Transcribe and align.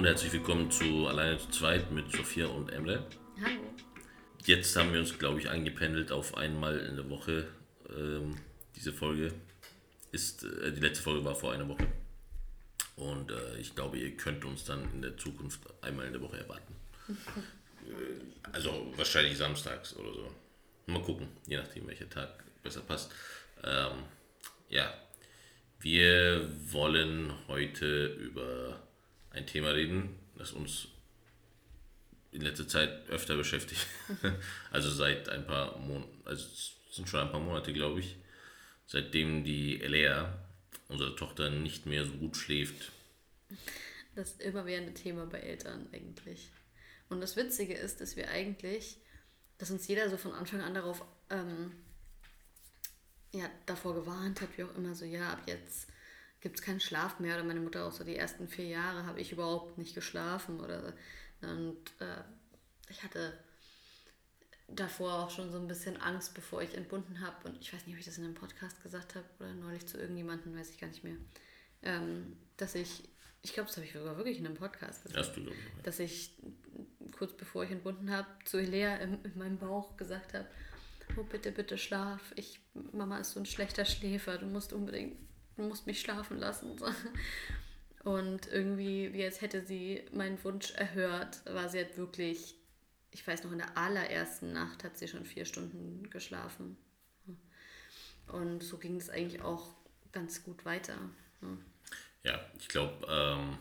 Und 0.00 0.06
herzlich 0.06 0.32
willkommen 0.32 0.70
zu 0.70 1.08
Alleine 1.08 1.36
zu 1.36 1.50
zweit 1.50 1.92
mit 1.92 2.10
Sophia 2.10 2.46
und 2.46 2.72
Emre. 2.72 3.04
Hallo. 3.38 3.60
Jetzt 4.46 4.74
haben 4.74 4.94
wir 4.94 5.00
uns, 5.00 5.18
glaube 5.18 5.40
ich, 5.40 5.50
eingependelt 5.50 6.10
auf 6.10 6.38
einmal 6.38 6.78
in 6.78 6.96
der 6.96 7.10
Woche. 7.10 7.48
Ähm, 7.94 8.34
diese 8.74 8.94
Folge 8.94 9.30
ist, 10.10 10.42
äh, 10.42 10.72
die 10.72 10.80
letzte 10.80 11.02
Folge 11.02 11.22
war 11.22 11.34
vor 11.34 11.52
einer 11.52 11.68
Woche. 11.68 11.86
Und 12.96 13.30
äh, 13.30 13.58
ich 13.58 13.74
glaube, 13.74 13.98
ihr 13.98 14.16
könnt 14.16 14.42
uns 14.46 14.64
dann 14.64 14.90
in 14.94 15.02
der 15.02 15.18
Zukunft 15.18 15.60
einmal 15.82 16.06
in 16.06 16.14
der 16.14 16.22
Woche 16.22 16.38
erwarten. 16.38 16.74
Äh, 17.10 18.52
also 18.52 18.94
wahrscheinlich 18.96 19.36
samstags 19.36 19.94
oder 19.96 20.14
so. 20.14 20.30
Mal 20.86 21.02
gucken, 21.02 21.28
je 21.46 21.58
nachdem, 21.58 21.86
welcher 21.86 22.08
Tag 22.08 22.42
besser 22.62 22.80
passt. 22.80 23.12
Ähm, 23.62 24.04
ja, 24.70 24.94
wir 25.80 26.48
wollen 26.72 27.34
heute 27.48 28.06
über 28.06 28.80
ein 29.30 29.46
Thema 29.46 29.70
reden, 29.70 30.18
das 30.36 30.52
uns 30.52 30.88
in 32.32 32.42
letzter 32.42 32.68
Zeit 32.68 33.08
öfter 33.08 33.36
beschäftigt. 33.36 33.86
also 34.70 34.90
seit 34.90 35.28
ein 35.28 35.46
paar 35.46 35.78
Monaten, 35.78 36.20
also 36.24 36.46
es 36.46 36.76
sind 36.92 37.08
schon 37.08 37.20
ein 37.20 37.30
paar 37.30 37.40
Monate, 37.40 37.72
glaube 37.72 38.00
ich, 38.00 38.16
seitdem 38.86 39.44
die 39.44 39.80
Elea, 39.80 40.38
unsere 40.88 41.14
Tochter, 41.16 41.50
nicht 41.50 41.86
mehr 41.86 42.04
so 42.04 42.12
gut 42.12 42.36
schläft. 42.36 42.92
Das 44.14 44.32
immerwährende 44.38 44.94
Thema 44.94 45.26
bei 45.26 45.38
Eltern 45.38 45.88
eigentlich. 45.92 46.50
Und 47.08 47.20
das 47.20 47.36
Witzige 47.36 47.74
ist, 47.74 48.00
dass 48.00 48.16
wir 48.16 48.28
eigentlich, 48.28 48.98
dass 49.58 49.70
uns 49.70 49.86
jeder 49.88 50.08
so 50.10 50.16
von 50.16 50.32
Anfang 50.32 50.60
an 50.60 50.74
darauf, 50.74 51.04
ähm, 51.30 51.72
ja, 53.32 53.48
davor 53.66 53.94
gewarnt 53.94 54.40
hat, 54.40 54.48
wie 54.56 54.64
auch 54.64 54.74
immer, 54.76 54.94
so, 54.94 55.04
ja, 55.04 55.32
ab 55.32 55.42
jetzt 55.46 55.88
gibt 56.40 56.58
es 56.58 56.64
keinen 56.64 56.80
Schlaf 56.80 57.20
mehr. 57.20 57.34
Oder 57.36 57.44
meine 57.44 57.60
Mutter 57.60 57.86
auch 57.86 57.92
so, 57.92 58.04
die 58.04 58.16
ersten 58.16 58.48
vier 58.48 58.66
Jahre 58.66 59.06
habe 59.06 59.20
ich 59.20 59.32
überhaupt 59.32 59.78
nicht 59.78 59.94
geschlafen. 59.94 60.60
Oder, 60.60 60.92
und 61.42 61.78
äh, 62.00 62.22
ich 62.88 63.02
hatte 63.02 63.32
davor 64.68 65.24
auch 65.24 65.30
schon 65.30 65.50
so 65.50 65.58
ein 65.58 65.68
bisschen 65.68 65.96
Angst, 66.00 66.34
bevor 66.34 66.62
ich 66.62 66.74
entbunden 66.74 67.20
habe. 67.20 67.48
Und 67.48 67.60
ich 67.60 67.72
weiß 67.72 67.86
nicht, 67.86 67.94
ob 67.94 68.00
ich 68.00 68.06
das 68.06 68.18
in 68.18 68.24
einem 68.24 68.34
Podcast 68.34 68.82
gesagt 68.82 69.14
habe 69.14 69.26
oder 69.38 69.52
neulich 69.54 69.86
zu 69.86 69.98
irgendjemandem, 69.98 70.56
weiß 70.56 70.70
ich 70.70 70.78
gar 70.78 70.88
nicht 70.88 71.04
mehr. 71.04 71.16
Ähm, 71.82 72.36
dass 72.56 72.74
ich, 72.74 73.02
ich 73.42 73.52
glaube, 73.52 73.68
das 73.68 73.76
habe 73.76 73.86
ich 73.86 73.92
sogar 73.92 74.16
wirklich 74.16 74.38
in 74.38 74.46
einem 74.46 74.56
Podcast 74.56 75.02
gesagt, 75.02 75.18
Hast 75.18 75.36
du, 75.36 75.42
glaube 75.42 75.56
ich. 75.56 75.82
dass 75.82 75.98
ich 75.98 76.32
kurz 77.16 77.32
bevor 77.36 77.64
ich 77.64 77.70
entbunden 77.70 78.10
habe, 78.10 78.28
zu 78.44 78.58
Elea 78.58 78.96
in, 78.96 79.22
in 79.24 79.38
meinem 79.38 79.58
Bauch 79.58 79.96
gesagt 79.96 80.34
habe, 80.34 80.46
oh 81.16 81.24
bitte, 81.24 81.52
bitte 81.52 81.76
schlaf. 81.78 82.20
Ich, 82.36 82.60
Mama 82.92 83.18
ist 83.18 83.32
so 83.32 83.40
ein 83.40 83.46
schlechter 83.46 83.84
Schläfer, 83.84 84.38
du 84.38 84.46
musst 84.46 84.72
unbedingt, 84.72 85.16
du 85.60 85.68
musst 85.68 85.86
mich 85.86 86.00
schlafen 86.00 86.38
lassen. 86.38 86.76
Und 88.02 88.46
irgendwie, 88.46 89.12
wie 89.12 89.24
als 89.24 89.42
hätte 89.42 89.64
sie 89.64 90.02
meinen 90.12 90.42
Wunsch 90.42 90.72
erhört, 90.72 91.42
war 91.44 91.68
sie 91.68 91.78
halt 91.78 91.98
wirklich, 91.98 92.54
ich 93.10 93.26
weiß 93.26 93.44
noch, 93.44 93.52
in 93.52 93.58
der 93.58 93.76
allerersten 93.76 94.52
Nacht 94.52 94.84
hat 94.84 94.96
sie 94.96 95.06
schon 95.06 95.26
vier 95.26 95.44
Stunden 95.44 96.08
geschlafen. 96.08 96.78
Und 98.28 98.62
so 98.62 98.78
ging 98.78 98.96
es 98.96 99.10
eigentlich 99.10 99.42
auch 99.42 99.74
ganz 100.12 100.42
gut 100.42 100.64
weiter. 100.64 100.96
ne? 101.42 101.58
Ja, 102.22 102.40
ich 102.58 102.68
glaube, 102.68 103.06
ähm, 103.08 103.58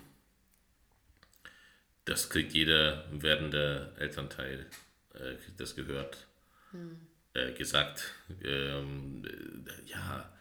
das 2.05 2.30
kriegt 2.30 2.53
jeder 2.53 3.05
werdende 3.11 3.94
Elternteil, 4.00 4.67
äh, 5.16 5.36
das 5.58 5.75
gehört, 5.75 6.27
äh, 7.33 7.52
gesagt. 7.53 8.14
Ähm, 8.44 9.23
äh, 9.26 9.89
ja, 9.89 10.31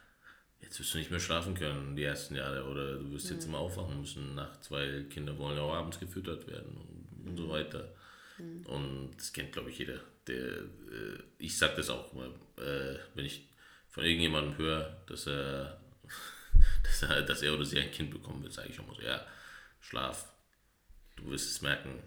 jetzt 0.61 0.79
wirst 0.79 0.95
du 0.95 0.99
nicht 0.99 1.11
mehr 1.11 1.21
schlafen 1.21 1.55
können 1.55 1.97
die 1.97 2.05
ersten 2.05 2.35
Jahre 2.35 2.65
oder 2.65 2.95
du 2.95 3.13
wirst 3.13 3.31
jetzt 3.31 3.47
immer 3.47 3.59
aufwachen 3.59 4.01
müssen 4.01 4.35
nachts, 4.35 4.71
weil 4.71 5.05
Kinder 5.05 5.37
wollen 5.39 5.57
ja 5.57 5.63
auch 5.63 5.75
abends 5.75 5.99
gefüttert 5.99 6.47
werden 6.47 6.77
und, 6.77 7.29
und 7.29 7.37
so 7.37 7.49
weiter. 7.49 7.89
Und 8.39 9.11
das 9.17 9.33
kennt, 9.33 9.53
glaube 9.53 9.71
ich, 9.71 9.79
jeder. 9.79 10.01
Der, 10.27 10.37
äh, 10.37 11.19
ich 11.39 11.57
sage 11.57 11.77
das 11.77 11.91
auch 11.91 12.13
mal, 12.13 12.29
äh, 12.57 12.99
wenn 13.15 13.25
ich 13.25 13.49
von 13.89 14.05
irgendjemandem 14.05 14.57
höre, 14.59 14.97
dass 15.07 15.27
er, 15.27 15.81
dass 16.85 17.03
er, 17.03 17.23
dass 17.23 17.43
er 17.43 17.55
oder 17.55 17.65
sie 17.65 17.81
ein 17.81 17.91
Kind 17.91 18.11
bekommen 18.11 18.43
will, 18.45 18.51
sage 18.51 18.69
ich 18.69 18.79
mal 18.79 18.95
so, 18.95 19.03
ja, 19.03 19.27
schlaf, 19.81 20.29
du 21.17 21.31
wirst 21.31 21.51
es 21.51 21.63
merken. 21.63 22.03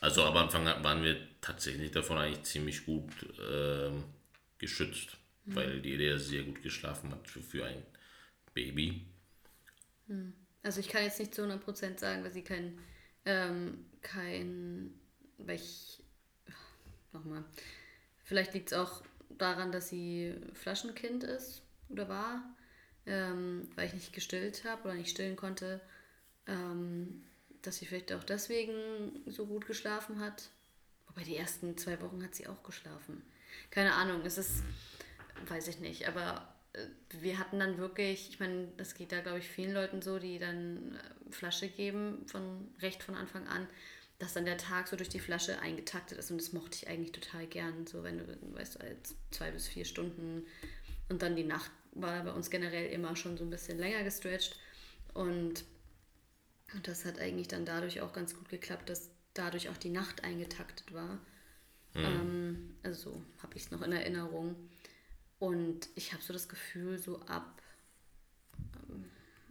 Also 0.00 0.24
am 0.24 0.36
Anfang 0.36 0.64
waren 0.64 1.02
wir 1.02 1.16
tatsächlich 1.40 1.90
davon 1.90 2.18
eigentlich 2.18 2.42
ziemlich 2.42 2.84
gut 2.84 3.12
ähm, 3.50 4.04
geschützt, 4.58 5.16
weil 5.46 5.80
die 5.80 6.18
sehr 6.18 6.42
gut 6.42 6.62
geschlafen 6.62 7.10
hat 7.10 7.28
für, 7.28 7.42
für 7.42 7.64
ein 7.64 7.82
Baby. 8.54 9.06
Also 10.62 10.80
ich 10.80 10.88
kann 10.88 11.04
jetzt 11.04 11.18
nicht 11.18 11.34
zu 11.34 11.42
100% 11.42 11.98
sagen, 11.98 12.24
weil 12.24 12.32
sie 12.32 12.42
kein, 12.42 12.78
ähm, 13.24 13.86
kein, 14.02 14.92
weil 15.38 15.56
ich, 15.56 16.02
nochmal, 17.12 17.44
vielleicht 18.24 18.54
liegt 18.54 18.72
es 18.72 18.78
auch 18.78 19.02
daran, 19.30 19.72
dass 19.72 19.88
sie 19.88 20.34
Flaschenkind 20.54 21.24
ist 21.24 21.62
oder 21.88 22.08
war, 22.08 22.56
ähm, 23.06 23.68
weil 23.74 23.86
ich 23.86 23.94
nicht 23.94 24.12
gestillt 24.12 24.64
habe 24.64 24.84
oder 24.84 24.94
nicht 24.94 25.10
stillen 25.10 25.36
konnte, 25.36 25.80
ähm, 26.46 27.22
dass 27.62 27.76
sie 27.76 27.86
vielleicht 27.86 28.12
auch 28.12 28.24
deswegen 28.24 29.22
so 29.26 29.46
gut 29.46 29.66
geschlafen 29.66 30.20
hat. 30.20 30.50
Wobei 31.08 31.22
die 31.22 31.36
ersten 31.36 31.76
zwei 31.78 32.00
Wochen 32.00 32.22
hat 32.22 32.34
sie 32.34 32.46
auch 32.46 32.62
geschlafen. 32.62 33.22
Keine 33.70 33.94
Ahnung, 33.94 34.22
es 34.24 34.38
ist, 34.38 34.62
weiß 35.46 35.68
ich 35.68 35.80
nicht, 35.80 36.08
aber 36.08 36.54
äh, 36.72 36.86
wir 37.20 37.38
hatten 37.38 37.58
dann 37.58 37.78
wirklich, 37.78 38.28
ich 38.30 38.40
meine, 38.40 38.68
das 38.76 38.94
geht 38.94 39.12
da 39.12 39.20
glaube 39.20 39.38
ich 39.38 39.48
vielen 39.48 39.72
Leuten 39.72 40.02
so, 40.02 40.18
die 40.18 40.38
dann 40.38 40.96
äh, 40.96 41.32
Flasche 41.32 41.68
geben 41.68 42.24
von 42.26 42.68
recht 42.80 43.02
von 43.02 43.14
Anfang 43.14 43.46
an, 43.46 43.66
dass 44.18 44.32
dann 44.32 44.46
der 44.46 44.58
Tag 44.58 44.88
so 44.88 44.96
durch 44.96 45.08
die 45.08 45.20
Flasche 45.20 45.60
eingetaktet 45.60 46.18
ist 46.18 46.30
und 46.30 46.40
das 46.40 46.52
mochte 46.52 46.76
ich 46.76 46.88
eigentlich 46.88 47.12
total 47.12 47.46
gern, 47.46 47.86
so 47.86 48.02
wenn 48.02 48.18
du, 48.18 48.24
weißt 48.54 48.76
du, 48.76 48.96
zwei 49.30 49.50
bis 49.50 49.68
vier 49.68 49.84
Stunden 49.84 50.46
und 51.08 51.22
dann 51.22 51.36
die 51.36 51.44
Nacht 51.44 51.70
war 51.92 52.24
bei 52.24 52.32
uns 52.32 52.50
generell 52.50 52.90
immer 52.90 53.16
schon 53.16 53.36
so 53.36 53.44
ein 53.44 53.50
bisschen 53.50 53.78
länger 53.78 54.02
gestretched 54.04 54.56
und 55.14 55.64
das 56.82 57.04
hat 57.04 57.18
eigentlich 57.18 57.48
dann 57.48 57.64
dadurch 57.64 58.00
auch 58.00 58.12
ganz 58.12 58.36
gut 58.36 58.48
geklappt, 58.48 58.88
dass 58.88 59.10
dadurch 59.34 59.68
auch 59.68 59.76
die 59.76 59.90
Nacht 59.90 60.24
eingetaktet 60.24 60.92
war. 60.92 61.18
Ähm, 61.94 62.76
also 62.82 63.10
so 63.10 63.22
habe 63.42 63.56
ich 63.56 63.64
es 63.64 63.70
noch 63.70 63.82
in 63.82 63.92
Erinnerung. 63.92 64.56
Und 65.38 65.88
ich 65.94 66.12
habe 66.12 66.22
so 66.22 66.32
das 66.32 66.48
Gefühl, 66.48 66.98
so 66.98 67.20
ab 67.22 67.60
ähm, 68.88 69.04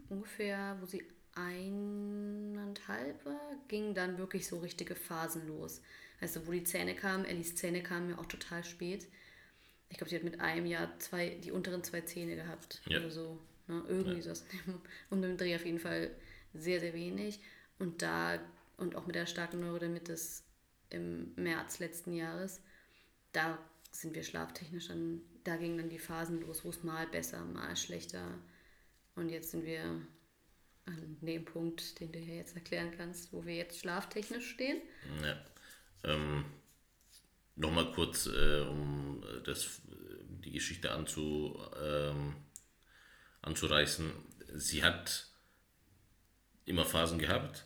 ungefähr, 0.10 0.78
wo 0.82 0.86
sie 0.86 1.04
eineinhalb 1.36 3.24
war, 3.26 3.40
ging 3.68 3.94
dann 3.94 4.18
wirklich 4.18 4.48
so 4.48 4.60
richtige 4.60 4.96
Phasen 4.96 5.48
los. 5.48 5.82
Weißt 6.22 6.38
du, 6.38 6.48
wo 6.48 6.52
die 6.52 6.64
Zähne 6.64 6.96
kamen, 6.96 7.26
Ellis 7.26 7.56
Zähne 7.56 7.84
kamen 7.84 8.10
ja 8.12 8.18
auch 8.18 8.26
total 8.26 8.64
spät. 8.64 9.08
Ich 9.90 9.98
glaube, 9.98 10.10
sie 10.10 10.16
hat 10.16 10.24
mit 10.24 10.40
einem 10.40 10.66
Jahr 10.66 10.98
zwei, 11.00 11.30
die 11.44 11.52
unteren 11.52 11.84
zwei 11.84 12.02
Zähne 12.02 12.36
gehabt 12.36 12.82
Ja. 12.88 13.00
oder 13.00 13.12
so. 13.12 13.40
Ne? 13.68 13.84
Irgendwie 13.88 14.22
so. 14.22 14.34
Um 15.10 15.22
den 15.22 15.38
Dreh 15.38 15.56
auf 15.56 15.66
jeden 15.66 15.80
Fall 15.80 16.12
sehr, 16.54 16.80
sehr 16.80 16.94
wenig. 16.94 17.40
Und 17.80 18.02
da, 18.02 18.40
und 18.78 18.96
auch 18.96 19.06
mit 19.06 19.16
der 19.16 19.26
starken 19.26 19.60
Neurodermitis 19.60 20.44
im 20.90 21.34
März 21.36 21.80
letzten 21.80 22.14
Jahres, 22.14 22.62
da 23.34 23.60
sind 23.92 24.16
wir 24.16 24.24
schlaftechnisch 24.24 24.88
dann, 24.88 25.22
da 25.46 25.56
gingen 25.56 25.78
dann 25.78 25.90
die 25.90 26.00
Phasen 26.00 26.42
los, 26.42 26.66
wo 26.66 26.70
es 26.70 26.84
mal 26.84 27.08
besser, 27.08 27.46
mal 27.46 27.76
schlechter. 27.78 28.38
Und 29.16 29.30
jetzt 29.30 29.52
sind 29.52 29.66
wir 29.66 29.82
an 30.86 31.18
dem 31.22 31.46
Punkt, 31.46 32.00
den 32.00 32.12
du 32.12 32.20
hier 32.20 32.36
jetzt 32.36 32.56
erklären 32.56 32.92
kannst, 32.98 33.32
wo 33.32 33.46
wir 33.46 33.56
jetzt 33.56 33.80
schlaftechnisch 33.80 34.50
stehen. 34.50 34.82
Ja. 35.24 35.40
Ähm, 36.04 36.46
Nochmal 37.58 37.90
kurz, 37.94 38.26
äh, 38.28 38.60
um 38.70 39.24
das, 39.46 39.82
die 40.44 40.52
Geschichte 40.52 40.92
anzu, 40.92 41.58
ähm, 41.82 42.36
anzureißen. 43.42 44.12
Sie 44.56 44.84
hat 44.84 45.28
immer 46.66 46.84
Phasen 46.84 47.18
gehabt, 47.18 47.66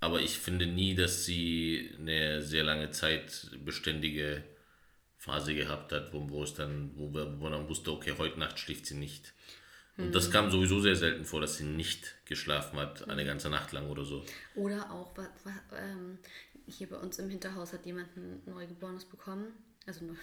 aber 0.00 0.20
ich 0.20 0.38
finde 0.38 0.66
nie, 0.66 0.94
dass 0.94 1.24
sie 1.24 1.94
eine 1.98 2.42
sehr 2.42 2.62
lange 2.62 2.90
Zeit 2.90 3.50
beständige 3.64 4.44
Phase 5.26 5.54
gehabt 5.54 5.92
hat, 5.92 6.12
wo, 6.12 6.28
wo 6.30 6.42
es 6.44 6.54
dann, 6.54 6.92
wo, 6.94 7.12
wir, 7.12 7.38
wo 7.38 7.44
man 7.44 7.52
dann 7.52 7.68
wusste, 7.68 7.92
okay, 7.92 8.14
heute 8.16 8.38
Nacht 8.38 8.58
schläft 8.58 8.86
sie 8.86 8.94
nicht. 8.94 9.34
Und 9.98 10.14
das 10.14 10.30
kam 10.30 10.50
sowieso 10.50 10.78
sehr 10.80 10.94
selten 10.94 11.24
vor, 11.24 11.40
dass 11.40 11.56
sie 11.56 11.64
nicht 11.64 12.16
geschlafen 12.26 12.78
hat, 12.78 13.08
eine 13.08 13.24
ganze 13.24 13.48
Nacht 13.48 13.72
lang 13.72 13.88
oder 13.88 14.04
so. 14.04 14.24
Oder 14.54 14.90
auch, 14.90 15.14
ähm, 15.74 16.18
hier 16.66 16.88
bei 16.88 16.96
uns 16.96 17.18
im 17.18 17.30
Hinterhaus 17.30 17.72
hat 17.72 17.86
jemand 17.86 18.14
ein 18.14 18.42
Neugeborenes 18.44 19.06
bekommen, 19.06 19.54
also 19.86 20.04
ein 20.04 20.18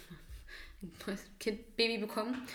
ein 0.82 0.92
neues 1.06 1.20
Kind, 1.38 1.76
Baby 1.76 1.98
bekommen. 1.98 2.46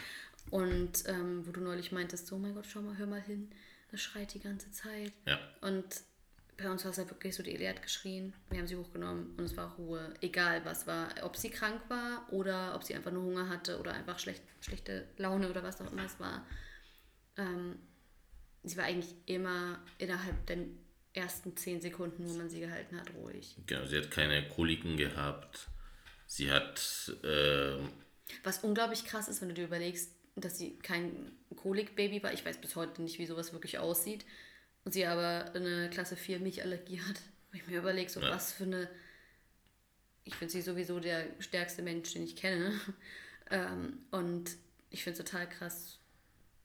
Und 0.50 1.04
ähm, 1.08 1.46
wo 1.46 1.52
du 1.52 1.62
neulich 1.62 1.92
meintest, 1.92 2.28
so, 2.28 2.36
oh 2.36 2.40
mein 2.40 2.56
Gott, 2.56 2.66
schau 2.66 2.82
mal, 2.82 2.98
hör 2.98 3.06
mal 3.06 3.22
hin, 3.22 3.52
das 3.92 4.02
schreit 4.02 4.34
die 4.34 4.40
ganze 4.40 4.72
Zeit. 4.72 5.12
Ja. 5.26 5.40
Und 5.62 5.86
bei 6.62 6.70
uns 6.70 6.84
war 6.84 6.92
es 6.92 6.98
halt 6.98 7.10
wirklich 7.10 7.36
so, 7.36 7.44
die 7.44 7.54
Eli 7.54 7.66
hat 7.66 7.82
geschrien, 7.82 8.34
wir 8.50 8.60
haben 8.60 8.68
sie 8.68 8.76
hochgenommen 8.76 9.36
und 9.38 9.46
es 9.46 9.56
war 9.56 9.76
Ruhe. 9.76 10.14
Egal 10.22 10.64
was 10.66 10.88
war, 10.88 11.10
ob 11.24 11.38
sie 11.38 11.50
krank 11.50 11.82
war 11.88 12.28
oder 12.32 12.76
ob 12.76 12.84
sie 12.84 12.96
einfach 12.96 13.12
nur 13.12 13.24
Hunger 13.24 13.50
hatte 13.50 13.80
oder 13.80 13.94
einfach 13.94 14.20
schlecht, 14.20 14.44
schlechte 14.62 15.08
Laune 15.18 15.50
oder 15.50 15.64
was 15.64 15.82
auch 15.82 15.92
immer 15.92 16.06
es 16.06 16.20
war. 16.20 16.46
Ähm, 17.38 17.78
sie 18.64 18.78
war 18.78 18.86
eigentlich 18.86 19.14
immer 19.26 19.80
innerhalb 19.98 20.46
der 20.48 20.58
ersten 21.14 21.56
zehn 21.56 21.82
Sekunden, 21.82 22.28
wo 22.28 22.34
man 22.34 22.50
sie 22.50 22.60
gehalten 22.60 23.00
hat, 23.00 23.14
ruhig. 23.16 23.56
Genau, 23.66 23.86
sie 23.86 23.98
hat 23.98 24.12
keine 24.12 24.48
Koliken 24.48 24.98
gehabt. 24.98 25.70
Sie 26.28 26.52
hat. 26.52 27.12
ähm, 27.24 27.90
Was 28.44 28.60
unglaublich 28.60 29.06
krass 29.06 29.28
ist, 29.28 29.42
wenn 29.42 29.50
du 29.50 29.56
dir 29.56 29.66
überlegst, 29.66 30.12
dass 30.36 30.58
sie 30.58 30.78
kein 30.80 31.32
Kolikbaby 31.56 32.22
war. 32.22 32.34
Ich 32.34 32.46
weiß 32.46 32.62
bis 32.62 32.76
heute 32.76 33.02
nicht, 33.02 33.18
wie 33.18 33.26
sowas 33.26 33.52
wirklich 33.54 33.80
aussieht. 33.80 34.26
Und 34.90 34.94
sie 34.94 35.06
aber 35.06 35.52
eine 35.54 35.88
Klasse 35.92 36.16
4 36.16 36.40
Milchallergie 36.40 37.00
hat. 37.00 37.22
Wo 37.52 37.58
ich 37.58 37.68
mir 37.68 37.78
überlege, 37.78 38.10
so 38.10 38.20
Ja. 38.22 38.32
was 38.32 38.52
für 38.54 38.64
eine. 38.64 38.90
Ich 40.24 40.34
finde 40.34 40.52
sie 40.52 40.64
sowieso 40.64 41.00
der 41.00 41.28
stärkste 41.38 41.84
Mensch, 41.84 42.12
den 42.14 42.24
ich 42.24 42.36
kenne. 42.36 42.74
ähm, 43.52 44.00
und 44.10 44.50
ich 44.90 45.04
finde 45.04 45.20
es 45.22 45.24
total 45.30 45.48
krass, 45.48 46.00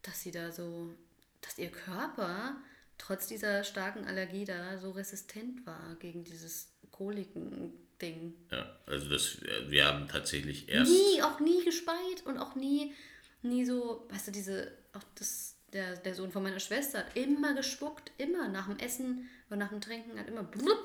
dass 0.00 0.22
sie 0.22 0.30
da 0.30 0.50
so. 0.52 0.94
dass 1.42 1.58
ihr 1.58 1.70
Körper 1.70 2.56
trotz 2.96 3.26
dieser 3.26 3.62
starken 3.62 4.06
Allergie 4.06 4.46
da 4.46 4.78
so 4.78 4.92
resistent 4.92 5.66
war 5.66 5.94
gegen 5.96 6.24
dieses 6.24 6.68
Koliken-Ding. 6.92 8.32
ja, 8.50 8.74
also 8.86 9.10
das, 9.10 9.42
äh, 9.42 9.70
wir 9.70 9.84
haben 9.84 10.08
tatsächlich 10.08 10.70
erst. 10.70 10.90
Nie, 10.90 11.20
auch 11.20 11.40
nie 11.40 11.62
gespeit 11.62 12.24
und 12.24 12.38
auch 12.38 12.54
nie, 12.54 12.94
nie 13.42 13.66
so, 13.66 14.06
weißt 14.08 14.28
du, 14.28 14.32
diese, 14.32 14.72
auch 14.94 15.04
das, 15.16 15.53
der, 15.74 15.96
der 15.96 16.14
Sohn 16.14 16.30
von 16.30 16.42
meiner 16.42 16.60
Schwester 16.60 17.00
hat 17.00 17.16
immer 17.16 17.54
gespuckt, 17.54 18.12
immer 18.16 18.48
nach 18.48 18.68
dem 18.68 18.78
Essen 18.78 19.28
oder 19.48 19.56
nach 19.56 19.70
dem 19.70 19.80
Trinken 19.80 20.18
hat 20.18 20.28
immer 20.28 20.44
blub, 20.44 20.78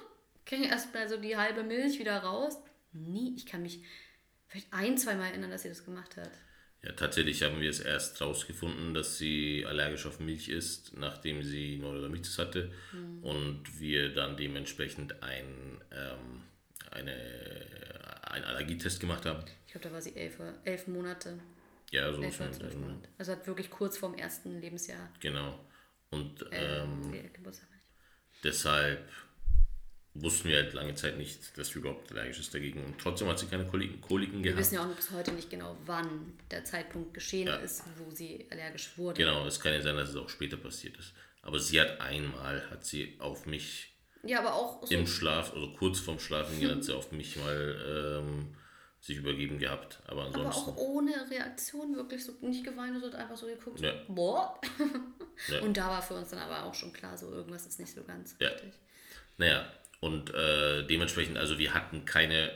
kriege 0.46 0.66
erst 0.66 0.94
mal 0.94 1.08
so 1.08 1.18
die 1.18 1.38
halbe 1.38 1.64
Milch 1.64 2.00
wieder 2.00 2.18
raus. 2.18 2.58
Nie, 2.92 3.36
ich 3.36 3.46
kann 3.46 3.62
mich 3.62 3.84
vielleicht 4.48 4.74
ein, 4.74 4.98
zwei 4.98 5.16
Mal 5.16 5.28
erinnern, 5.28 5.52
dass 5.52 5.62
sie 5.62 5.70
das 5.70 5.86
gemacht 5.86 6.18
hat. 6.18 6.32
Ja, 6.82 6.94
tatsächlich 6.94 7.44
haben 7.44 7.60
wir 7.60 7.70
es 7.70 7.82
erst 7.82 8.22
rausgefunden, 8.22 8.94
dass 8.94 9.18
sie 9.18 9.66
allergisch 9.68 10.06
auf 10.06 10.20
Milch 10.20 10.48
ist, 10.48 10.98
nachdem 10.98 11.44
sie 11.44 11.78
Neurodermitis 11.78 12.40
hatte 12.40 12.72
und 13.22 13.80
wir 13.80 14.14
dann 14.14 14.38
dementsprechend 14.38 15.22
ein, 15.22 15.82
ähm, 15.92 16.42
eine, 16.90 17.16
einen 18.24 18.46
Allergietest 18.46 19.02
gemacht 19.02 19.26
haben. 19.26 19.44
Ich 19.68 19.74
glaube, 19.74 19.90
da 19.90 19.94
war 19.94 20.02
sie 20.02 20.16
elf, 20.16 20.40
elf 20.64 20.88
Monate, 20.88 21.38
Ja, 21.92 22.12
so 22.14 22.22
ähm, 22.22 22.32
Monate. 22.82 23.10
Also 23.18 23.32
hat 23.32 23.48
wirklich 23.48 23.70
kurz 23.70 23.98
vorm 23.98 24.14
ersten 24.16 24.60
Lebensjahr 24.60 25.10
Genau. 25.20 25.60
Und 26.12 26.42
äh, 26.52 26.82
ähm, 26.84 27.14
ich. 27.14 27.60
deshalb 28.44 29.08
wussten 30.16 30.50
wir 30.50 30.58
halt 30.58 30.74
lange 30.74 30.96
Zeit 30.96 31.18
nicht, 31.18 31.58
dass 31.58 31.70
sie 31.70 31.80
überhaupt 31.80 32.12
allergisch 32.12 32.40
ist 32.40 32.54
dagegen. 32.54 32.84
Und 32.84 33.00
trotzdem 33.00 33.28
hat 33.28 33.40
sie 33.40 33.46
keine 33.46 33.66
Koliken, 33.66 34.02
Koliken 34.02 34.44
Wir 34.44 34.52
gehabt. 34.52 34.60
wissen 34.60 34.76
ja 34.76 34.84
auch 34.86 34.96
bis 34.96 35.12
heute 35.12 35.32
nicht 35.32 35.50
genau, 35.50 35.78
wann 35.86 36.34
der 36.52 36.66
Zeitpunkt 36.66 37.14
geschehen 37.14 37.48
Ja. 37.48 37.56
ist, 37.58 37.84
wo 37.98 38.10
sie 38.12 38.46
allergisch 38.50 38.98
wurde. 38.98 39.18
Genau, 39.22 39.46
es 39.46 39.60
kann 39.60 39.74
ja 39.74 39.82
sein, 39.82 39.96
dass 39.96 40.10
es 40.10 40.16
auch 40.16 40.30
später 40.30 40.58
passiert 40.58 40.98
ist. 40.98 41.14
Aber 41.42 41.60
sie 41.60 41.80
hat 41.80 42.02
einmal, 42.02 42.70
hat 42.70 42.86
sie 42.86 43.16
auf 43.20 43.46
mich 43.46 43.94
Ja, 44.24 44.40
aber 44.40 44.54
auch 44.56 44.86
so 44.86 44.94
im 44.94 45.08
Schlaf, 45.08 45.54
also 45.54 45.72
kurz 45.74 46.00
vorm 46.00 46.20
Schlafen 46.20 46.60
gehen, 46.60 46.72
hat 46.72 46.84
sie 46.84 46.94
auf 46.94 47.12
mich 47.12 47.38
mal 47.38 48.20
ähm, 48.22 48.56
sich 49.02 49.18
übergeben 49.18 49.60
gehabt. 49.60 50.00
Aber 50.08 50.22
Aber 50.26 50.28
ansonsten, 50.28 50.72
auch 50.72 50.78
ohne 50.78 51.30
Reaktion, 51.32 51.96
wirklich 51.96 52.24
so 52.24 52.34
nicht 52.42 52.64
geweint, 52.64 53.00
sondern 53.00 53.22
einfach 53.22 53.38
so 53.38 53.46
geguckt, 53.48 53.80
Ja. 53.80 53.94
boah. 54.08 54.60
Ja. 55.48 55.62
Und 55.62 55.78
da 55.78 55.88
war 55.88 56.02
für 56.02 56.16
uns 56.16 56.30
dann 56.30 56.40
aber 56.40 56.66
auch 56.66 56.74
schon 56.74 56.92
klar, 56.92 57.18
so 57.18 57.32
irgendwas 57.32 57.66
ist 57.66 57.80
nicht 57.80 57.94
so 57.94 58.04
ganz 58.04 58.36
Ja. 58.40 58.50
richtig. 58.50 58.74
naja, 59.38 59.72
und 60.02 60.34
äh, 60.34 60.86
dementsprechend, 60.86 61.38
also 61.38 61.58
wir 61.58 61.74
hatten 61.74 62.04
keine 62.06 62.52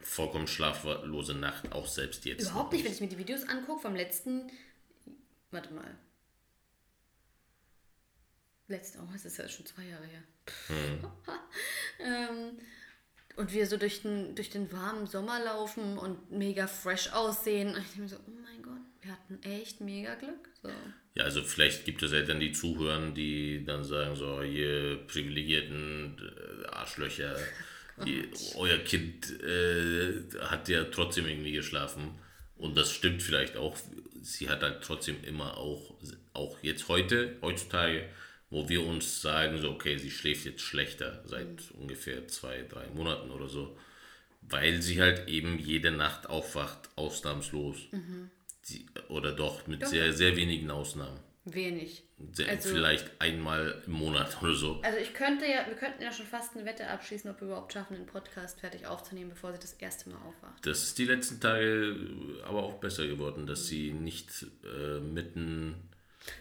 vollkommen 0.00 0.46
schlaflose 0.46 1.34
Nacht, 1.34 1.72
auch 1.72 1.86
selbst 1.86 2.24
jetzt. 2.24 2.42
Überhaupt 2.42 2.72
nicht, 2.72 2.84
wenn 2.84 2.92
ich 2.92 3.00
mir 3.00 3.08
die 3.08 3.18
Videos 3.18 3.46
angucke 3.48 3.82
vom 3.82 3.94
letzten, 3.94 4.50
warte 5.50 5.72
mal. 5.72 5.96
Letzten, 8.68 9.00
oh, 9.00 9.08
es 9.14 9.24
ist 9.26 9.36
ja 9.36 9.48
schon 9.48 9.66
zwei 9.66 9.84
Jahre 9.84 10.04
her. 10.06 10.22
Hm. 10.68 11.06
ähm, 12.00 12.58
und 13.36 13.52
wir 13.52 13.66
so 13.66 13.76
durch 13.76 14.02
den, 14.02 14.34
durch 14.34 14.50
den 14.50 14.70
warmen 14.72 15.06
Sommer 15.06 15.42
laufen 15.44 15.98
und 15.98 16.30
mega 16.30 16.66
fresh 16.66 17.12
aussehen. 17.12 17.74
Und 17.74 17.80
ich 17.80 17.86
denke 17.88 18.02
mir 18.02 18.08
so, 18.08 18.16
oh 18.16 18.30
mein 18.42 18.62
Gott, 18.62 18.80
wir 19.02 19.12
hatten 19.12 19.42
echt 19.42 19.80
mega 19.80 20.14
Glück. 20.14 20.48
So. 20.62 20.70
Ja, 21.14 21.24
also 21.24 21.42
vielleicht 21.42 21.84
gibt 21.84 22.02
es 22.02 22.12
Eltern, 22.12 22.40
die 22.40 22.52
zuhören, 22.52 23.14
die 23.14 23.64
dann 23.64 23.84
sagen 23.84 24.16
so, 24.16 24.42
ihr 24.42 24.98
privilegierten 25.06 26.16
äh, 26.18 26.66
Arschlöcher, 26.68 27.36
ihr, 28.04 28.24
euer 28.56 28.78
Kind 28.78 29.30
äh, 29.40 30.22
hat 30.40 30.68
ja 30.68 30.84
trotzdem 30.84 31.26
irgendwie 31.26 31.52
geschlafen. 31.52 32.18
Und 32.56 32.76
das 32.76 32.92
stimmt 32.92 33.22
vielleicht 33.22 33.56
auch. 33.56 33.76
Sie 34.22 34.48
hat 34.48 34.62
halt 34.62 34.82
trotzdem 34.82 35.22
immer 35.24 35.56
auch, 35.58 35.94
auch 36.32 36.56
jetzt 36.62 36.88
heute, 36.88 37.36
heutzutage, 37.42 38.08
wo 38.54 38.68
wir 38.68 38.86
uns 38.86 39.20
sagen, 39.20 39.60
so, 39.60 39.70
okay, 39.72 39.98
sie 39.98 40.10
schläft 40.12 40.44
jetzt 40.46 40.62
schlechter 40.62 41.22
seit 41.26 41.70
ungefähr 41.72 42.28
zwei, 42.28 42.62
drei 42.62 42.86
Monaten 42.94 43.30
oder 43.30 43.48
so, 43.48 43.76
weil 44.42 44.80
sie 44.80 45.00
halt 45.00 45.28
eben 45.28 45.58
jede 45.58 45.90
Nacht 45.90 46.28
aufwacht, 46.28 46.88
ausnahmslos. 46.96 47.76
Sie, 48.62 48.86
oder 49.08 49.32
doch, 49.32 49.66
mit 49.66 49.82
Doch. 49.82 49.88
sehr, 49.88 50.12
sehr 50.12 50.36
wenigen 50.36 50.70
Ausnahmen. 50.70 51.18
Wenig. 51.46 52.04
Sehr, 52.32 52.48
Also- 52.48 52.70
vielleicht 52.70 53.10
einmal 53.20 53.82
im 53.86 53.92
Monat 53.92 54.38
oder 54.42 54.54
so. 54.54 54.80
Also 54.82 54.98
ich 54.98 55.12
könnte 55.12 55.44
ja, 55.46 55.66
wir 55.66 55.74
könnten 55.74 56.02
ja 56.02 56.12
schon 56.12 56.24
fast 56.26 56.54
eine 56.56 56.64
Wette 56.64 56.88
abschließen, 56.88 57.28
ob 57.30 57.40
wir 57.40 57.48
überhaupt 57.48 57.72
schaffen, 57.72 57.96
den 57.96 58.06
Podcast 58.06 58.60
fertig 58.60 58.86
aufzunehmen, 58.86 59.30
bevor 59.30 59.52
sie 59.52 59.58
das 59.58 59.72
erste 59.74 60.08
Mal 60.10 60.16
aufwacht. 60.18 60.64
Das 60.64 60.84
ist 60.84 60.96
die 60.96 61.04
letzten 61.06 61.40
Tage 61.40 61.96
aber 62.44 62.62
auch 62.62 62.74
besser 62.74 63.06
geworden, 63.06 63.46
dass 63.46 63.66
sie 63.66 63.92
nicht 63.92 64.46
äh, 64.64 65.00
mitten 65.00 65.74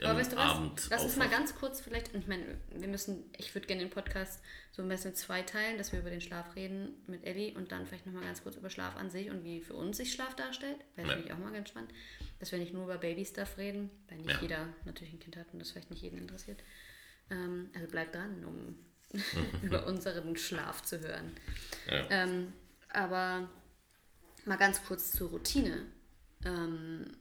Aber 0.01 0.17
weißt 0.19 0.31
du 0.31 0.37
was? 0.37 0.51
Abend 0.51 0.87
Lass 0.89 1.03
uns 1.03 1.15
mal 1.17 1.29
ganz 1.29 1.55
kurz 1.55 1.81
vielleicht, 1.81 2.13
ich 2.15 2.27
meine, 2.27 2.57
wir 2.71 2.87
müssen, 2.87 3.29
ich 3.37 3.53
würde 3.53 3.67
gerne 3.67 3.81
den 3.83 3.89
Podcast 3.89 4.41
so 4.71 4.81
ein 4.81 4.87
bisschen 4.87 5.13
zweiteilen, 5.15 5.77
dass 5.77 5.91
wir 5.91 5.99
über 5.99 6.09
den 6.09 6.21
Schlaf 6.21 6.55
reden 6.55 6.93
mit 7.07 7.25
Ellie 7.25 7.53
und 7.53 7.71
dann 7.71 7.85
vielleicht 7.85 8.05
nochmal 8.05 8.23
ganz 8.23 8.43
kurz 8.43 8.55
über 8.55 8.69
Schlaf 8.69 8.95
an 8.95 9.09
sich 9.09 9.29
und 9.29 9.43
wie 9.43 9.61
für 9.61 9.73
uns 9.73 9.97
sich 9.97 10.13
Schlaf 10.13 10.35
darstellt. 10.35 10.77
Wäre 10.95 11.07
Ja. 11.07 11.13
finde 11.15 11.27
ich 11.27 11.33
auch 11.33 11.39
mal 11.39 11.51
ganz 11.51 11.69
spannend. 11.69 11.91
Dass 12.39 12.51
wir 12.51 12.59
nicht 12.59 12.73
nur 12.73 12.85
über 12.85 12.97
Baby-Stuff 12.97 13.57
reden, 13.57 13.89
weil 14.07 14.19
nicht 14.19 14.29
Ja. 14.31 14.41
jeder 14.41 14.67
natürlich 14.85 15.13
ein 15.13 15.19
Kind 15.19 15.35
hat 15.37 15.47
und 15.53 15.59
das 15.59 15.71
vielleicht 15.71 15.89
nicht 15.91 16.01
jeden 16.01 16.17
interessiert. 16.17 16.61
Ähm, 17.29 17.69
also 17.75 17.87
bleibt 17.87 18.15
dran, 18.15 18.43
um 18.45 18.77
über 19.63 19.85
unseren 19.85 20.35
Schlaf 20.37 20.81
zu 20.83 20.99
hören. 21.01 21.31
Ja. 21.89 22.07
Ähm, 22.09 22.53
aber 22.89 23.49
mal 24.45 24.57
ganz 24.57 24.83
kurz 24.85 25.11
zur 25.11 25.29
Routine. 25.29 25.85
Ähm, 26.45 27.17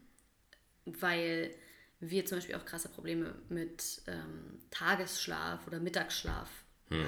weil 0.84 1.54
wir 2.02 2.26
zum 2.26 2.38
Beispiel 2.38 2.56
auch 2.56 2.64
krasse 2.64 2.88
Probleme 2.88 3.34
mit 3.48 4.02
ähm, 4.06 4.58
Tagesschlaf 4.70 5.66
oder 5.66 5.80
Mittagsschlaf 5.80 6.48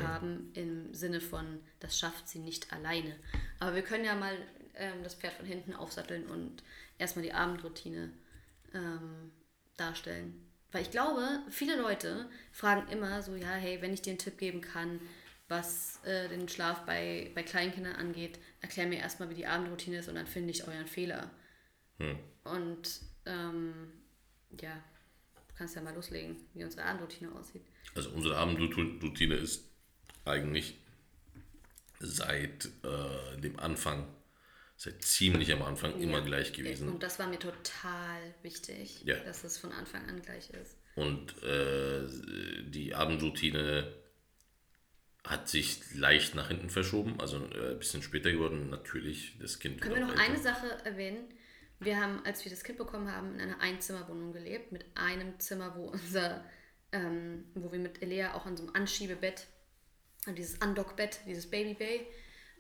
haben, 0.02 0.50
im 0.54 0.94
Sinne 0.94 1.20
von, 1.20 1.60
das 1.80 1.98
schafft 1.98 2.28
sie 2.28 2.38
nicht 2.38 2.72
alleine. 2.72 3.16
Aber 3.58 3.74
wir 3.74 3.82
können 3.82 4.04
ja 4.04 4.14
mal 4.14 4.34
ähm, 4.74 5.02
das 5.02 5.14
Pferd 5.14 5.34
von 5.34 5.46
hinten 5.46 5.74
aufsatteln 5.74 6.26
und 6.26 6.62
erstmal 6.98 7.24
die 7.24 7.32
Abendroutine 7.32 8.10
ähm, 8.72 9.30
darstellen. 9.76 10.48
Weil 10.72 10.82
ich 10.82 10.90
glaube, 10.90 11.42
viele 11.50 11.76
Leute 11.76 12.28
fragen 12.50 12.90
immer 12.90 13.22
so, 13.22 13.36
ja, 13.36 13.52
hey, 13.52 13.80
wenn 13.82 13.94
ich 13.94 14.02
dir 14.02 14.10
einen 14.10 14.18
Tipp 14.18 14.38
geben 14.38 14.60
kann, 14.60 15.00
was 15.48 16.00
äh, 16.04 16.28
den 16.28 16.48
Schlaf 16.48 16.84
bei, 16.86 17.30
bei 17.34 17.42
Kleinkindern 17.42 17.96
angeht, 17.96 18.38
erklär 18.60 18.86
mir 18.86 18.98
erstmal, 18.98 19.30
wie 19.30 19.34
die 19.34 19.46
Abendroutine 19.46 19.98
ist 19.98 20.08
und 20.08 20.14
dann 20.14 20.26
finde 20.26 20.50
ich 20.50 20.66
euren 20.66 20.86
Fehler. 20.86 21.30
Und 22.44 23.00
ähm, 23.26 23.92
ja, 24.62 24.74
du 25.48 25.54
kannst 25.56 25.76
ja 25.76 25.82
mal 25.82 25.94
loslegen, 25.94 26.36
wie 26.54 26.64
unsere 26.64 26.84
Abendroutine 26.84 27.32
aussieht. 27.32 27.62
Also 27.94 28.10
unsere 28.10 28.36
Abendroutine 28.36 29.34
ist 29.36 29.64
eigentlich 30.24 30.76
seit 32.00 32.66
äh, 32.82 33.40
dem 33.40 33.58
Anfang, 33.58 34.06
seit 34.76 35.02
ziemlich 35.02 35.52
am 35.52 35.62
Anfang 35.62 35.98
immer 36.00 36.18
Ja. 36.18 36.24
gleich 36.24 36.52
gewesen. 36.52 36.88
Und 36.88 37.02
das 37.02 37.18
war 37.18 37.28
mir 37.28 37.38
total 37.38 38.34
wichtig, 38.42 39.02
Ja. 39.04 39.16
dass 39.20 39.44
es 39.44 39.58
von 39.58 39.72
Anfang 39.72 40.08
an 40.08 40.20
gleich 40.22 40.50
ist. 40.50 40.76
Und 40.96 41.42
äh, 41.42 42.06
die 42.70 42.94
Abendroutine 42.94 43.92
hat 45.24 45.48
sich 45.48 45.80
leicht 45.94 46.34
nach 46.34 46.48
hinten 46.48 46.68
verschoben, 46.68 47.18
also 47.20 47.38
äh, 47.38 47.70
ein 47.72 47.78
bisschen 47.78 48.02
später 48.02 48.30
geworden. 48.30 48.68
Natürlich, 48.70 49.36
das 49.40 49.58
Kind 49.58 49.80
Können 49.80 49.94
wir 49.96 50.02
noch 50.02 50.10
älter. 50.10 50.22
eine 50.22 50.38
Sache 50.38 50.66
erwähnen? 50.84 51.24
Wir 51.80 52.00
haben, 52.00 52.24
als 52.24 52.44
wir 52.44 52.50
das 52.50 52.64
Kind 52.64 52.78
bekommen 52.78 53.10
haben, 53.10 53.34
in 53.34 53.40
einer 53.40 53.60
Einzimmerwohnung 53.60 54.32
gelebt, 54.32 54.72
mit 54.72 54.84
einem 54.94 55.38
Zimmer, 55.38 55.74
wo 55.76 55.88
unser, 55.88 56.44
ähm, 56.92 57.44
wo 57.54 57.72
wir 57.72 57.78
mit 57.78 58.02
Elea 58.02 58.34
auch 58.34 58.46
an 58.46 58.56
so 58.56 58.64
einem 58.64 58.74
Anschiebebett, 58.74 59.46
an 60.26 60.34
dieses 60.34 60.58
Undock-Bett, 60.58 61.20
dieses 61.26 61.50
Baby-Bay, 61.50 62.06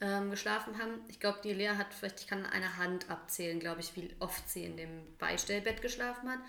ähm, 0.00 0.30
geschlafen 0.30 0.78
haben. 0.78 1.00
Ich 1.08 1.20
glaube, 1.20 1.38
die 1.42 1.50
Elea 1.50 1.76
hat 1.76 1.94
vielleicht, 1.94 2.20
ich 2.20 2.26
kann 2.26 2.44
an 2.44 2.52
einer 2.52 2.76
Hand 2.76 3.10
abzählen, 3.10 3.60
glaube 3.60 3.80
ich, 3.80 3.96
wie 3.96 4.14
oft 4.18 4.48
sie 4.48 4.64
in 4.64 4.76
dem 4.76 5.16
Beistellbett 5.18 5.80
geschlafen 5.80 6.28
hat. 6.28 6.40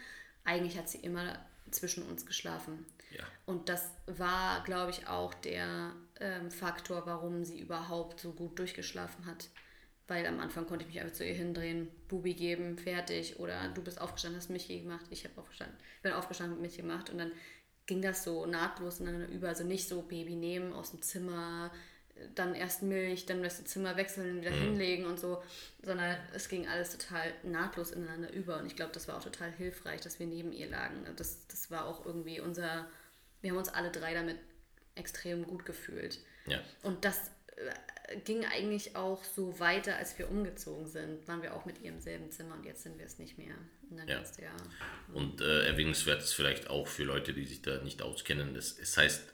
Eigentlich 0.43 0.77
hat 0.77 0.89
sie 0.89 0.99
immer 0.99 1.39
zwischen 1.71 2.03
uns 2.03 2.25
geschlafen. 2.25 2.85
Ja. 3.11 3.23
Und 3.45 3.69
das 3.69 3.91
war, 4.07 4.63
glaube 4.63 4.91
ich, 4.91 5.07
auch 5.07 5.33
der 5.33 5.93
ähm, 6.19 6.51
Faktor, 6.51 7.05
warum 7.05 7.43
sie 7.43 7.59
überhaupt 7.59 8.19
so 8.19 8.33
gut 8.33 8.59
durchgeschlafen 8.59 9.25
hat. 9.25 9.49
Weil 10.07 10.27
am 10.27 10.39
Anfang 10.39 10.67
konnte 10.67 10.83
ich 10.83 10.93
mich 10.93 11.01
einfach 11.01 11.15
zu 11.15 11.25
ihr 11.25 11.33
hindrehen, 11.33 11.87
Bubi 12.07 12.35
geben, 12.35 12.77
fertig. 12.77 13.39
Oder 13.39 13.69
du 13.69 13.81
bist 13.81 13.99
aufgestanden, 13.99 14.39
hast 14.39 14.49
Milch 14.49 14.67
gemacht. 14.67 15.05
Ich 15.09 15.23
habe 15.23 15.39
aufgestanden, 15.39 15.75
bin 16.03 16.13
aufgestanden, 16.13 16.59
mit 16.59 16.69
Milch 16.69 16.77
gemacht. 16.77 17.09
Und 17.09 17.17
dann 17.17 17.31
ging 17.87 18.01
das 18.01 18.23
so 18.23 18.45
nahtlos 18.45 18.99
ineinander 18.99 19.29
über. 19.29 19.47
Also 19.47 19.63
nicht 19.63 19.87
so 19.87 20.01
Baby 20.03 20.35
nehmen 20.35 20.73
aus 20.73 20.91
dem 20.91 21.01
Zimmer, 21.01 21.71
dann 22.33 22.55
erst 22.55 22.81
Milch, 22.81 23.25
dann 23.25 23.43
das 23.43 23.63
Zimmer 23.65 23.97
wechseln, 23.97 24.41
wieder 24.41 24.51
mhm. 24.51 24.61
hinlegen 24.61 25.05
und 25.05 25.19
so, 25.19 25.43
sondern 25.83 26.17
es 26.33 26.47
ging 26.47 26.67
alles 26.67 26.97
total 26.97 27.33
nahtlos 27.43 27.91
ineinander 27.91 28.31
über. 28.31 28.57
Und 28.59 28.67
ich 28.67 28.75
glaube, 28.75 28.93
das 28.93 29.07
war 29.07 29.17
auch 29.17 29.23
total 29.23 29.51
hilfreich, 29.51 30.01
dass 30.01 30.19
wir 30.19 30.27
neben 30.27 30.53
ihr 30.53 30.69
lagen. 30.69 31.05
Das, 31.17 31.47
das 31.47 31.71
war 31.71 31.85
auch 31.85 32.05
irgendwie 32.05 32.39
unser, 32.39 32.87
wir 33.41 33.51
haben 33.51 33.57
uns 33.57 33.69
alle 33.69 33.91
drei 33.91 34.13
damit 34.13 34.37
extrem 34.95 35.45
gut 35.45 35.65
gefühlt. 35.65 36.19
Ja. 36.47 36.59
Und 36.83 37.03
das 37.03 37.31
ging 38.23 38.45
eigentlich 38.45 38.95
auch 38.95 39.23
so 39.23 39.59
weiter, 39.59 39.97
als 39.97 40.17
wir 40.17 40.29
umgezogen 40.29 40.87
sind, 40.87 41.27
waren 41.27 41.41
wir 41.41 41.55
auch 41.55 41.65
mit 41.65 41.81
ihr 41.81 41.89
im 41.89 41.99
selben 41.99 42.31
Zimmer 42.31 42.55
und 42.55 42.65
jetzt 42.65 42.83
sind 42.83 42.97
wir 42.97 43.05
es 43.05 43.17
nicht 43.17 43.37
mehr. 43.37 43.55
Und 43.89 43.97
ja. 44.07 44.21
ja. 44.21 44.55
Und 45.13 45.41
äh, 45.41 45.65
erwähnenswert 45.65 46.21
ist 46.21 46.33
vielleicht 46.33 46.69
auch 46.69 46.87
für 46.87 47.03
Leute, 47.03 47.33
die 47.33 47.45
sich 47.45 47.61
da 47.61 47.81
nicht 47.81 48.01
auskennen, 48.01 48.53
das, 48.53 48.77
es 48.77 48.97
heißt, 48.97 49.33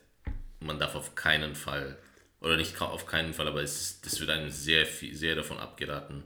man 0.59 0.79
darf 0.79 0.95
auf 0.95 1.15
keinen 1.15 1.55
Fall, 1.55 1.97
oder 2.39 2.57
nicht 2.57 2.79
auf 2.81 3.05
keinen 3.05 3.33
Fall, 3.33 3.47
aber 3.47 3.61
es, 3.61 4.01
das 4.01 4.19
wird 4.19 4.29
einem 4.29 4.49
sehr, 4.49 4.85
viel, 4.85 5.15
sehr 5.15 5.35
davon 5.35 5.57
abgeraten, 5.57 6.23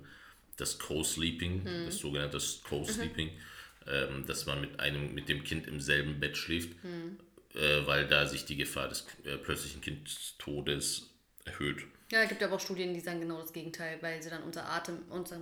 das 0.58 0.78
Co-Sleeping, 0.80 1.66
hm. 1.66 1.86
das 1.86 1.98
sogenannte 1.98 2.40
Co-Sleeping, 2.64 3.28
mhm. 3.28 3.42
ähm, 3.88 4.25
dass 4.25 4.46
man 4.46 4.62
mit 4.62 4.80
einem, 4.80 5.14
mit 5.14 5.28
dem 5.30 5.44
Kind 5.44 5.68
im 5.68 5.82
selben 5.82 6.20
Bett 6.20 6.38
schläft, 6.38 6.82
hm. 6.82 7.18
äh, 7.56 7.86
weil 7.86 8.08
da 8.08 8.25
sich 8.25 8.46
die 8.46 8.56
Gefahr 8.56 8.88
des 8.88 9.06
äh, 9.25 9.38
plötzlichen 9.38 9.82
Kindstodes 9.82 11.15
erhöht. 11.46 11.86
Ja, 12.12 12.22
es 12.22 12.30
gibt 12.30 12.44
aber 12.44 12.56
auch 12.56 12.60
Studien, 12.60 12.94
die 12.94 13.00
sagen 13.00 13.22
genau 13.22 13.42
das 13.42 13.54
Gegenteil, 13.54 13.98
weil 14.02 14.22
sie 14.22 14.30
dann 14.30 14.44
unser 14.44 14.70
Atem, 14.70 15.00
unser, 15.10 15.40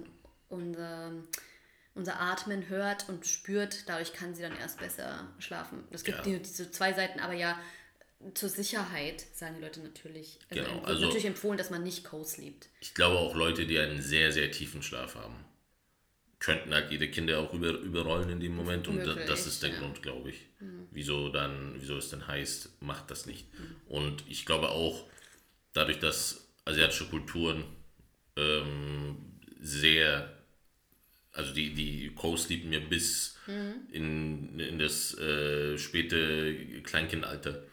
unser, 0.50 1.12
unser 1.96 2.22
Atmen 2.22 2.70
hört 2.70 3.10
und 3.10 3.28
spürt, 3.28 3.90
dadurch 3.90 4.14
kann 4.14 4.34
sie 4.34 4.42
dann 4.42 4.56
erst 4.58 4.80
besser 4.80 5.28
schlafen. 5.40 5.84
Es 5.92 6.04
gibt 6.04 6.26
ja. 6.26 6.38
diese 6.38 6.72
zwei 6.72 6.94
Seiten, 6.94 7.20
aber 7.20 7.34
ja, 7.34 7.60
zur 8.34 8.50
Sicherheit 8.50 9.26
sagen 9.34 9.56
die 9.58 9.62
Leute 9.62 9.82
natürlich. 9.82 10.40
Also 10.50 10.64
genau, 10.64 10.84
also 10.84 11.06
natürlich 11.06 11.26
empfohlen, 11.26 11.58
dass 11.58 11.70
man 11.70 11.84
nicht 11.84 12.06
co-sleept. 12.06 12.70
Ich 12.80 12.94
glaube 12.94 13.18
auch 13.18 13.36
Leute, 13.36 13.66
die 13.66 13.78
einen 13.80 14.02
sehr, 14.02 14.32
sehr 14.32 14.50
tiefen 14.52 14.82
Schlaf 14.82 15.16
haben, 15.16 15.36
könnten 16.40 16.74
halt 16.74 16.92
ihre 16.92 17.10
Kinder 17.10 17.40
auch 17.40 17.54
über, 17.54 17.70
überrollen 17.70 18.30
in 18.30 18.40
dem 18.40 18.56
Moment 18.56 18.88
und 18.88 18.96
Möglich, 18.96 19.26
das 19.28 19.48
ist 19.48 19.64
der 19.64 19.72
ja. 19.72 19.80
Grund, 19.80 20.02
glaube 20.02 20.30
ich. 20.30 20.46
Mhm. 20.60 20.88
Wieso 20.92 21.30
dann, 21.30 21.76
wieso 21.80 21.98
es 21.98 22.10
dann 22.10 22.28
heißt, 22.28 22.82
macht 22.82 23.12
das 23.12 23.26
nicht. 23.26 23.48
Mhm. 23.60 23.76
Und 23.88 24.24
ich 24.30 24.46
glaube 24.46 24.70
auch, 24.70 25.06
dadurch, 25.74 26.00
dass 26.00 26.48
asiatische 26.66 27.06
Kulturen 27.06 27.64
ähm, 28.38 29.18
sehr, 29.60 30.32
also 31.32 31.54
die, 31.54 31.74
die 31.74 32.12
Co-Sleepen 32.16 32.70
mir 32.70 32.82
bis 32.82 33.38
mhm. 33.48 33.74
in, 33.92 34.60
in 34.60 34.80
das 34.80 35.18
äh, 35.18 35.78
späte 35.78 36.82
Kleinkindalter 36.84 37.64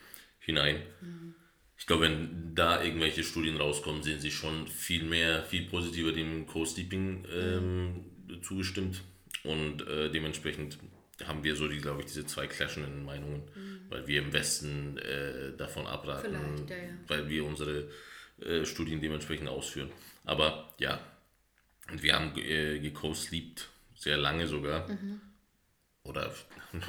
hinein. 0.40 0.83
Mhm. 1.00 1.35
Ich 1.78 1.87
glaube, 1.87 2.04
wenn 2.04 2.54
da 2.54 2.83
irgendwelche 2.83 3.25
Studien 3.25 3.57
rauskommen, 3.57 4.02
sind 4.02 4.21
sie 4.21 4.30
schon 4.30 4.66
viel 4.69 5.04
mehr, 5.04 5.42
viel 5.45 5.66
positiver 5.66 6.12
dem 6.12 6.47
Co-Sleeping 6.47 7.25
ähm, 7.33 8.04
zugestimmt 8.42 9.02
und 9.45 9.87
äh, 9.87 10.11
dementsprechend 10.11 10.78
haben 11.26 11.42
wir 11.45 11.57
so 11.57 11.69
die, 11.69 11.78
glaube 11.78 12.00
ich, 12.00 12.07
diese 12.07 12.26
zwei 12.26 12.47
clashenden 12.47 13.04
Meinungen, 13.04 13.42
mhm. 13.54 13.69
Weil 13.90 14.06
wir 14.06 14.23
im 14.23 14.32
Westen 14.32 14.97
äh, 14.99 15.56
davon 15.56 15.87
abraten, 15.87 16.32
ja, 16.68 16.76
ja. 16.76 16.82
weil 17.06 17.28
wir 17.28 17.44
unsere 17.44 17.88
äh, 18.40 18.64
Studien 18.64 19.00
dementsprechend 19.00 19.49
ausführen. 19.49 19.90
Aber 20.25 20.73
ja, 20.78 21.00
wir 21.92 22.14
haben 22.14 22.37
äh, 22.38 22.78
geco-sleept, 22.78 23.68
sehr 23.97 24.16
lange 24.16 24.47
sogar. 24.47 24.88
Mhm. 24.88 25.20
Oder, 26.04 26.32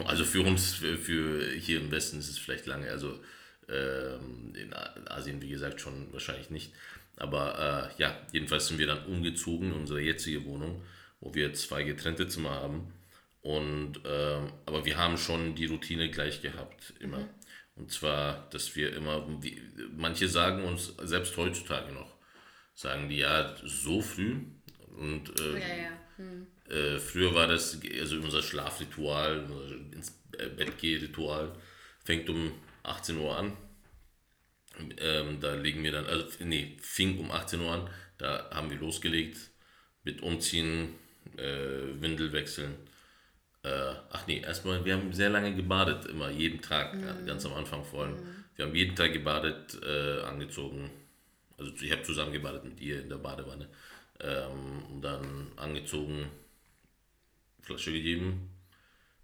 also 0.06 0.24
für 0.24 0.42
uns, 0.42 0.76
für, 0.76 0.98
für, 0.98 1.52
hier 1.52 1.82
im 1.82 1.92
Westen 1.92 2.20
ist 2.20 2.30
es 2.30 2.38
vielleicht 2.38 2.66
lange, 2.68 2.90
also 2.90 3.20
ähm, 3.68 4.54
in 4.56 4.74
Asien, 4.74 5.42
wie 5.42 5.50
gesagt, 5.50 5.82
schon 5.82 6.14
wahrscheinlich 6.14 6.50
nicht. 6.50 6.72
Aber 7.18 7.92
äh, 7.98 8.02
ja, 8.02 8.16
jedenfalls 8.32 8.68
sind 8.68 8.78
wir 8.78 8.88
dann 8.88 9.06
umgezogen 9.06 9.72
in 9.72 9.74
unsere 9.74 10.02
jetzige 10.02 10.46
Wohnung, 10.46 10.84
wo 11.20 11.34
wir 11.34 11.54
zwei 11.54 11.84
getrennte 11.84 12.28
Zimmer 12.28 12.52
haben. 12.52 12.94
Und, 13.42 14.00
ähm, 14.06 14.54
aber 14.66 14.86
wir 14.86 14.98
haben 14.98 15.18
schon 15.18 15.56
die 15.56 15.66
Routine 15.66 16.10
gleich 16.12 16.42
gehabt, 16.42 16.94
immer. 17.00 17.20
Mhm. 17.20 17.30
Und 17.76 17.92
zwar, 17.92 18.48
dass 18.52 18.76
wir 18.76 18.94
immer, 18.94 19.26
wie, 19.42 19.60
manche 19.96 20.28
sagen 20.28 20.64
uns, 20.64 20.94
selbst 21.02 21.36
heutzutage 21.38 21.92
noch, 21.94 22.16
sagen 22.76 23.10
die 23.10 23.18
ja 23.18 23.56
so 23.64 24.02
früh. 24.02 24.42
Und 24.98 25.40
äh, 25.40 25.54
ja, 25.54 25.76
ja. 25.84 25.92
Hm. 26.18 26.48
äh, 26.70 27.00
früher 27.00 27.34
war 27.34 27.48
das, 27.48 27.80
also 28.00 28.18
unser 28.18 28.44
Schlafritual, 28.44 29.46
unser 29.50 29.96
ins 29.96 30.12
Bett 30.32 30.84
ritual 30.84 31.56
fängt 32.04 32.30
um 32.30 32.52
18 32.84 33.18
Uhr 33.18 33.38
an. 33.38 33.58
Ähm, 34.98 35.40
da 35.40 35.56
legen 35.56 35.84
wir 35.84 35.92
dann, 35.92 36.06
also 36.06 36.28
nee, 36.44 36.78
fing 36.82 37.18
um 37.20 37.32
18 37.32 37.62
Uhr 37.62 37.72
an, 37.72 37.90
da 38.18 38.50
haben 38.52 38.70
wir 38.70 38.78
losgelegt 38.78 39.38
mit 40.04 40.22
Umziehen, 40.22 40.96
äh, 41.38 42.02
Windel 42.02 42.32
wechseln 42.34 42.76
äh, 43.64 43.94
ach 44.10 44.26
nee, 44.28 44.40
erstmal, 44.40 44.84
wir 44.86 44.94
haben 44.94 45.14
sehr 45.14 45.30
lange 45.30 45.56
gebadet, 45.56 46.06
immer 46.06 46.30
jeden 46.30 46.62
Tag, 46.62 46.96
mhm. 46.96 47.26
ganz 47.26 47.46
am 47.46 47.54
Anfang 47.54 47.84
vor 47.84 48.04
allem. 48.04 48.16
Mhm. 48.16 48.44
Wir 48.56 48.66
haben 48.66 48.76
jeden 48.76 48.96
Tag 48.96 49.14
gebadet, 49.14 49.80
äh, 49.84 50.22
angezogen. 50.22 50.90
Also 51.58 51.72
ich 51.82 51.92
habe 51.92 52.04
zusammen 52.04 52.32
gebadet 52.32 52.66
mit 52.66 52.80
ihr 52.82 53.02
in 53.02 53.10
der 53.10 53.18
Badewanne. 53.18 53.68
Ähm, 54.20 54.84
und 54.92 55.02
dann 55.02 55.52
angezogen, 55.56 56.28
Flasche 57.62 57.92
gegeben, 57.92 58.50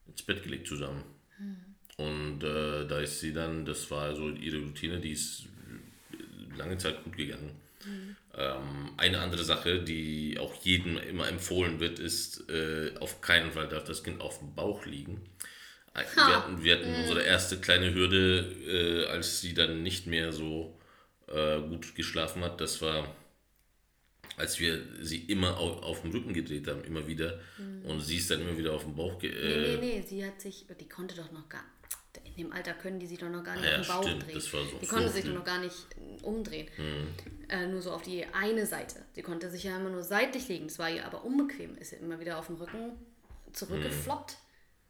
ins 0.07 0.21
Bett 0.23 0.43
gelegt 0.43 0.67
zusammen. 0.67 1.03
Mhm. 1.39 1.57
Und 1.97 2.43
äh, 2.43 2.87
da 2.87 2.99
ist 2.99 3.19
sie 3.19 3.33
dann, 3.33 3.65
das 3.65 3.89
war 3.89 4.15
so 4.15 4.29
ihre 4.29 4.57
Routine, 4.57 4.99
die 4.99 5.11
ist 5.11 5.45
lange 6.55 6.77
Zeit 6.77 7.03
gut 7.03 7.17
gegangen. 7.17 7.51
Mhm. 7.85 8.15
Ähm, 8.37 8.91
eine 8.97 9.19
andere 9.19 9.43
Sache, 9.43 9.81
die 9.81 10.37
auch 10.39 10.53
jedem 10.61 10.97
immer 10.97 11.27
empfohlen 11.27 11.79
wird, 11.79 11.97
ist, 11.97 12.47
äh, 12.49 12.93
auf 12.99 13.19
keinen 13.21 13.51
Fall 13.51 13.67
darf 13.67 13.83
das 13.83 14.03
Kind 14.03 14.21
auf 14.21 14.37
dem 14.39 14.53
Bauch 14.53 14.85
liegen. 14.85 15.23
Äh, 15.95 16.03
wir 16.15 16.35
hatten, 16.35 16.63
wir 16.63 16.75
hatten 16.75 16.91
mhm. 16.91 17.01
unsere 17.01 17.23
erste 17.23 17.57
kleine 17.57 17.93
Hürde, 17.95 18.39
äh, 18.67 19.11
als 19.11 19.41
sie 19.41 19.55
dann 19.55 19.81
nicht 19.81 20.05
mehr 20.05 20.31
so 20.31 20.79
äh, 21.27 21.59
gut 21.61 21.95
geschlafen 21.95 22.43
hat. 22.43 22.61
Das 22.61 22.79
war, 22.83 23.15
als 24.35 24.59
wir 24.59 24.83
sie 25.01 25.17
immer 25.25 25.57
auf, 25.57 25.81
auf 25.81 26.01
dem 26.03 26.11
Rücken 26.11 26.33
gedreht 26.33 26.67
haben, 26.67 26.83
immer 26.83 27.07
wieder. 27.07 27.39
Mhm. 27.57 27.85
Und 27.89 28.01
sie 28.01 28.17
ist 28.17 28.29
dann 28.29 28.41
immer 28.41 28.55
wieder 28.55 28.73
auf 28.73 28.83
dem 28.83 28.95
Bauch. 28.95 29.17
Ge 29.17 29.31
nee, 29.31 29.39
nee, 29.39 29.73
äh, 29.73 29.77
nee, 29.77 30.05
sie 30.07 30.23
hat 30.23 30.39
sich, 30.39 30.67
die 30.79 30.87
konnte 30.87 31.15
doch 31.15 31.31
noch 31.31 31.49
gar 31.49 31.65
in 32.23 32.35
dem 32.35 32.51
Alter 32.51 32.73
können 32.73 32.99
die 32.99 33.07
sich 33.07 33.19
doch 33.19 33.29
noch 33.29 33.43
gar 33.43 33.55
nicht 33.55 33.65
ja, 33.65 33.79
auf 33.79 33.87
den 33.87 33.93
Bauch 33.95 34.03
stimmt, 34.03 34.27
drehen. 34.27 34.39
So 34.39 34.79
die 34.81 34.87
konnte 34.87 35.09
sich 35.09 35.25
doch 35.25 35.33
noch 35.33 35.43
gar 35.43 35.59
nicht 35.59 35.75
äh, 35.95 36.23
umdrehen. 36.23 36.67
Mhm. 36.77 37.13
Äh, 37.49 37.67
nur 37.67 37.81
so 37.81 37.91
auf 37.91 38.01
die 38.01 38.25
eine 38.33 38.65
Seite. 38.65 39.05
Sie 39.13 39.21
konnte 39.21 39.49
sich 39.49 39.63
ja 39.63 39.77
immer 39.77 39.89
nur 39.89 40.03
seitlich 40.03 40.47
legen. 40.47 40.67
Das 40.67 40.79
war 40.79 40.89
ihr 40.89 41.05
aber 41.05 41.23
unbequem. 41.23 41.77
Ist 41.77 41.91
ja 41.91 41.99
immer 41.99 42.19
wieder 42.19 42.37
auf 42.37 42.47
dem 42.47 42.55
Rücken 42.55 42.91
zurückgefloppt. 43.53 44.37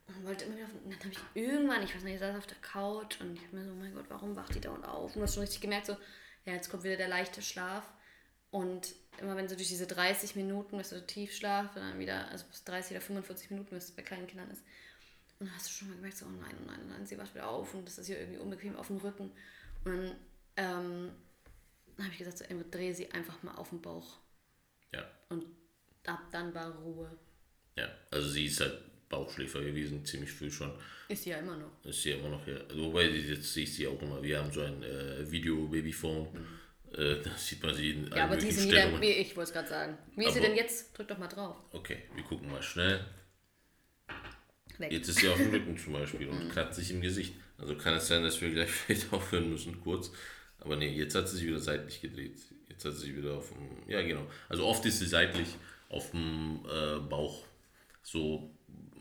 Mhm. 0.07 0.15
Und 0.15 0.25
wollte 0.25 0.46
immer 0.46 0.55
wieder 0.55 0.65
auf, 0.65 0.72
dann 0.84 1.00
habe 1.00 1.12
ich 1.12 1.41
irgendwann, 1.43 1.84
ich 1.84 1.93
weiß 1.93 2.03
nicht, 2.03 2.13
ich 2.13 2.19
saß 2.19 2.38
auf 2.38 2.48
der 2.48 2.57
Couch 2.62 3.19
und 3.19 3.36
ich 3.36 3.43
habe 3.46 3.57
mir 3.57 3.65
so, 3.65 3.72
mein 3.74 3.93
Gott, 3.93 4.05
warum 4.07 4.38
wacht 4.38 4.55
die 4.55 4.62
da 4.62 4.72
und 4.72 4.86
auf? 4.86 5.13
Und 5.13 5.17
du 5.17 5.24
hast 5.24 5.34
schon 5.34 5.41
richtig 5.41 5.60
gemerkt, 5.60 5.88
so, 5.88 5.98
ja, 6.46 6.53
jetzt 6.53 6.69
kommt 6.69 6.84
wieder 6.84 6.96
der 6.96 7.10
leichte 7.10 7.41
Schlaf. 7.41 7.84
Und 8.50 8.96
immer 9.19 9.36
wenn 9.36 9.50
so 9.50 9.55
durch 9.55 9.67
diese 9.67 9.88
30 9.88 10.36
Minuten, 10.36 10.77
bis 10.77 10.89
du 10.89 11.05
Tiefschlaf, 11.05 11.74
dann 11.75 12.00
wieder, 12.00 12.29
also 12.29 12.46
bis 12.46 12.63
30 12.63 12.91
oder 12.91 13.01
45 13.01 13.51
Minuten, 13.51 13.75
bis 13.75 13.86
es 13.86 13.91
bei 13.91 14.01
kleinen 14.01 14.27
Kindern 14.27 14.50
ist, 14.50 14.63
und 15.39 15.48
dann 15.48 15.56
hast 15.56 15.67
du 15.67 15.72
schon 15.72 15.89
mal 15.89 15.96
gemerkt, 15.96 16.17
so, 16.17 16.25
oh 16.25 16.29
nein, 16.29 16.56
oh 16.60 16.65
nein, 16.65 16.79
oh 16.84 16.89
nein, 16.89 17.06
sie 17.06 17.17
wacht 17.17 17.34
wieder 17.36 17.48
auf 17.48 17.74
und 17.74 17.86
das 17.86 18.00
ist 18.00 18.08
hier 18.08 18.20
irgendwie 18.20 18.39
unbequem 18.39 18.75
auf 18.75 18.88
dem 18.88 18.98
Rücken. 18.98 19.32
Und 19.86 19.96
dann 19.96 20.15
ähm, 20.58 21.12
habe 22.00 22.10
ich 22.12 22.17
gesagt, 22.17 22.39
so, 22.39 22.46
ey, 22.46 22.56
dreh 22.72 22.91
sie 22.91 23.12
einfach 23.12 23.41
mal 23.44 23.53
auf 23.53 23.70
den 23.70 23.82
Bauch. 23.82 24.17
Ja. 24.94 25.08
Und 25.29 25.46
ab 26.06 26.24
dann 26.32 26.53
war 26.56 26.72
Ruhe. 26.77 27.12
Ja, 27.75 27.88
also 28.10 28.29
sie 28.29 28.46
ist 28.46 28.60
halt 28.62 28.82
Bauchschläfer 29.10 29.62
gewesen, 29.62 30.03
ziemlich 30.03 30.32
früh 30.32 30.50
schon. 30.50 30.72
Ist 31.08 31.24
sie 31.24 31.29
ja 31.29 31.38
immer 31.38 31.56
noch. 31.56 31.86
Ist 31.86 32.01
sie 32.01 32.10
ja 32.10 32.17
immer 32.17 32.29
noch, 32.29 32.46
ja. 32.48 32.58
Wobei, 32.75 33.03
jetzt 33.03 33.53
sehe 33.53 33.63
ich 33.63 33.75
sie 33.75 33.88
auch 33.88 34.01
immer. 34.01 34.22
Wir 34.24 34.39
haben 34.39 34.51
so 34.51 34.62
ein 34.62 34.82
äh, 34.82 35.29
Video-Babyphone. 35.29 36.34
Mhm. 36.34 37.00
Äh, 37.00 37.22
da 37.24 37.38
sieht 37.38 37.62
man 37.62 37.75
sie 37.75 37.91
in 37.91 38.08
Ja, 38.08 38.25
aber 38.25 38.38
die 38.38 38.51
sind 38.51 38.72
wieder, 38.72 39.00
wie 39.00 39.12
ich 39.12 39.36
wollte 39.36 39.50
es 39.50 39.53
gerade 39.53 39.70
sagen. 39.70 39.98
Wie 40.15 40.24
ist 40.24 40.32
aber, 40.32 40.34
sie 40.34 40.41
denn 40.41 40.56
jetzt? 40.56 40.98
Drück 40.98 41.08
doch 41.08 41.20
mal 41.20 41.27
drauf. 41.27 41.58
Okay, 41.74 42.06
wir 42.15 42.24
gucken 42.24 42.50
mal 42.50 42.63
schnell 42.63 43.06
weg. 44.79 44.91
Jetzt 44.91 45.10
ist 45.10 45.19
sie 45.19 45.29
auf 45.29 45.38
dem 45.38 45.50
Rücken 45.50 45.77
zum 45.77 45.93
Beispiel 45.93 46.27
und 46.27 46.50
kratzt 46.50 46.79
sich 46.79 46.91
im 46.91 47.01
Gesicht. 47.01 47.34
Also 47.57 47.75
kann 47.75 47.96
es 47.96 48.07
sein, 48.07 48.24
dass 48.24 48.39
wir 48.41 48.51
gleich 48.51 48.69
vielleicht 48.86 49.12
aufhören 49.12 49.50
müssen, 49.50 49.79
kurz. 49.81 50.12
Aber 50.60 50.75
nee, 50.75 50.93
jetzt 50.93 51.15
hat 51.15 51.27
sie 51.29 51.38
sich 51.38 51.48
wieder 51.48 51.60
seitlich 51.60 52.01
gedreht. 52.01 52.38
Jetzt 52.69 52.86
hat 52.86 52.93
sie 52.93 53.07
sich 53.07 53.15
wieder 53.15 53.36
auf 53.36 53.50
dem. 53.50 53.89
Ja, 53.89 54.01
genau. 54.01 54.27
Also 54.50 54.65
oft 54.65 54.86
ist 54.86 55.00
sie 55.00 55.07
seitlich 55.07 55.48
auf 55.89 56.12
dem 56.12 56.60
äh, 56.65 57.00
Bauch. 57.00 57.46
So, 58.03 58.50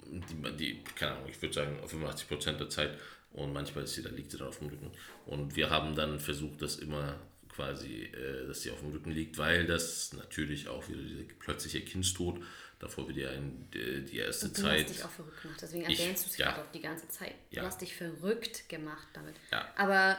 die, 0.06 0.56
die, 0.56 0.84
keine 0.94 1.12
Ahnung, 1.12 1.28
ich 1.28 1.40
würde 1.40 1.54
sagen 1.54 1.78
85% 1.84 2.52
der 2.52 2.68
Zeit. 2.68 2.98
Und 3.32 3.52
manchmal 3.52 3.84
ist 3.84 3.94
sie, 3.94 4.02
da 4.02 4.08
liegt 4.08 4.30
sie 4.30 4.38
dann 4.38 4.48
auf 4.48 4.58
dem 4.58 4.68
Rücken. 4.68 4.90
Und 5.26 5.56
wir 5.56 5.68
haben 5.68 5.94
dann 5.94 6.18
versucht, 6.18 6.62
das 6.62 6.76
immer 6.76 7.16
quasi, 7.56 8.04
äh, 8.04 8.46
dass 8.46 8.62
sie 8.62 8.70
auf 8.70 8.80
dem 8.80 8.92
Rücken 8.92 9.10
liegt, 9.10 9.38
weil 9.38 9.66
das 9.66 10.12
natürlich 10.12 10.68
auch 10.68 10.88
wieder 10.88 11.02
dieser 11.02 11.24
plötzliche 11.38 11.80
Kindstod, 11.80 12.40
davor 12.78 13.06
wird 13.08 13.16
ja 13.18 13.30
ein, 13.30 13.68
die, 13.72 14.16
erste 14.16 14.46
Und 14.46 14.58
du 14.58 14.62
Zeit. 14.62 14.84
hast 14.84 14.94
dich 14.94 15.04
auch 15.04 15.10
verrückt 15.10 15.42
gemacht, 15.42 15.58
deswegen 15.62 15.84
erwähnst 15.84 16.26
du 16.26 16.30
es 16.30 16.36
ja. 16.36 16.46
gerade 16.52 16.62
auch 16.62 16.72
die 16.72 16.80
ganze 16.80 17.08
Zeit. 17.08 17.34
Du 17.50 17.56
Ja. 17.56 17.62
hast 17.64 17.80
dich 17.80 17.96
verrückt 17.96 18.68
gemacht 18.68 19.08
damit. 19.12 19.34
Ja. 19.50 19.66
Aber 19.76 20.18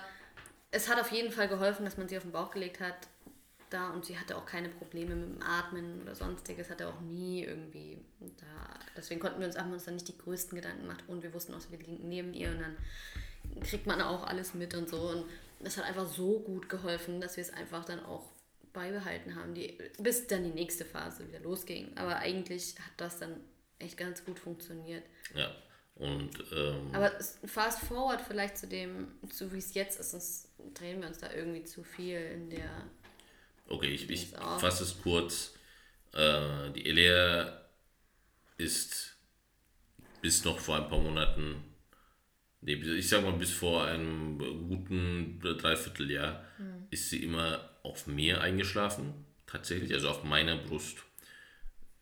es 0.71 0.89
hat 0.89 0.99
auf 0.99 1.11
jeden 1.11 1.31
Fall 1.31 1.47
geholfen, 1.47 1.85
dass 1.85 1.97
man 1.97 2.07
sie 2.09 2.17
auf 2.17 2.23
den 2.23 2.31
Bauch 2.31 2.51
gelegt 2.51 2.79
hat. 2.79 2.95
Da 3.69 3.89
und 3.89 4.05
sie 4.05 4.17
hatte 4.17 4.37
auch 4.37 4.45
keine 4.45 4.69
Probleme 4.69 5.13
mit 5.13 5.35
dem 5.35 5.41
Atmen 5.41 6.01
oder 6.01 6.15
sonstiges, 6.15 6.69
hatte 6.69 6.87
auch 6.87 7.01
nie 7.01 7.43
irgendwie 7.43 7.97
da. 8.37 8.79
Deswegen 8.95 9.19
konnten 9.19 9.39
wir 9.41 9.47
uns, 9.47 9.57
haben 9.57 9.69
wir 9.69 9.73
uns 9.73 9.83
dann 9.83 9.95
nicht 9.95 10.07
die 10.07 10.17
größten 10.17 10.55
Gedanken 10.55 10.83
gemacht 10.83 11.03
und 11.07 11.21
wir 11.21 11.33
wussten 11.33 11.53
auch, 11.53 11.59
wir 11.69 11.77
liegen 11.77 12.07
neben 12.07 12.33
ihr 12.33 12.49
und 12.49 12.61
dann 12.61 12.77
kriegt 13.61 13.85
man 13.85 14.01
auch 14.01 14.25
alles 14.25 14.53
mit 14.53 14.73
und 14.73 14.87
so. 14.87 15.09
Und 15.09 15.25
das 15.59 15.75
hat 15.75 15.83
einfach 15.83 16.07
so 16.07 16.39
gut 16.39 16.69
geholfen, 16.69 17.19
dass 17.19 17.35
wir 17.35 17.41
es 17.41 17.51
einfach 17.51 17.83
dann 17.83 18.03
auch 18.05 18.29
beibehalten 18.73 19.35
haben, 19.35 19.53
die, 19.53 19.77
bis 19.99 20.27
dann 20.27 20.43
die 20.43 20.51
nächste 20.51 20.85
Phase 20.85 21.27
wieder 21.27 21.39
losging. 21.39 21.95
Aber 21.95 22.17
eigentlich 22.17 22.75
hat 22.79 22.93
das 22.97 23.19
dann 23.19 23.41
echt 23.79 23.97
ganz 23.97 24.23
gut 24.23 24.39
funktioniert. 24.39 25.03
Ja. 25.35 25.51
Und 25.95 26.31
ähm, 26.55 26.91
Aber 26.93 27.11
fast 27.45 27.79
forward 27.79 28.21
vielleicht 28.21 28.57
zu 28.57 28.67
dem, 28.67 29.07
zu 29.31 29.51
wie 29.51 29.57
es 29.57 29.73
jetzt 29.73 29.99
ist, 29.99 30.11
sonst 30.11 30.49
drehen 30.75 31.01
wir 31.01 31.07
uns 31.07 31.17
da 31.17 31.33
irgendwie 31.33 31.63
zu 31.63 31.83
viel 31.83 32.19
in 32.19 32.49
der. 32.51 32.69
Okay, 33.67 33.87
ich, 33.87 34.09
ich 34.09 34.27
fasse 34.27 34.83
es 34.83 35.01
kurz. 35.01 35.55
Äh, 36.13 36.71
die 36.71 36.85
Elea 36.85 37.65
ist 38.57 39.17
bis 40.21 40.43
noch 40.45 40.59
vor 40.59 40.77
ein 40.77 40.89
paar 40.89 40.99
Monaten, 40.99 41.63
nee, 42.61 42.73
ich 42.73 43.09
sag 43.09 43.23
mal 43.23 43.33
bis 43.33 43.51
vor 43.51 43.85
einem 43.85 44.37
guten 44.67 45.39
Dreivierteljahr, 45.39 46.43
ist 46.89 47.09
sie 47.09 47.23
immer 47.23 47.76
auf 47.89 48.07
mir 48.07 48.41
eingeschlafen, 48.41 49.13
tatsächlich, 49.45 49.93
also 49.93 50.09
auf 50.09 50.23
meiner 50.23 50.57
Brust 50.57 50.97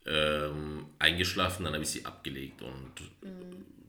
ähm, 0.05 0.85
eingeschlafen, 0.99 1.63
dann 1.65 1.73
habe 1.73 1.83
ich 1.83 1.89
sie 1.89 2.05
abgelegt 2.05 2.61
und 2.61 2.91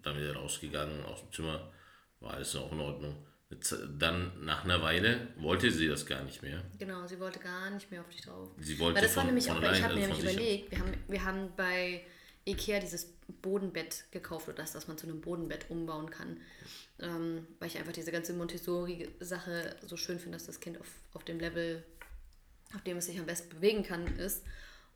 dann 0.02 0.16
wieder 0.16 0.34
rausgegangen 0.36 1.04
aus 1.04 1.20
dem 1.20 1.32
Zimmer, 1.32 1.72
war 2.20 2.34
alles 2.34 2.54
auch 2.56 2.72
in 2.72 2.80
Ordnung. 2.80 3.16
Dann 3.98 4.32
nach 4.44 4.64
einer 4.64 4.82
Weile 4.82 5.28
wollte 5.36 5.70
sie 5.70 5.86
das 5.86 6.04
gar 6.04 6.22
nicht 6.24 6.42
mehr. 6.42 6.62
Genau, 6.78 7.06
sie 7.06 7.20
wollte 7.20 7.38
gar 7.38 7.70
nicht 7.70 7.90
mehr 7.90 8.00
auf 8.00 8.08
dich 8.08 8.22
drauf. 8.22 8.48
Sie 8.58 8.78
wollte 8.78 8.96
Weil 8.96 9.02
das 9.04 9.14
war 9.16 9.22
von- 9.22 9.26
nämlich 9.28 9.46
von 9.46 9.58
auch, 9.58 9.62
weil 9.62 9.74
ich 9.74 9.84
allein, 9.84 9.90
habe 9.90 9.94
mir 10.00 10.06
also 10.08 10.16
nämlich 10.22 10.34
überlegt, 10.34 10.70
wir 10.72 10.78
haben, 10.78 10.94
wir 11.08 11.24
haben 11.24 11.52
bei 11.56 12.04
Ikea 12.46 12.78
dieses 12.80 13.12
Bodenbett 13.42 14.04
gekauft 14.12 14.48
oder 14.48 14.58
das, 14.58 14.72
das 14.72 14.86
man 14.86 14.96
zu 14.96 15.06
einem 15.06 15.20
Bodenbett 15.20 15.70
umbauen 15.70 16.10
kann. 16.10 16.40
Ähm, 17.00 17.46
weil 17.58 17.68
ich 17.68 17.78
einfach 17.78 17.92
diese 17.92 18.12
ganze 18.12 18.32
Montessori-Sache 18.34 19.76
so 19.84 19.96
schön 19.96 20.18
finde, 20.18 20.38
dass 20.38 20.46
das 20.46 20.60
Kind 20.60 20.80
auf, 20.80 20.88
auf 21.12 21.24
dem 21.24 21.40
Level, 21.40 21.84
auf 22.74 22.82
dem 22.82 22.96
es 22.96 23.06
sich 23.06 23.18
am 23.18 23.26
besten 23.26 23.48
bewegen 23.50 23.82
kann, 23.82 24.06
ist. 24.16 24.44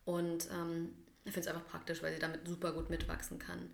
Und 0.04 0.48
ähm, 0.50 0.94
ich 1.24 1.32
finde 1.32 1.48
es 1.48 1.54
einfach 1.54 1.68
praktisch, 1.68 2.02
weil 2.02 2.14
sie 2.14 2.20
damit 2.20 2.46
super 2.46 2.72
gut 2.72 2.88
mitwachsen 2.88 3.38
kann. 3.38 3.70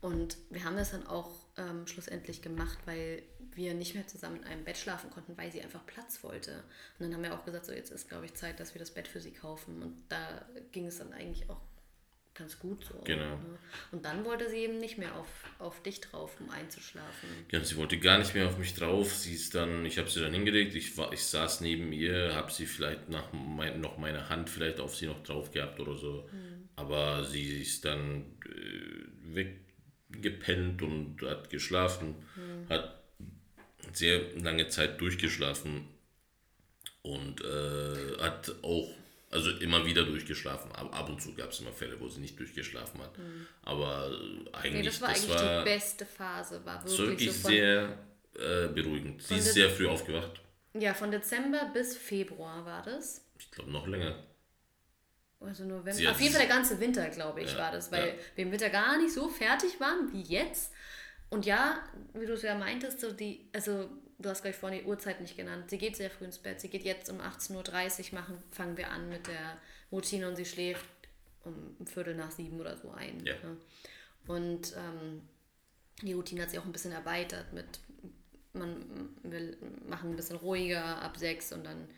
Und 0.00 0.36
wir 0.50 0.64
haben 0.64 0.76
das 0.76 0.90
dann 0.90 1.06
auch 1.06 1.30
ähm, 1.56 1.86
schlussendlich 1.86 2.42
gemacht, 2.42 2.78
weil 2.86 3.22
wir 3.54 3.74
nicht 3.74 3.94
mehr 3.94 4.06
zusammen 4.06 4.38
in 4.38 4.44
einem 4.44 4.64
Bett 4.64 4.76
schlafen 4.76 5.10
konnten, 5.10 5.36
weil 5.36 5.52
sie 5.52 5.62
einfach 5.62 5.86
Platz 5.86 6.22
wollte. 6.24 6.64
Und 6.98 7.06
dann 7.06 7.14
haben 7.14 7.22
wir 7.22 7.34
auch 7.34 7.44
gesagt, 7.44 7.66
so 7.66 7.72
jetzt 7.72 7.92
ist, 7.92 8.08
glaube 8.08 8.24
ich, 8.24 8.34
Zeit, 8.34 8.58
dass 8.58 8.74
wir 8.74 8.80
das 8.80 8.90
Bett 8.90 9.06
für 9.06 9.20
sie 9.20 9.30
kaufen. 9.30 9.80
Und 9.80 10.02
da 10.08 10.44
ging 10.72 10.86
es 10.86 10.98
dann 10.98 11.12
eigentlich 11.12 11.48
auch 11.48 11.60
ganz 12.34 12.58
gut 12.58 12.84
so. 12.84 13.00
Genau. 13.04 13.36
Ne? 13.36 13.58
Und 13.90 14.04
dann 14.04 14.24
wollte 14.24 14.48
sie 14.48 14.58
eben 14.58 14.78
nicht 14.78 14.98
mehr 14.98 15.14
auf, 15.14 15.28
auf 15.58 15.82
dich 15.82 16.00
drauf, 16.00 16.40
um 16.40 16.50
einzuschlafen. 16.50 17.28
Ja, 17.50 17.62
sie 17.62 17.76
wollte 17.76 17.98
gar 17.98 18.18
nicht 18.18 18.34
mehr 18.34 18.46
auf 18.46 18.58
mich 18.58 18.74
drauf. 18.74 19.14
Sie 19.14 19.34
ist 19.34 19.54
dann, 19.54 19.84
ich 19.84 19.98
habe 19.98 20.10
sie 20.10 20.20
dann 20.20 20.32
hingelegt. 20.32 20.74
Ich, 20.74 20.96
war, 20.96 21.12
ich 21.12 21.24
saß 21.24 21.60
neben 21.60 21.92
ihr, 21.92 22.34
habe 22.34 22.50
sie 22.50 22.66
vielleicht 22.66 23.08
nach 23.08 23.32
mein, 23.32 23.80
noch 23.80 23.98
meine 23.98 24.28
Hand 24.28 24.48
vielleicht 24.48 24.80
auf 24.80 24.96
sie 24.96 25.06
noch 25.06 25.22
drauf 25.22 25.50
gehabt 25.50 25.80
oder 25.80 25.96
so. 25.96 26.28
Aber 26.76 27.24
sie 27.24 27.60
ist 27.60 27.84
dann 27.84 28.38
äh, 28.46 29.44
weggepennt 30.10 30.82
und 30.82 31.22
hat 31.22 31.50
geschlafen, 31.50 32.14
hat 32.68 33.02
sehr 33.92 34.20
lange 34.36 34.68
Zeit 34.68 35.00
durchgeschlafen 35.00 35.88
und 37.02 37.40
äh, 37.42 38.18
hat 38.20 38.54
auch, 38.62 38.88
also 39.32 39.50
immer 39.58 39.84
wieder 39.84 40.04
durchgeschlafen. 40.04 40.70
Ab, 40.72 40.96
ab 40.96 41.08
und 41.08 41.20
zu 41.20 41.34
gab 41.34 41.50
es 41.50 41.60
immer 41.60 41.72
Fälle, 41.72 41.98
wo 41.98 42.08
sie 42.08 42.20
nicht 42.20 42.38
durchgeschlafen 42.38 43.00
hat. 43.00 43.12
Aber 43.62 44.10
äh, 44.10 44.56
eigentlich, 44.56 44.72
Nee, 44.74 44.82
das 44.82 45.00
war 45.00 45.08
eigentlich 45.08 45.36
die 45.36 45.64
beste 45.64 46.06
Phase, 46.06 46.64
war 46.64 46.84
wirklich 46.84 46.98
wirklich 46.98 47.32
so 47.32 47.48
sehr 47.48 47.98
äh, 48.34 48.68
beruhigend. 48.68 49.22
Sie 49.22 49.36
ist 49.36 49.54
sehr 49.54 49.70
früh 49.70 49.88
aufgewacht. 49.88 50.40
ja, 50.74 50.94
von 50.94 51.10
Dezember 51.10 51.70
bis 51.74 51.96
Februar 51.96 52.64
war 52.64 52.82
das. 52.82 53.26
Ich 53.38 53.50
glaube 53.50 53.70
noch 53.70 53.86
länger. 53.86 54.22
Also 55.40 55.64
November. 55.64 55.92
Sie 55.92 56.06
Auf 56.06 56.20
jeden 56.20 56.32
Fall 56.34 56.46
der 56.46 56.54
ganze 56.54 56.78
Winter, 56.78 57.08
glaube 57.08 57.40
ich, 57.42 57.52
Ja, 57.52 57.58
war 57.58 57.72
das, 57.72 57.90
weil 57.90 58.08
ja. 58.08 58.14
wir 58.36 58.44
im 58.44 58.52
Winter 58.52 58.70
gar 58.70 58.96
nicht 58.98 59.12
so 59.12 59.28
fertig 59.28 59.80
waren 59.80 60.12
wie 60.12 60.22
jetzt. 60.22 60.72
Und 61.30 61.46
ja, 61.46 61.82
wie 62.14 62.26
du 62.26 62.34
es 62.34 62.42
ja 62.42 62.54
meintest, 62.54 63.00
so 63.00 63.10
die, 63.10 63.48
also 63.52 63.90
du 64.22 64.30
hast 64.30 64.42
gleich 64.42 64.56
vorhin 64.56 64.80
die 64.80 64.86
Uhrzeit 64.86 65.20
nicht 65.20 65.36
genannt. 65.36 65.70
Sie 65.70 65.78
geht 65.78 65.96
sehr 65.96 66.10
früh 66.10 66.24
ins 66.24 66.38
Bett. 66.38 66.60
Sie 66.60 66.68
geht 66.68 66.84
jetzt 66.84 67.10
um 67.10 67.20
18.30 67.20 68.12
Uhr, 68.12 68.20
machen, 68.20 68.42
fangen 68.50 68.76
wir 68.76 68.90
an 68.90 69.08
mit 69.08 69.26
der 69.26 69.58
Routine 69.90 70.28
und 70.28 70.36
sie 70.36 70.44
schläft 70.44 70.84
um 71.44 71.76
Viertel 71.86 72.14
nach 72.14 72.30
sieben 72.30 72.60
oder 72.60 72.76
so 72.76 72.90
ein. 72.92 73.24
Ja. 73.24 73.34
ne? 73.34 73.56
Und 74.26 74.74
ähm, 74.76 75.22
die 76.02 76.12
Routine 76.12 76.42
hat 76.42 76.50
sich 76.50 76.58
auch 76.58 76.64
ein 76.64 76.72
bisschen 76.72 76.92
erweitert 76.92 77.52
mit, 77.52 77.66
man 78.52 79.10
will 79.22 79.56
machen 79.88 80.10
ein 80.10 80.16
bisschen 80.16 80.36
ruhiger 80.36 81.02
ab 81.02 81.16
sechs 81.16 81.52
und 81.52 81.64
dann 81.64 81.88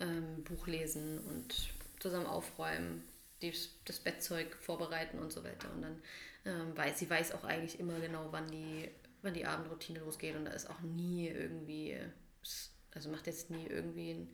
ähm, 0.00 0.42
Buch 0.44 0.66
lesen 0.66 1.18
und 1.20 1.54
zusammen 2.00 2.26
aufräumen, 2.26 3.04
dies, 3.42 3.70
das 3.84 4.00
Bettzeug 4.00 4.56
vorbereiten 4.60 5.18
und 5.18 5.32
so 5.32 5.44
weiter. 5.44 5.70
Und 5.72 5.82
dann 5.82 6.02
ähm, 6.44 6.76
weiß 6.76 6.98
sie 6.98 7.10
weiß 7.10 7.32
auch 7.32 7.44
eigentlich 7.44 7.78
immer 7.80 7.98
genau, 8.00 8.28
wann 8.30 8.50
die, 8.50 8.88
wann 9.22 9.34
die 9.34 9.46
Abendroutine 9.46 10.00
losgeht 10.00 10.36
und 10.36 10.44
da 10.44 10.52
ist 10.52 10.68
auch 10.70 10.80
nie 10.80 11.28
irgendwie, 11.28 11.98
also 12.92 13.10
macht 13.10 13.26
jetzt 13.26 13.50
nie 13.50 13.66
irgendwie 13.66 14.12
ein 14.12 14.30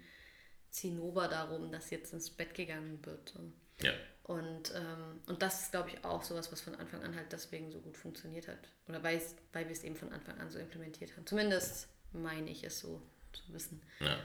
Zinnober 0.70 1.28
darum, 1.28 1.70
dass 1.70 1.90
jetzt 1.90 2.12
ins 2.12 2.30
Bett 2.30 2.54
gegangen 2.54 2.98
wird. 3.04 3.34
Ja. 3.80 3.92
Und, 4.24 4.72
ähm, 4.74 5.20
und 5.26 5.42
das 5.42 5.62
ist, 5.62 5.70
glaube 5.72 5.90
ich, 5.90 6.04
auch 6.04 6.22
sowas, 6.22 6.50
was 6.50 6.60
von 6.60 6.74
Anfang 6.74 7.02
an 7.02 7.14
halt 7.14 7.30
deswegen 7.32 7.70
so 7.70 7.80
gut 7.80 7.96
funktioniert 7.96 8.48
hat. 8.48 8.58
Oder 8.88 9.02
weil, 9.02 9.20
weil 9.52 9.66
wir 9.66 9.72
es 9.72 9.84
eben 9.84 9.96
von 9.96 10.12
Anfang 10.12 10.38
an 10.40 10.50
so 10.50 10.58
implementiert 10.58 11.14
haben. 11.16 11.26
Zumindest 11.26 11.88
meine 12.12 12.50
ich 12.50 12.64
es 12.64 12.80
so 12.80 13.02
zu 13.32 13.52
wissen. 13.52 13.82
ja. 14.00 14.18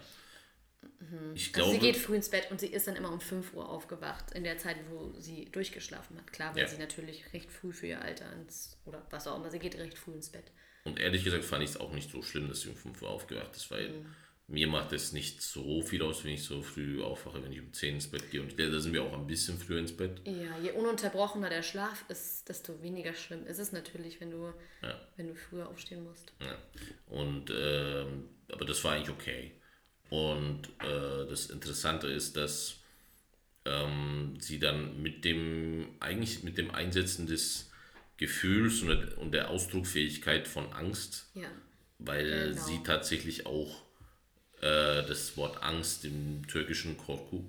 Ich 1.36 1.48
Also 1.48 1.52
glaube, 1.54 1.72
sie 1.72 1.80
geht 1.80 1.98
früh 1.98 2.16
ins 2.16 2.30
Bett 2.30 2.50
und 2.52 2.60
sie 2.60 2.68
ist 2.68 2.88
dann 2.88 2.96
immer 2.96 3.12
um 3.12 3.20
5 3.20 3.54
Uhr 3.54 3.68
aufgewacht, 3.70 4.32
in 4.32 4.44
der 4.44 4.58
Zeit, 4.58 4.78
wo 4.90 5.14
sie 5.20 5.46
durchgeschlafen 5.46 6.18
hat. 6.18 6.32
Klar, 6.32 6.54
weil 6.56 6.62
Ja. 6.64 6.68
sie 6.68 6.78
natürlich 6.78 7.34
recht 7.34 7.52
früh 7.52 7.72
für 7.74 7.88
ihr 7.88 8.02
Alter 8.02 8.32
ins, 8.34 8.78
oder 8.86 9.06
was 9.10 9.28
auch 9.28 9.38
immer, 9.38 9.50
sie 9.52 9.60
geht 9.60 9.78
recht 9.78 9.98
früh 9.98 10.14
ins 10.14 10.30
Bett. 10.30 10.52
und 10.86 10.98
ehrlich 11.00 11.24
gesagt 11.26 11.44
fand 11.44 11.62
ich 11.64 11.72
es 11.72 11.78
auch 11.78 11.92
nicht 11.92 12.10
so 12.10 12.22
schlimm, 12.24 12.48
dass 12.48 12.62
sie 12.62 12.70
um 12.70 12.76
5 12.76 13.02
Uhr 13.02 13.10
aufgewacht 13.10 13.56
ist, 13.56 13.70
weil 13.70 13.90
Mhm. 13.90 14.16
mir 14.48 14.68
macht 14.68 14.94
es 14.94 15.12
nicht 15.12 15.42
so 15.42 15.82
viel 15.82 16.02
aus, 16.02 16.24
wenn 16.24 16.32
ich 16.32 16.44
so 16.44 16.62
früh 16.64 17.04
aufwache, 17.04 17.44
wenn 17.44 17.52
ich 17.52 17.60
um 17.60 17.72
10 17.74 17.96
ins 17.96 18.10
Bett 18.10 18.32
gehe. 18.32 18.42
Und 18.42 18.48
ich 18.48 18.56
da 18.56 18.80
sind 18.80 18.94
wir 18.94 19.04
auch 19.04 19.14
ein 19.14 19.28
bisschen 19.28 19.58
früher 19.60 19.80
ins 19.80 19.96
Bett. 19.96 20.22
Ja, 20.26 20.58
je 20.60 20.72
ununterbrochener 20.72 21.50
der 21.50 21.62
Schlaf 21.64 22.06
ist, 22.10 22.48
desto 22.50 22.82
weniger 22.82 23.14
schlimm 23.14 23.46
ist 23.46 23.60
es 23.60 23.72
natürlich, 23.74 24.20
wenn 24.22 24.32
du, 24.32 24.54
Ja. 24.82 25.00
wenn 25.18 25.28
du 25.28 25.36
früher 25.36 25.68
aufstehen 25.68 26.04
musst. 26.04 26.34
Ja. 26.42 26.58
Und 27.08 27.52
ähm, 27.56 28.30
aber 28.52 28.66
das 28.66 28.84
war 28.84 28.94
eigentlich 28.94 29.10
okay. 29.10 29.52
Und 30.10 30.68
äh, 30.80 31.28
das 31.30 31.48
Interessante 31.48 32.08
ist, 32.08 32.36
dass 32.36 32.76
ähm, 33.66 34.38
sie 34.40 34.60
dann 34.60 35.02
mit 35.02 35.24
dem, 35.26 35.88
eigentlich 36.00 36.44
mit 36.44 36.58
dem 36.58 36.72
Einsetzen 36.72 37.28
des 37.28 37.70
Gefühls 38.18 38.82
und 38.82 38.88
der, 38.90 39.18
und 39.18 39.32
der 39.34 39.50
Ausdrucksfähigkeit 39.50 40.48
von 40.48 40.72
Angst, 40.74 41.28
Ja. 41.36 41.48
weil 42.00 42.50
Genau. 42.52 42.62
sie 42.66 42.80
tatsächlich 42.84 43.46
auch 43.46 43.84
äh, 44.62 45.04
das 45.06 45.38
Wort 45.38 45.62
Angst 45.64 46.04
im 46.06 46.46
türkischen 46.48 46.98
Korku 46.98 47.44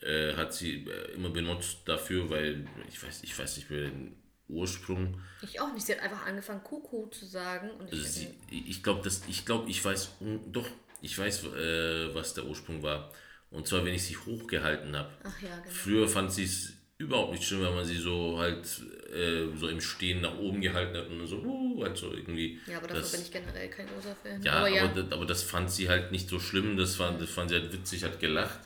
äh, 0.00 0.34
hat 0.34 0.52
sie 0.54 0.84
äh, 0.86 1.12
immer 1.14 1.30
benutzt 1.30 1.78
dafür, 1.86 2.28
weil 2.30 2.66
ich 2.88 3.02
weiß, 3.02 3.22
ich 3.22 3.36
weiß 3.36 3.56
nicht 3.56 3.70
mehr 3.70 3.88
den 3.88 4.14
Ursprung. 4.48 5.20
Ich 5.42 5.60
auch 5.60 5.72
nicht. 5.72 5.86
Sie 5.86 5.92
hat 5.92 6.00
einfach 6.00 6.24
angefangen, 6.26 6.62
Kuckuck 6.62 7.12
zu 7.14 7.24
sagen. 7.26 7.70
Und 7.70 7.92
ich, 7.92 7.98
Also 8.00 8.20
sie, 8.20 8.28
ich 8.50 8.82
glaube, 8.82 9.10
ich 9.28 9.44
glaube, 9.44 9.68
ich 9.70 9.84
weiß 9.84 10.10
doch, 10.52 10.68
ich 11.06 11.18
weiß, 11.18 11.44
äh, 11.44 12.14
was 12.14 12.34
der 12.34 12.44
Ursprung 12.44 12.82
war. 12.82 13.10
Und 13.50 13.66
zwar, 13.66 13.84
wenn 13.84 13.94
ich 13.94 14.02
sie 14.02 14.16
hochgehalten 14.16 14.94
habe. 14.96 15.10
ja, 15.40 15.56
genau. 15.58 15.70
Früher 15.70 16.08
fand 16.08 16.32
sie 16.32 16.44
es 16.44 16.74
überhaupt 16.98 17.32
nicht 17.32 17.44
schlimm, 17.44 17.62
wenn 17.62 17.74
man 17.74 17.84
sie 17.84 17.96
so 17.96 18.38
halt 18.38 18.66
äh, 19.12 19.46
so 19.56 19.68
im 19.68 19.80
Stehen 19.80 20.20
nach 20.20 20.36
oben 20.36 20.60
gehalten 20.60 20.96
hat 20.96 21.08
und 21.08 21.26
so, 21.26 21.36
uh, 21.36 21.82
halt 21.82 21.96
so 21.96 22.12
irgendwie. 22.12 22.58
Ja, 22.66 22.78
aber 22.78 22.88
dafür 22.88 23.02
das, 23.02 23.12
bin 23.12 23.20
ich 23.22 23.30
generell 23.30 23.68
kein 23.68 23.86
großer 23.86 24.16
Fan. 24.16 24.42
ja, 24.42 24.52
aber 24.52 24.66
aber, 24.66 24.76
ja. 24.76 24.88
das, 24.88 25.12
aber 25.12 25.26
das 25.26 25.42
fand 25.42 25.70
sie 25.70 25.88
halt 25.88 26.10
nicht 26.10 26.28
so 26.28 26.40
schlimm, 26.40 26.76
das 26.76 26.96
fand, 26.96 27.20
das 27.20 27.30
fand 27.30 27.50
sie 27.50 27.56
halt 27.56 27.72
witzig, 27.72 28.02
hat 28.04 28.18
gelacht. 28.18 28.60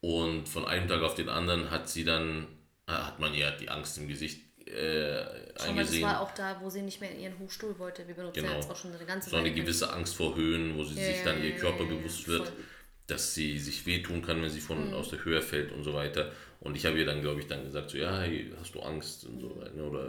Und 0.00 0.48
von 0.48 0.66
einem 0.66 0.86
Tag 0.86 1.02
auf 1.02 1.14
den 1.14 1.30
anderen 1.30 1.70
hat 1.70 1.88
sie 1.88 2.04
dann, 2.04 2.46
ah, 2.86 3.06
hat 3.06 3.20
man 3.20 3.32
ihr 3.34 3.50
die 3.52 3.70
Angst 3.70 3.96
im 3.96 4.06
Gesicht 4.06 4.43
äh, 4.66 5.24
Schau 5.56 5.72
mal, 5.72 5.84
das 5.84 5.92
eingesehen. 5.92 6.02
war 6.02 6.20
auch 6.20 6.32
da, 6.34 6.58
wo 6.62 6.70
sie 6.70 6.82
nicht 6.82 7.00
mehr 7.00 7.10
in 7.10 7.20
ihren 7.20 7.38
Hochstuhl 7.38 7.78
wollte. 7.78 8.06
Wir 8.08 8.14
benutzen 8.14 8.36
ja 8.42 8.42
Genau. 8.42 8.54
jetzt 8.56 8.70
auch 8.70 8.76
schon 8.76 8.94
eine 8.94 9.04
ganze 9.04 9.30
so 9.30 9.36
eine 9.36 9.52
gewisse 9.52 9.92
Angst 9.92 10.16
vor 10.16 10.36
Höhen, 10.36 10.76
wo 10.76 10.84
sie 10.84 10.98
Ja, 11.00 11.06
sich 11.06 11.22
dann 11.22 11.38
ja, 11.38 11.44
ihr 11.44 11.50
ja, 11.50 11.56
Körper 11.56 11.84
ja, 11.84 11.90
ja, 11.90 11.96
bewusst 11.96 12.28
wird. 12.28 12.48
voll. 12.48 12.56
dass 13.06 13.34
sie 13.34 13.58
sich 13.58 13.84
wehtun 13.84 14.22
kann, 14.22 14.40
wenn 14.42 14.48
sie 14.48 14.60
von 14.60 14.88
mhm. 14.88 14.94
aus 14.94 15.10
der 15.10 15.22
Höhe 15.24 15.42
fällt 15.42 15.72
und 15.72 15.84
so 15.84 15.92
weiter. 15.92 16.32
Und 16.60 16.74
ich 16.76 16.86
habe 16.86 16.98
ihr 16.98 17.04
dann, 17.04 17.20
glaube 17.20 17.40
ich, 17.40 17.46
dann 17.46 17.62
gesagt, 17.64 17.90
so, 17.90 17.98
ja, 17.98 18.20
hey, 18.20 18.50
hast 18.58 18.74
du 18.74 18.80
Angst 18.80 19.26
und 19.26 19.40
so 19.40 19.54
weiter, 19.60 19.74
ne? 19.74 19.82
oder 19.84 20.08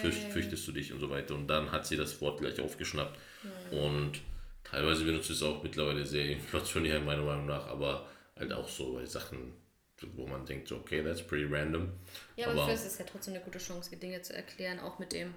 fürcht, 0.00 0.22
fürchtest 0.30 0.68
du 0.68 0.70
dich 0.72 0.92
und 0.92 1.00
so 1.00 1.10
weiter. 1.10 1.34
Und 1.34 1.48
dann 1.48 1.72
hat 1.72 1.84
sie 1.84 1.96
das 1.96 2.20
Wort 2.20 2.38
gleich 2.40 2.60
aufgeschnappt. 2.60 3.18
Ja. 3.72 3.78
Und 3.80 4.20
teilweise 4.62 5.04
benutzt 5.04 5.26
sie 5.26 5.32
es 5.32 5.42
auch 5.42 5.60
mittlerweile 5.64 6.06
sehr 6.06 6.26
inflationär, 6.26 7.00
meiner 7.00 7.22
Meinung 7.24 7.46
nach, 7.46 7.66
aber 7.66 8.06
halt 8.38 8.52
auch 8.52 8.68
so 8.68 8.92
bei 8.92 9.04
Sachen, 9.04 9.54
wo 10.14 10.26
man 10.26 10.44
denkt, 10.46 10.68
so, 10.68 10.76
okay, 10.76 11.02
that's 11.02 11.22
pretty 11.22 11.44
random. 11.44 11.92
Ja, 12.36 12.48
aber, 12.48 12.62
aber 12.62 12.68
für 12.68 12.74
es 12.74 12.84
ist 12.84 12.98
ja 12.98 13.04
trotzdem 13.04 13.34
eine 13.34 13.42
gute 13.42 13.58
Chance, 13.58 13.90
die 13.90 13.96
Dinge 13.96 14.22
zu 14.22 14.34
erklären, 14.34 14.80
auch 14.80 14.98
mit 14.98 15.12
dem, 15.12 15.34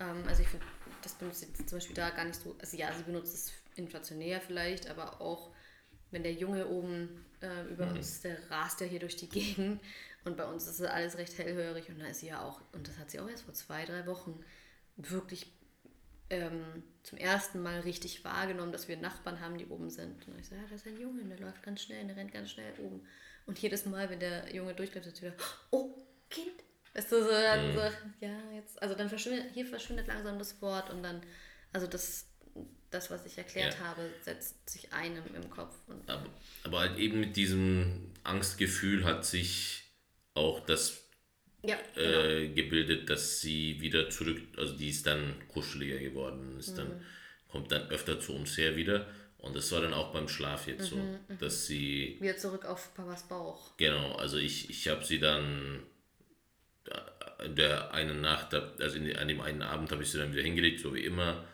ähm, 0.00 0.24
also 0.26 0.42
ich 0.42 0.48
finde, 0.48 0.66
das 1.02 1.14
benutzt 1.14 1.40
sie 1.40 1.66
zum 1.66 1.78
Beispiel 1.78 1.96
da 1.96 2.10
gar 2.10 2.24
nicht 2.24 2.40
so, 2.40 2.56
also 2.58 2.76
ja, 2.76 2.92
sie 2.92 3.02
benutzt 3.02 3.34
es 3.34 3.52
inflationär 3.76 4.40
vielleicht, 4.40 4.88
aber 4.88 5.20
auch 5.20 5.50
wenn 6.10 6.22
der 6.22 6.32
Junge 6.32 6.66
oben 6.68 7.24
äh, 7.40 7.64
über 7.70 7.86
mhm. 7.86 7.96
uns, 7.96 8.20
der 8.22 8.38
rast 8.50 8.80
ja 8.80 8.86
hier 8.86 9.00
durch 9.00 9.16
die 9.16 9.28
Gegend 9.28 9.80
und 10.24 10.36
bei 10.36 10.44
uns 10.44 10.66
ist 10.66 10.80
alles 10.82 11.18
recht 11.18 11.36
hellhörig 11.38 11.88
und 11.88 12.00
da 12.00 12.06
ist 12.06 12.20
sie 12.20 12.28
ja 12.28 12.42
auch, 12.42 12.60
und 12.72 12.88
das 12.88 12.98
hat 12.98 13.10
sie 13.10 13.20
auch 13.20 13.28
erst 13.28 13.44
vor 13.44 13.54
zwei, 13.54 13.84
drei 13.84 14.06
Wochen 14.06 14.40
wirklich 14.96 15.52
ähm, 16.30 16.82
zum 17.02 17.18
ersten 17.18 17.62
Mal 17.62 17.80
richtig 17.80 18.24
wahrgenommen, 18.24 18.72
dass 18.72 18.88
wir 18.88 18.96
Nachbarn 18.96 19.40
haben, 19.40 19.58
die 19.58 19.66
oben 19.66 19.90
sind. 19.90 20.26
Und 20.26 20.38
ich 20.38 20.48
so, 20.48 20.54
ja, 20.54 20.62
das 20.62 20.80
ist 20.80 20.86
ein 20.86 20.98
Junge, 20.98 21.24
der 21.24 21.38
läuft 21.38 21.62
ganz 21.62 21.82
schnell, 21.82 22.06
der 22.06 22.16
rennt 22.16 22.32
ganz 22.32 22.50
schnell 22.50 22.72
oben. 22.78 23.06
Und 23.46 23.58
jedes 23.58 23.84
Mal, 23.84 24.08
wenn 24.08 24.20
der 24.20 24.54
Junge 24.54 24.74
durchläuft, 24.74 25.06
ist 25.06 25.20
wieder, 25.22 25.34
oh, 25.70 25.94
Kind. 26.30 26.64
Weißt 26.94 27.10
du, 27.10 27.22
so, 27.22 27.30
dann 27.30 27.70
mhm. 27.70 27.74
so, 27.74 27.80
ja, 28.20 28.38
jetzt, 28.54 28.80
also 28.80 28.94
dann 28.94 29.08
verschwindet, 29.08 29.46
hier 29.52 29.66
verschwindet 29.66 30.06
langsam 30.06 30.38
das 30.38 30.60
Wort 30.62 30.90
und 30.90 31.02
dann, 31.02 31.22
also 31.72 31.86
das, 31.86 32.26
das, 32.90 33.10
was 33.10 33.26
ich 33.26 33.36
erklärt 33.36 33.74
ja. 33.74 33.80
habe, 33.80 34.08
setzt 34.22 34.70
sich 34.70 34.92
einem 34.92 35.24
im 35.34 35.50
Kopf. 35.50 35.74
aber, 36.06 36.26
aber 36.62 36.80
halt 36.80 36.98
eben 36.98 37.20
mit 37.20 37.36
diesem 37.36 38.12
Angstgefühl 38.22 39.04
hat 39.04 39.24
sich 39.24 39.82
auch 40.34 40.60
das 40.60 41.02
ja, 41.62 41.76
genau. 41.94 42.08
äh, 42.08 42.48
gebildet, 42.48 43.10
dass 43.10 43.40
sie 43.40 43.80
wieder 43.80 44.10
zurück, 44.10 44.40
also 44.56 44.76
die 44.76 44.90
ist 44.90 45.06
dann 45.06 45.34
kuscheliger 45.48 45.98
geworden, 45.98 46.58
ist 46.58 46.72
mhm. 46.72 46.76
dann, 46.76 47.04
kommt 47.48 47.72
dann 47.72 47.88
öfter 47.88 48.20
zu 48.20 48.34
uns 48.34 48.56
her 48.56 48.76
wieder. 48.76 49.06
Und 49.44 49.54
das 49.54 49.70
war 49.72 49.82
dann 49.82 49.92
auch 49.92 50.12
beim 50.12 50.26
Schlaf 50.26 50.66
jetzt 50.66 50.90
mhm, 50.92 50.96
so, 50.96 50.96
mhm. 50.96 51.38
dass 51.38 51.66
sie. 51.66 52.16
Wieder 52.20 52.36
zurück 52.36 52.64
auf 52.64 52.94
Papas 52.94 53.28
Bauch. 53.28 53.76
Genau, 53.76 54.14
also 54.16 54.38
ich, 54.38 54.70
ich 54.70 54.88
habe 54.88 55.04
sie 55.04 55.18
dann 55.18 55.82
in 57.44 57.54
der 57.56 57.92
einen 57.92 58.20
Nacht, 58.20 58.54
also 58.54 58.96
in, 58.96 59.14
an 59.16 59.28
dem 59.28 59.40
einen 59.40 59.62
Abend 59.62 59.90
habe 59.92 60.02
ich 60.02 60.10
sie 60.10 60.18
dann 60.18 60.32
wieder 60.32 60.42
hingelegt, 60.42 60.80
so 60.80 60.94
wie 60.94 61.04
immer 61.04 61.44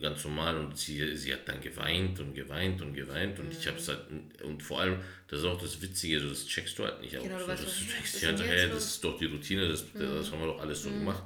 ganz 0.00 0.24
normal 0.24 0.56
und 0.56 0.78
sie, 0.78 1.16
sie 1.16 1.32
hat 1.32 1.48
dann 1.48 1.60
geweint 1.60 2.20
und 2.20 2.34
geweint 2.34 2.80
und 2.80 2.94
geweint 2.94 3.40
und 3.40 3.46
mhm. 3.46 3.56
ich 3.58 3.66
habe 3.66 3.78
es 3.78 3.88
halt, 3.88 4.00
und 4.44 4.62
vor 4.62 4.80
allem, 4.80 5.00
das 5.26 5.40
ist 5.40 5.44
auch 5.44 5.60
das 5.60 5.82
Witzige, 5.82 6.20
das 6.20 6.46
checkst 6.46 6.78
du 6.78 6.84
halt 6.84 7.00
nicht 7.00 7.20
genau, 7.20 7.34
auch. 7.34 7.40
So, 7.40 7.46
das, 7.46 7.60
du 7.60 7.84
denkst 7.92 8.22
ja, 8.22 8.46
hey, 8.46 8.68
das 8.68 8.84
ist 8.84 9.04
doch 9.04 9.18
die 9.18 9.26
Routine, 9.26 9.68
das, 9.68 9.92
mhm. 9.92 9.98
das 9.98 10.30
haben 10.30 10.40
wir 10.40 10.46
doch 10.46 10.60
alles 10.60 10.82
so 10.84 10.90
mhm. 10.90 11.00
gemacht. 11.00 11.24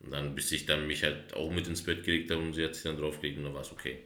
Und 0.00 0.12
dann, 0.12 0.34
bis 0.34 0.52
ich 0.52 0.66
dann 0.66 0.86
mich 0.86 1.02
halt 1.02 1.34
auch 1.34 1.50
mit 1.50 1.66
ins 1.66 1.82
Bett 1.82 2.04
gelegt 2.04 2.30
habe 2.30 2.42
und 2.42 2.52
sie 2.52 2.64
hat 2.64 2.74
sich 2.74 2.84
dann 2.84 2.98
draufgelegt 2.98 3.38
und 3.38 3.44
dann 3.44 3.54
war 3.54 3.62
es 3.62 3.72
okay. 3.72 4.04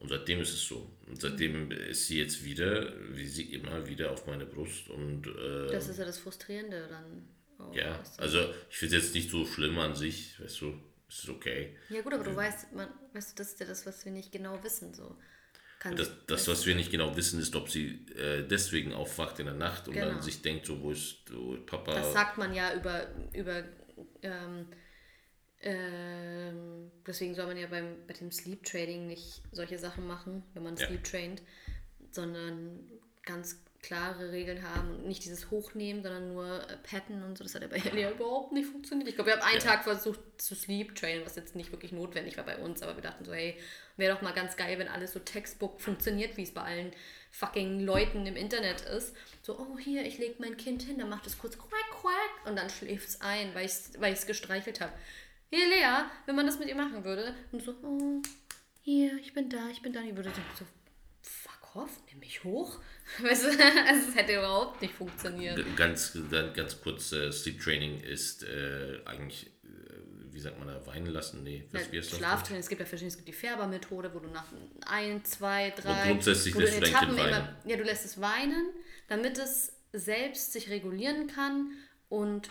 Ja. 0.00 0.04
Und 0.04 0.08
seitdem 0.08 0.40
ist 0.40 0.54
es 0.54 0.66
so. 0.66 0.90
Und 1.06 1.20
seitdem 1.20 1.70
ist 1.70 2.06
sie 2.06 2.18
jetzt 2.18 2.44
wieder, 2.44 2.92
wie 3.12 3.26
sie 3.26 3.52
immer 3.52 3.86
wieder 3.86 4.10
auf 4.10 4.26
meine 4.26 4.46
Brust 4.46 4.88
und. 4.88 5.26
Äh, 5.26 5.72
das 5.72 5.88
ist 5.88 5.98
ja 5.98 6.04
das 6.04 6.18
Frustrierende 6.18 6.88
dann. 6.88 7.28
Ja, 7.74 8.02
also 8.16 8.38
ich 8.70 8.76
finde 8.78 8.96
es 8.96 9.04
jetzt 9.04 9.14
nicht 9.14 9.30
so 9.30 9.44
schlimm 9.44 9.78
an 9.78 9.94
sich, 9.94 10.40
weißt 10.40 10.62
du 10.62 10.80
ist 11.10 11.28
okay. 11.28 11.76
Ja 11.88 12.02
gut, 12.02 12.14
aber 12.14 12.24
du 12.24 12.34
weißt, 12.34 12.72
man, 12.72 12.88
weißt 13.12 13.32
du, 13.32 13.42
das 13.42 13.52
ist 13.52 13.60
ja 13.60 13.66
das, 13.66 13.84
was 13.86 14.04
wir 14.04 14.12
nicht 14.12 14.30
genau 14.32 14.62
wissen. 14.62 14.94
So. 14.94 15.16
Kann 15.80 15.96
das, 15.96 16.10
das, 16.26 16.46
was 16.46 16.66
wir 16.66 16.74
nicht 16.74 16.90
genau 16.90 17.16
wissen, 17.16 17.40
ist, 17.40 17.56
ob 17.56 17.68
sie 17.68 18.06
äh, 18.16 18.46
deswegen 18.46 18.92
aufwacht 18.92 19.38
in 19.38 19.46
der 19.46 19.54
Nacht 19.54 19.88
und 19.88 19.94
genau. 19.94 20.08
dann 20.08 20.22
sich 20.22 20.42
denkt, 20.42 20.66
so, 20.66 20.80
wo 20.82 20.92
ist 20.92 21.16
wo 21.32 21.56
Papa? 21.56 21.94
Das 21.94 22.12
sagt 22.12 22.38
man 22.38 22.54
ja 22.54 22.74
über, 22.74 23.06
über 23.32 23.64
ähm, 24.22 24.66
ähm, 25.62 26.90
deswegen 27.06 27.34
soll 27.34 27.46
man 27.46 27.56
ja 27.56 27.66
beim, 27.66 27.96
bei 28.06 28.14
dem 28.14 28.32
Sleep 28.32 28.64
Trading 28.64 29.06
nicht 29.06 29.42
solche 29.52 29.78
Sachen 29.78 30.06
machen, 30.06 30.42
wenn 30.54 30.62
man 30.62 30.76
ja. 30.76 30.86
Sleep 30.86 31.04
traint, 31.04 31.42
sondern 32.10 32.80
ganz 33.24 33.62
klare 33.82 34.30
Regeln 34.30 34.62
haben 34.62 34.90
und 34.90 35.06
nicht 35.06 35.24
dieses 35.24 35.50
Hochnehmen, 35.50 36.02
sondern 36.02 36.34
nur 36.34 36.68
äh, 36.68 36.76
Patten 36.82 37.22
und 37.22 37.38
so. 37.38 37.44
Das 37.44 37.54
hat 37.54 37.62
ja 37.62 37.68
bei 37.68 37.76
Elia 37.90 38.10
überhaupt 38.10 38.52
nicht 38.52 38.68
funktioniert. 38.68 39.08
Ich 39.08 39.14
glaube, 39.14 39.30
wir 39.30 39.36
haben 39.36 39.46
einen 39.46 39.58
ja. 39.58 39.64
Tag 39.64 39.84
versucht 39.84 40.20
zu 40.36 40.54
sleep 40.54 40.94
trainen, 40.94 41.24
was 41.24 41.36
jetzt 41.36 41.56
nicht 41.56 41.72
wirklich 41.72 41.92
notwendig 41.92 42.36
war 42.36 42.44
bei 42.44 42.58
uns, 42.58 42.82
aber 42.82 42.96
wir 42.96 43.02
dachten 43.02 43.24
so, 43.24 43.32
hey, 43.32 43.56
wäre 43.96 44.14
doch 44.14 44.22
mal 44.22 44.32
ganz 44.32 44.56
geil, 44.56 44.78
wenn 44.78 44.88
alles 44.88 45.12
so 45.12 45.18
Textbook 45.18 45.80
funktioniert, 45.80 46.36
wie 46.36 46.42
es 46.42 46.52
bei 46.52 46.62
allen 46.62 46.92
fucking 47.30 47.80
Leuten 47.80 48.26
im 48.26 48.36
Internet 48.36 48.82
ist. 48.82 49.14
So, 49.42 49.58
oh 49.58 49.78
hier, 49.78 50.04
ich 50.04 50.18
lege 50.18 50.34
mein 50.38 50.56
Kind 50.56 50.82
hin, 50.82 50.98
dann 50.98 51.08
macht 51.08 51.26
es 51.26 51.38
kurz 51.38 51.56
quack, 51.56 51.90
quack 51.90 52.46
und 52.46 52.56
dann 52.56 52.68
schläft 52.68 53.08
es 53.08 53.20
ein, 53.20 53.54
weil 53.54 53.64
ich 53.64 53.72
es 53.72 54.00
weil 54.00 54.14
gestreichelt 54.14 54.80
habe. 54.80 54.92
Hier, 55.50 55.68
Lea, 55.68 56.04
wenn 56.26 56.36
man 56.36 56.46
das 56.46 56.60
mit 56.60 56.68
ihr 56.68 56.76
machen 56.76 57.04
würde, 57.04 57.34
und 57.50 57.60
so, 57.62 57.74
oh, 57.82 58.22
hier, 58.82 59.18
ich 59.18 59.32
bin 59.32 59.50
da, 59.50 59.68
ich 59.68 59.82
bin 59.82 59.92
da, 59.92 60.00
die 60.00 60.16
würde 60.16 60.30
so, 60.56 60.64
fuck 61.22 61.74
off, 61.74 61.90
nimm 62.08 62.20
mich 62.20 62.44
hoch. 62.44 62.80
Weißt 63.20 63.44
du, 63.44 63.48
also 63.48 64.08
es 64.08 64.14
hätte 64.14 64.34
überhaupt 64.34 64.80
nicht 64.80 64.94
funktioniert. 64.94 65.58
Ganz, 65.76 66.16
ganz 66.54 66.80
kurz, 66.80 67.10
äh, 67.12 67.32
Sleep 67.32 67.60
Training 67.60 68.00
ist 68.00 68.44
äh, 68.44 69.00
eigentlich, 69.06 69.48
äh, 69.64 70.30
wie 70.30 70.38
sagt 70.38 70.56
man 70.56 70.68
da, 70.68 70.86
weinen 70.86 71.06
lassen? 71.06 71.42
Nee, 71.42 71.66
was 71.72 71.90
ja, 71.90 72.00
Schlaftraining, 72.00 72.60
es 72.60 72.68
gibt 72.68 72.80
ja 72.80 72.86
verschiedene, 72.86 73.10
es 73.10 73.16
gibt 73.16 73.28
die 73.28 73.32
Färbermethode, 73.32 74.14
wo 74.14 74.20
du 74.20 74.28
nach 74.28 74.46
ein, 74.86 75.24
zwei, 75.24 75.70
drei... 75.70 76.02
Und 76.02 76.08
grundsätzlich 76.10 76.54
lässt 76.54 76.76
du 76.76 76.80
dein 76.82 76.94
Kind 76.94 77.18
weinen. 77.18 77.28
Immer, 77.28 77.56
ja, 77.64 77.76
du 77.76 77.82
lässt 77.82 78.04
es 78.04 78.20
weinen, 78.20 78.70
damit 79.08 79.36
es 79.38 79.72
selbst 79.92 80.52
sich 80.52 80.70
regulieren 80.70 81.26
kann 81.26 81.72
und 82.08 82.48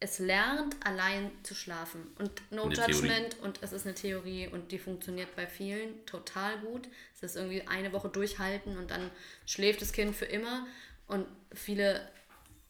es 0.00 0.18
lernt, 0.18 0.74
allein 0.84 1.30
zu 1.42 1.54
schlafen. 1.54 2.06
Und 2.18 2.30
no 2.50 2.64
eine 2.64 2.74
judgment 2.74 3.32
Theorie. 3.32 3.44
und 3.44 3.62
es 3.62 3.72
ist 3.72 3.86
eine 3.86 3.94
Theorie 3.94 4.48
und 4.48 4.72
die 4.72 4.78
funktioniert 4.78 5.36
bei 5.36 5.46
vielen 5.46 6.04
total 6.06 6.58
gut. 6.60 6.88
Es 7.14 7.22
ist 7.22 7.36
irgendwie 7.36 7.66
eine 7.66 7.92
Woche 7.92 8.08
durchhalten 8.08 8.78
und 8.78 8.90
dann 8.90 9.10
schläft 9.46 9.82
das 9.82 9.92
Kind 9.92 10.16
für 10.16 10.24
immer. 10.24 10.66
Und 11.06 11.26
viele, 11.52 12.08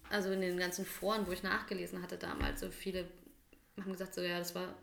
also 0.09 0.33
in 0.33 0.41
den 0.41 0.59
ganzen 0.59 0.85
Foren, 0.85 1.27
wo 1.29 1.33
ich 1.33 1.45
nachgelesen 1.45 2.03
hatte 2.03 2.19
damals, 2.19 2.61
so 2.61 2.71
viele 2.71 3.07
haben 3.81 3.93
gesagt, 3.93 4.15
so 4.15 4.23
ja, 4.23 4.39
das 4.39 4.55
war 4.57 4.75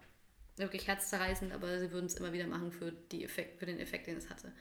wirklich 0.55 0.87
herzzerreißend, 0.87 1.51
aber 1.53 1.79
sie 1.79 1.91
würden 1.91 2.05
es 2.05 2.15
immer 2.15 2.33
wieder 2.33 2.47
machen 2.47 2.71
für, 2.71 2.91
die 3.11 3.23
Effekt, 3.25 3.59
für 3.59 3.65
den 3.65 3.79
Effekt, 3.79 4.07
den 4.07 4.17
es 4.17 4.29
hatte. 4.29 4.53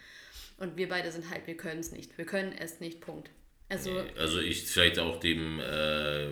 Und 0.59 0.77
wir 0.77 0.89
beide 0.89 1.11
sind 1.13 1.31
halt, 1.31 1.47
wir 1.47 1.57
können 1.57 1.81
es 1.81 1.93
nicht. 1.93 2.19
Wir 2.19 2.27
können 2.27 2.53
es 2.53 2.81
nicht, 2.81 3.01
Punkt. 3.01 3.31
Also, 3.69 4.05
also 4.17 4.41
ich 4.41 4.67
vielleicht 4.67 4.99
auch 4.99 5.19
dem 5.19 5.59
äh, 5.61 6.31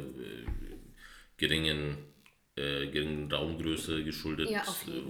geringen, 1.36 1.98
äh, 2.56 2.86
geringen 2.86 3.30
Raumgröße 3.30 4.04
geschuldet, 4.04 4.50
ja, 4.50 4.62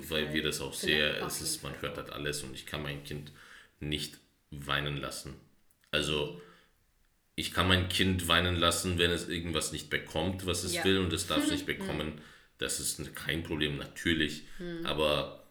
weil 0.09 0.25
Fall. 0.27 0.35
wir 0.35 0.43
das 0.43 0.61
auch 0.61 0.75
sehr, 0.75 1.19
ja, 1.19 1.27
es 1.27 1.41
ist, 1.41 1.63
man 1.63 1.81
hört 1.81 1.97
halt 1.97 2.11
alles 2.11 2.43
und 2.43 2.55
ich 2.55 2.67
kann 2.67 2.83
mein 2.83 3.05
Kind 3.05 3.33
nicht 3.81 4.19
weinen 4.51 4.97
lassen. 4.97 5.35
Also 5.91 6.41
ich 7.37 7.53
kann 7.53 7.69
mein 7.69 7.89
Kind 7.89 8.29
weinen 8.29 8.57
lassen, 8.57 8.99
wenn 8.99 9.11
es 9.11 9.29
irgendwas 9.29 9.73
nicht 9.73 9.91
bekommt, 9.91 10.47
was 10.47 10.65
es 10.65 10.75
ja. 10.75 10.85
will 10.85 10.99
und 10.99 11.13
es 11.13 11.27
darf 11.27 11.45
es 11.45 11.51
nicht 11.53 11.67
bekommen. 11.67 12.21
Das 12.59 12.81
ist 12.81 13.15
kein 13.15 13.43
Problem, 13.43 13.77
natürlich. 13.77 14.45
Hm. 14.59 14.87
Aber 14.87 15.45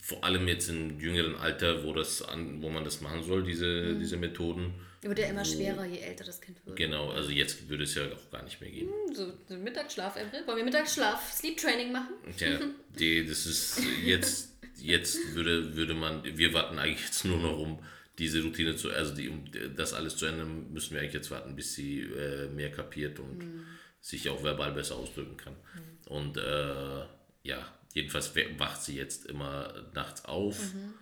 vor 0.00 0.24
allem 0.24 0.48
jetzt 0.48 0.68
im 0.68 0.98
jüngeren 0.98 1.36
Alter, 1.36 1.84
wo, 1.84 1.92
das 1.92 2.22
an, 2.22 2.62
wo 2.62 2.70
man 2.70 2.84
das 2.84 3.00
machen 3.00 3.22
soll, 3.22 3.42
diese, 3.42 3.90
hm. 3.90 3.98
diese 3.98 4.16
Methoden, 4.16 4.74
wird 5.02 5.18
ja 5.18 5.26
immer 5.26 5.44
schwerer, 5.44 5.84
je 5.84 5.98
älter 5.98 6.24
das 6.24 6.40
Kind 6.40 6.64
wird. 6.64 6.76
Genau, 6.76 7.10
also 7.10 7.30
jetzt 7.30 7.68
würde 7.68 7.84
es 7.84 7.94
ja 7.94 8.02
auch 8.12 8.30
gar 8.30 8.42
nicht 8.42 8.60
mehr 8.60 8.70
gehen. 8.70 8.88
Hm, 8.88 9.14
so, 9.14 9.32
so 9.48 9.56
Mittagsschlaf, 9.56 10.16
Emre. 10.16 10.46
Wollen 10.46 10.58
wir 10.58 10.64
Mittagsschlaf, 10.64 11.32
Sleep 11.32 11.56
Training 11.56 11.92
machen? 11.92 12.14
Ja, 12.38 12.58
die, 12.98 13.26
das 13.26 13.46
ist 13.46 13.80
jetzt, 14.04 14.52
jetzt 14.76 15.34
würde, 15.34 15.76
würde 15.76 15.94
man, 15.94 16.22
wir 16.24 16.52
warten 16.52 16.78
eigentlich 16.78 17.04
jetzt 17.04 17.24
nur 17.24 17.38
noch 17.38 17.58
um 17.58 17.78
diese 18.18 18.42
Routine 18.42 18.74
zu, 18.74 18.90
also 18.90 19.14
die, 19.14 19.28
um 19.28 19.44
das 19.76 19.94
alles 19.94 20.16
zu 20.16 20.26
ändern, 20.26 20.72
müssen 20.72 20.94
wir 20.94 21.00
eigentlich 21.00 21.14
jetzt 21.14 21.30
warten, 21.30 21.54
bis 21.54 21.74
sie 21.74 22.00
äh, 22.00 22.48
mehr 22.48 22.72
kapiert 22.72 23.20
und 23.20 23.38
mhm. 23.38 23.66
sich 24.00 24.28
auch 24.28 24.42
verbal 24.42 24.72
besser 24.72 24.96
ausdrücken 24.96 25.36
kann. 25.36 25.52
Mhm. 25.54 26.12
Und 26.12 26.36
äh, 26.36 27.04
ja, 27.44 27.72
jedenfalls 27.94 28.32
wacht 28.58 28.82
sie 28.82 28.96
jetzt 28.96 29.26
immer 29.26 29.72
nachts 29.94 30.24
auf. 30.24 30.74
Mhm 30.74 30.94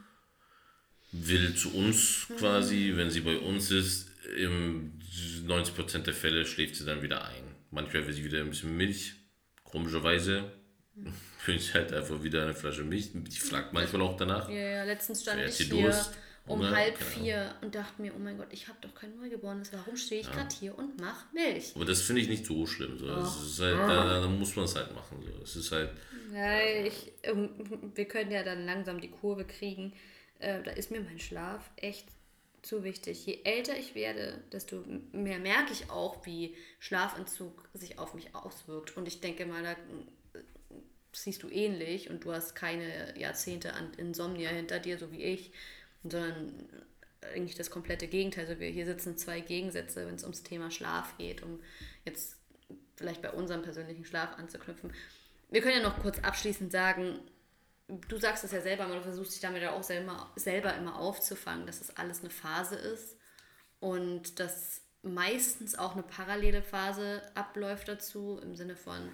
will 1.24 1.54
zu 1.54 1.74
uns 1.74 2.26
quasi, 2.38 2.92
wenn 2.96 3.10
sie 3.10 3.20
bei 3.20 3.38
uns 3.38 3.70
ist, 3.70 4.10
im 4.36 4.92
90% 5.46 5.98
der 6.00 6.14
Fälle 6.14 6.44
schläft 6.44 6.76
sie 6.76 6.84
dann 6.84 7.02
wieder 7.02 7.24
ein. 7.24 7.44
Manchmal 7.70 8.06
will 8.06 8.12
sie 8.12 8.24
wieder 8.24 8.40
ein 8.40 8.50
bisschen 8.50 8.76
Milch, 8.76 9.14
komischerweise. 9.64 10.44
Will 11.44 11.56
ich 11.56 11.74
halt 11.74 11.92
einfach 11.92 12.22
wieder 12.22 12.42
eine 12.42 12.54
Flasche 12.54 12.82
Milch. 12.82 13.10
Die 13.12 13.38
fragt 13.38 13.72
manchmal 13.72 14.02
auch 14.02 14.16
danach. 14.16 14.48
Ja, 14.48 14.56
ja, 14.56 14.84
letztens 14.84 15.22
stand 15.22 15.42
ich 15.42 15.56
hier 15.56 15.68
Durst, 15.68 16.12
um 16.46 16.60
oder? 16.60 16.74
halb 16.74 16.96
vier 16.96 17.54
und 17.60 17.74
dachte 17.74 18.00
mir, 18.00 18.12
oh 18.16 18.18
mein 18.18 18.38
Gott, 18.38 18.48
ich 18.50 18.66
habe 18.66 18.78
doch 18.80 18.94
kein 18.94 19.14
Neugeborenes, 19.14 19.72
warum 19.72 19.96
stehe 19.96 20.22
ich 20.22 20.26
ja. 20.26 20.32
gerade 20.32 20.54
hier 20.58 20.76
und 20.76 20.98
mache 20.98 21.26
Milch? 21.32 21.72
Aber 21.76 21.84
das 21.84 22.00
finde 22.02 22.22
ich 22.22 22.28
nicht 22.28 22.46
so 22.46 22.66
schlimm. 22.66 22.98
So. 22.98 23.06
Oh. 23.06 23.62
halt, 23.62 23.78
da, 23.78 24.20
da, 24.20 24.26
muss 24.26 24.56
man 24.56 24.64
es 24.64 24.74
halt 24.74 24.92
machen. 24.94 25.22
So. 25.22 25.42
Es 25.42 25.54
ist 25.54 25.70
halt. 25.70 25.90
Ja, 26.34 26.60
ich, 26.84 27.12
wir 27.94 28.04
können 28.06 28.32
ja 28.32 28.42
dann 28.42 28.64
langsam 28.64 29.00
die 29.00 29.10
Kurve 29.10 29.44
kriegen 29.44 29.92
äh, 30.38 30.62
da 30.62 30.70
ist 30.72 30.90
mir 30.90 31.00
mein 31.00 31.18
Schlaf 31.18 31.70
echt 31.76 32.06
zu 32.62 32.82
wichtig. 32.82 33.24
Je 33.24 33.40
älter 33.44 33.76
ich 33.78 33.94
werde, 33.94 34.42
desto 34.52 34.82
mehr 35.12 35.38
merke 35.38 35.72
ich 35.72 35.90
auch, 35.90 36.26
wie 36.26 36.56
Schlafentzug 36.78 37.68
sich 37.74 37.98
auf 37.98 38.14
mich 38.14 38.34
auswirkt. 38.34 38.96
Und 38.96 39.06
ich 39.06 39.20
denke 39.20 39.46
mal, 39.46 39.62
da 39.62 39.72
äh, 39.72 40.42
siehst 41.12 41.42
du 41.42 41.48
ähnlich 41.48 42.10
und 42.10 42.24
du 42.24 42.32
hast 42.32 42.54
keine 42.54 43.18
Jahrzehnte 43.18 43.72
an 43.74 43.94
Insomnia 43.96 44.50
hinter 44.50 44.78
dir, 44.80 44.98
so 44.98 45.12
wie 45.12 45.22
ich, 45.22 45.52
sondern 46.02 46.52
eigentlich 47.34 47.56
das 47.56 47.70
komplette 47.70 48.08
Gegenteil. 48.08 48.46
Also 48.46 48.60
wir 48.60 48.68
hier 48.68 48.86
sitzen 48.86 49.16
zwei 49.16 49.40
Gegensätze, 49.40 50.06
wenn 50.06 50.16
es 50.16 50.22
ums 50.22 50.42
Thema 50.42 50.70
Schlaf 50.70 51.16
geht, 51.18 51.42
um 51.42 51.60
jetzt 52.04 52.36
vielleicht 52.96 53.22
bei 53.22 53.30
unserem 53.30 53.62
persönlichen 53.62 54.04
Schlaf 54.04 54.38
anzuknüpfen. 54.38 54.92
Wir 55.50 55.60
können 55.60 55.76
ja 55.76 55.88
noch 55.88 56.00
kurz 56.00 56.18
abschließend 56.18 56.72
sagen, 56.72 57.20
du 57.88 58.18
sagst 58.18 58.44
es 58.44 58.52
ja 58.52 58.60
selber, 58.60 58.84
aber 58.84 58.96
du 58.96 59.02
versuchst 59.02 59.34
dich 59.34 59.40
damit 59.40 59.62
ja 59.62 59.72
auch 59.72 59.82
selber, 59.82 60.32
selber 60.36 60.74
immer 60.74 60.98
aufzufangen, 60.98 61.66
dass 61.66 61.80
es 61.80 61.96
alles 61.96 62.20
eine 62.20 62.30
Phase 62.30 62.76
ist 62.76 63.16
und 63.80 64.40
dass 64.40 64.82
meistens 65.02 65.78
auch 65.78 65.92
eine 65.92 66.02
parallele 66.02 66.62
Phase 66.62 67.22
abläuft 67.34 67.88
dazu, 67.88 68.40
im 68.42 68.56
Sinne 68.56 68.76
von 68.76 69.10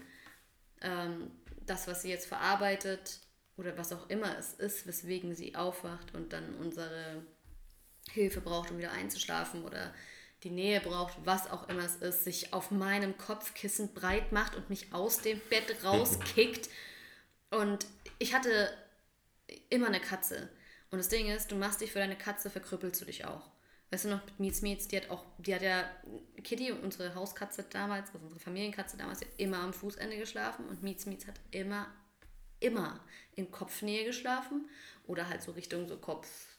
ähm, 0.80 1.30
das, 1.66 1.86
was 1.86 2.02
sie 2.02 2.08
jetzt 2.08 2.26
verarbeitet 2.26 3.20
oder 3.56 3.76
was 3.76 3.92
auch 3.92 4.08
immer 4.08 4.38
es 4.38 4.54
ist, 4.54 4.86
weswegen 4.86 5.34
sie 5.34 5.54
aufwacht 5.54 6.14
und 6.14 6.32
dann 6.32 6.54
unsere 6.54 7.26
Hilfe 8.10 8.40
braucht, 8.40 8.70
um 8.70 8.78
wieder 8.78 8.92
einzuschlafen 8.92 9.64
oder 9.64 9.94
die 10.42 10.50
Nähe 10.50 10.80
braucht, 10.80 11.14
was 11.24 11.48
auch 11.50 11.68
immer 11.68 11.84
es 11.84 11.96
ist, 11.96 12.24
sich 12.24 12.52
auf 12.52 12.70
meinem 12.70 13.16
Kopfkissen 13.16 13.92
breit 13.94 14.32
macht 14.32 14.56
und 14.56 14.70
mich 14.70 14.92
aus 14.92 15.18
dem 15.18 15.40
Bett 15.50 15.84
rauskickt. 15.84 16.68
Und 17.52 17.86
ich 18.18 18.34
hatte 18.34 18.72
immer 19.68 19.88
eine 19.88 20.00
Katze. 20.00 20.48
Und 20.90 20.98
das 20.98 21.08
Ding 21.08 21.28
ist, 21.28 21.52
du 21.52 21.56
machst 21.56 21.80
dich 21.80 21.92
für 21.92 21.98
deine 21.98 22.16
Katze, 22.16 22.50
verkrüppelst 22.50 23.00
du 23.00 23.04
dich 23.04 23.24
auch. 23.26 23.50
Weißt 23.90 24.06
du 24.06 24.08
noch, 24.08 24.24
mit 24.24 24.40
Meets 24.40 24.62
Meets, 24.62 24.88
die 24.88 24.96
hat 24.96 25.10
auch, 25.10 25.24
die 25.36 25.54
hat 25.54 25.60
ja, 25.60 25.84
Kitty, 26.42 26.72
unsere 26.72 27.14
Hauskatze 27.14 27.64
damals, 27.68 28.08
also 28.08 28.24
unsere 28.24 28.40
Familienkatze 28.40 28.96
damals, 28.96 29.20
hat 29.20 29.28
immer 29.36 29.58
am 29.58 29.74
Fußende 29.74 30.16
geschlafen 30.16 30.66
und 30.66 30.82
Meets 30.82 31.04
Meets 31.04 31.26
hat 31.26 31.38
immer, 31.50 31.88
immer 32.58 33.00
in 33.34 33.50
Kopfnähe 33.50 34.06
geschlafen 34.06 34.66
oder 35.06 35.28
halt 35.28 35.42
so 35.42 35.52
Richtung 35.52 35.86
so 35.86 35.98
Kopf, 35.98 36.51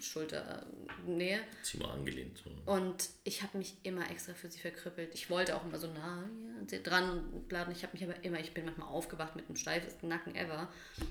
Schulternähe. 0.00 1.40
Ziemlich 1.62 1.90
angelehnt. 1.90 2.42
So. 2.42 2.72
Und 2.72 3.08
ich 3.24 3.42
habe 3.42 3.58
mich 3.58 3.74
immer 3.82 4.10
extra 4.10 4.34
für 4.34 4.50
sie 4.50 4.58
verkrüppelt. 4.58 5.14
Ich 5.14 5.30
wollte 5.30 5.56
auch 5.56 5.64
immer 5.64 5.78
so 5.78 5.86
nah 5.88 6.28
ja, 6.70 6.78
dran 6.78 7.24
und 7.32 7.48
bladen. 7.48 7.72
Ich 7.72 7.82
habe 7.82 7.92
mich 7.94 8.04
aber 8.04 8.22
immer, 8.24 8.40
ich 8.40 8.52
bin 8.52 8.64
manchmal 8.64 8.88
aufgewacht 8.88 9.36
mit 9.36 9.48
dem 9.48 9.56
steifesten 9.56 10.08
Nacken 10.08 10.34
ever. 10.34 10.68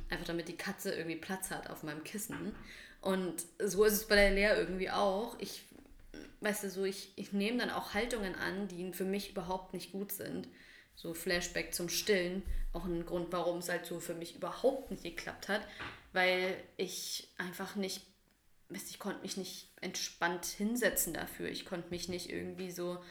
Einfach 0.09 0.25
damit 0.25 0.47
die 0.47 0.57
Katze 0.57 0.93
irgendwie 0.93 1.17
Platz 1.17 1.51
hat 1.51 1.69
auf 1.69 1.83
meinem 1.83 2.03
Kissen. 2.03 2.55
Und 3.01 3.45
so 3.63 3.83
ist 3.83 3.93
es 3.93 4.07
bei 4.07 4.15
der 4.15 4.31
Lea 4.31 4.57
irgendwie 4.57 4.89
auch. 4.89 5.37
Ich, 5.39 5.63
weißt 6.41 6.63
du, 6.63 6.69
so, 6.69 6.85
ich, 6.85 7.11
ich 7.15 7.33
nehme 7.33 7.59
dann 7.59 7.69
auch 7.69 7.93
Haltungen 7.93 8.35
an, 8.35 8.67
die 8.67 8.93
für 8.93 9.05
mich 9.05 9.31
überhaupt 9.31 9.73
nicht 9.73 9.91
gut 9.91 10.11
sind. 10.11 10.47
So 10.95 11.13
Flashback 11.13 11.73
zum 11.73 11.89
Stillen. 11.89 12.43
Auch 12.73 12.85
ein 12.85 13.05
Grund, 13.05 13.27
warum 13.31 13.59
es 13.59 13.69
halt 13.69 13.85
so 13.85 13.99
für 13.99 14.15
mich 14.15 14.35
überhaupt 14.35 14.91
nicht 14.91 15.03
geklappt 15.03 15.49
hat. 15.49 15.61
Weil 16.13 16.55
ich 16.77 17.29
einfach 17.37 17.75
nicht 17.75 18.01
ich 18.69 18.99
konnte 18.99 19.21
mich 19.21 19.37
nicht 19.37 19.69
entspannt 19.81 20.45
hinsetzen 20.45 21.13
dafür. 21.13 21.49
Ich 21.49 21.65
konnte 21.65 21.89
mich 21.89 22.09
nicht 22.09 22.29
irgendwie 22.29 22.71
so, 22.71 23.03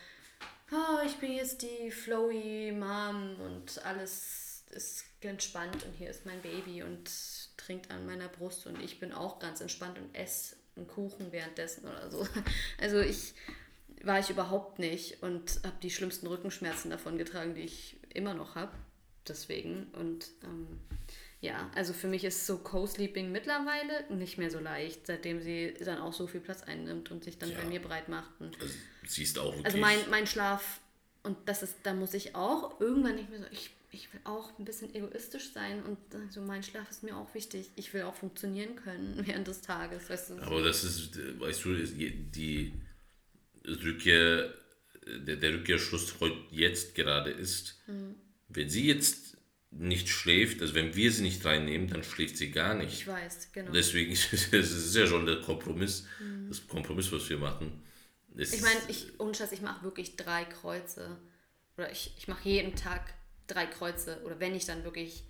oh, 0.72 1.06
ich 1.06 1.16
bin 1.16 1.32
jetzt 1.32 1.62
die 1.62 1.90
flowy 1.90 2.72
Mom 2.72 3.36
und 3.40 3.84
alles 3.84 4.64
ist 4.70 5.04
entspannt 5.20 5.84
und 5.84 5.92
hier 5.94 6.10
ist 6.10 6.26
mein 6.26 6.42
Baby 6.42 6.82
und 6.82 7.10
trinkt 7.56 7.90
an 7.90 8.04
meiner 8.04 8.28
Brust 8.28 8.66
und 8.66 8.82
ich 8.82 9.00
bin 9.00 9.12
auch 9.12 9.38
ganz 9.38 9.60
entspannt 9.60 9.98
und 9.98 10.14
esse 10.14 10.56
einen 10.76 10.86
Kuchen 10.86 11.32
währenddessen 11.32 11.84
oder 11.88 12.10
so. 12.10 12.26
Also 12.80 13.00
ich 13.00 13.34
war 14.02 14.18
ich 14.18 14.28
überhaupt 14.28 14.78
nicht 14.78 15.22
und 15.22 15.60
habe 15.64 15.76
die 15.82 15.90
schlimmsten 15.90 16.26
Rückenschmerzen 16.26 16.90
davon 16.90 17.16
getragen, 17.16 17.54
die 17.54 17.62
ich 17.62 17.96
immer 18.12 18.34
noch 18.34 18.54
habe. 18.54 18.72
Deswegen 19.26 19.86
und 19.94 20.28
ähm, 20.42 20.80
ja, 21.44 21.70
also 21.74 21.92
für 21.92 22.08
mich 22.08 22.24
ist 22.24 22.46
so 22.46 22.56
Co-Sleeping 22.56 23.30
mittlerweile 23.30 24.04
nicht 24.16 24.38
mehr 24.38 24.50
so 24.50 24.58
leicht, 24.58 25.06
seitdem 25.06 25.42
sie 25.42 25.74
dann 25.84 25.98
auch 25.98 26.14
so 26.14 26.26
viel 26.26 26.40
Platz 26.40 26.62
einnimmt 26.62 27.10
und 27.10 27.22
sich 27.22 27.36
dann 27.36 27.50
ja. 27.50 27.58
bei 27.58 27.66
mir 27.66 27.82
breit 27.82 28.08
macht. 28.08 28.30
Und 28.40 28.58
also, 28.60 28.74
siehst 29.06 29.38
auch 29.38 29.50
wirklich. 29.50 29.66
Also 29.66 29.78
mein, 29.78 29.98
mein 30.08 30.26
Schlaf, 30.26 30.80
und 31.22 31.36
das 31.44 31.62
ist, 31.62 31.76
da 31.82 31.92
muss 31.92 32.14
ich 32.14 32.34
auch 32.34 32.80
irgendwann 32.80 33.16
nicht 33.16 33.28
mehr 33.28 33.40
so, 33.40 33.44
ich, 33.52 33.70
ich 33.90 34.10
will 34.14 34.20
auch 34.24 34.58
ein 34.58 34.64
bisschen 34.64 34.94
egoistisch 34.94 35.52
sein 35.52 35.82
und 35.82 35.98
so 36.32 36.40
mein 36.40 36.62
Schlaf 36.62 36.90
ist 36.90 37.02
mir 37.02 37.14
auch 37.14 37.34
wichtig. 37.34 37.70
Ich 37.76 37.92
will 37.92 38.02
auch 38.02 38.14
funktionieren 38.14 38.76
können 38.76 39.20
während 39.26 39.46
des 39.46 39.60
Tages, 39.60 40.08
weißt 40.08 40.30
du. 40.30 40.34
Aber 40.38 40.62
das 40.62 40.82
ist, 40.82 41.18
weißt 41.40 41.64
du, 41.66 41.74
die 41.74 42.72
Rückkehr, 43.66 44.54
der, 45.06 45.36
der 45.36 45.52
Rückkehrschluss 45.52 46.20
heute 46.20 46.38
jetzt 46.50 46.94
gerade 46.94 47.30
ist, 47.30 47.82
mhm. 47.86 48.14
wenn 48.48 48.70
sie 48.70 48.86
jetzt 48.86 49.33
nicht 49.76 50.08
schläft, 50.08 50.62
also 50.62 50.74
wenn 50.74 50.94
wir 50.94 51.10
sie 51.10 51.22
nicht 51.22 51.44
reinnehmen, 51.44 51.88
dann 51.88 52.04
schläft 52.04 52.36
sie 52.36 52.50
gar 52.50 52.74
nicht. 52.74 52.92
Ich 52.92 53.06
weiß, 53.06 53.52
genau. 53.52 53.72
Deswegen 53.72 54.12
ist 54.12 54.52
es 54.52 54.94
ja 54.94 55.06
schon 55.06 55.26
der 55.26 55.40
Kompromiss, 55.40 56.06
mhm. 56.20 56.48
das 56.48 56.66
Kompromiss, 56.66 57.10
was 57.10 57.28
wir 57.28 57.38
machen. 57.38 57.82
Es 58.36 58.52
ich 58.52 58.62
meine, 58.62 58.80
ich, 58.88 59.20
ohne 59.20 59.34
Scheiß, 59.34 59.52
ich 59.52 59.62
mache 59.62 59.84
wirklich 59.84 60.16
drei 60.16 60.44
Kreuze. 60.44 61.18
Oder 61.76 61.90
ich, 61.90 62.14
ich 62.16 62.28
mache 62.28 62.48
jeden 62.48 62.74
Tag 62.74 63.14
drei 63.46 63.66
Kreuze. 63.66 64.20
Oder 64.24 64.40
wenn 64.40 64.54
ich 64.54 64.64
dann 64.64 64.84
wirklich 64.84 65.24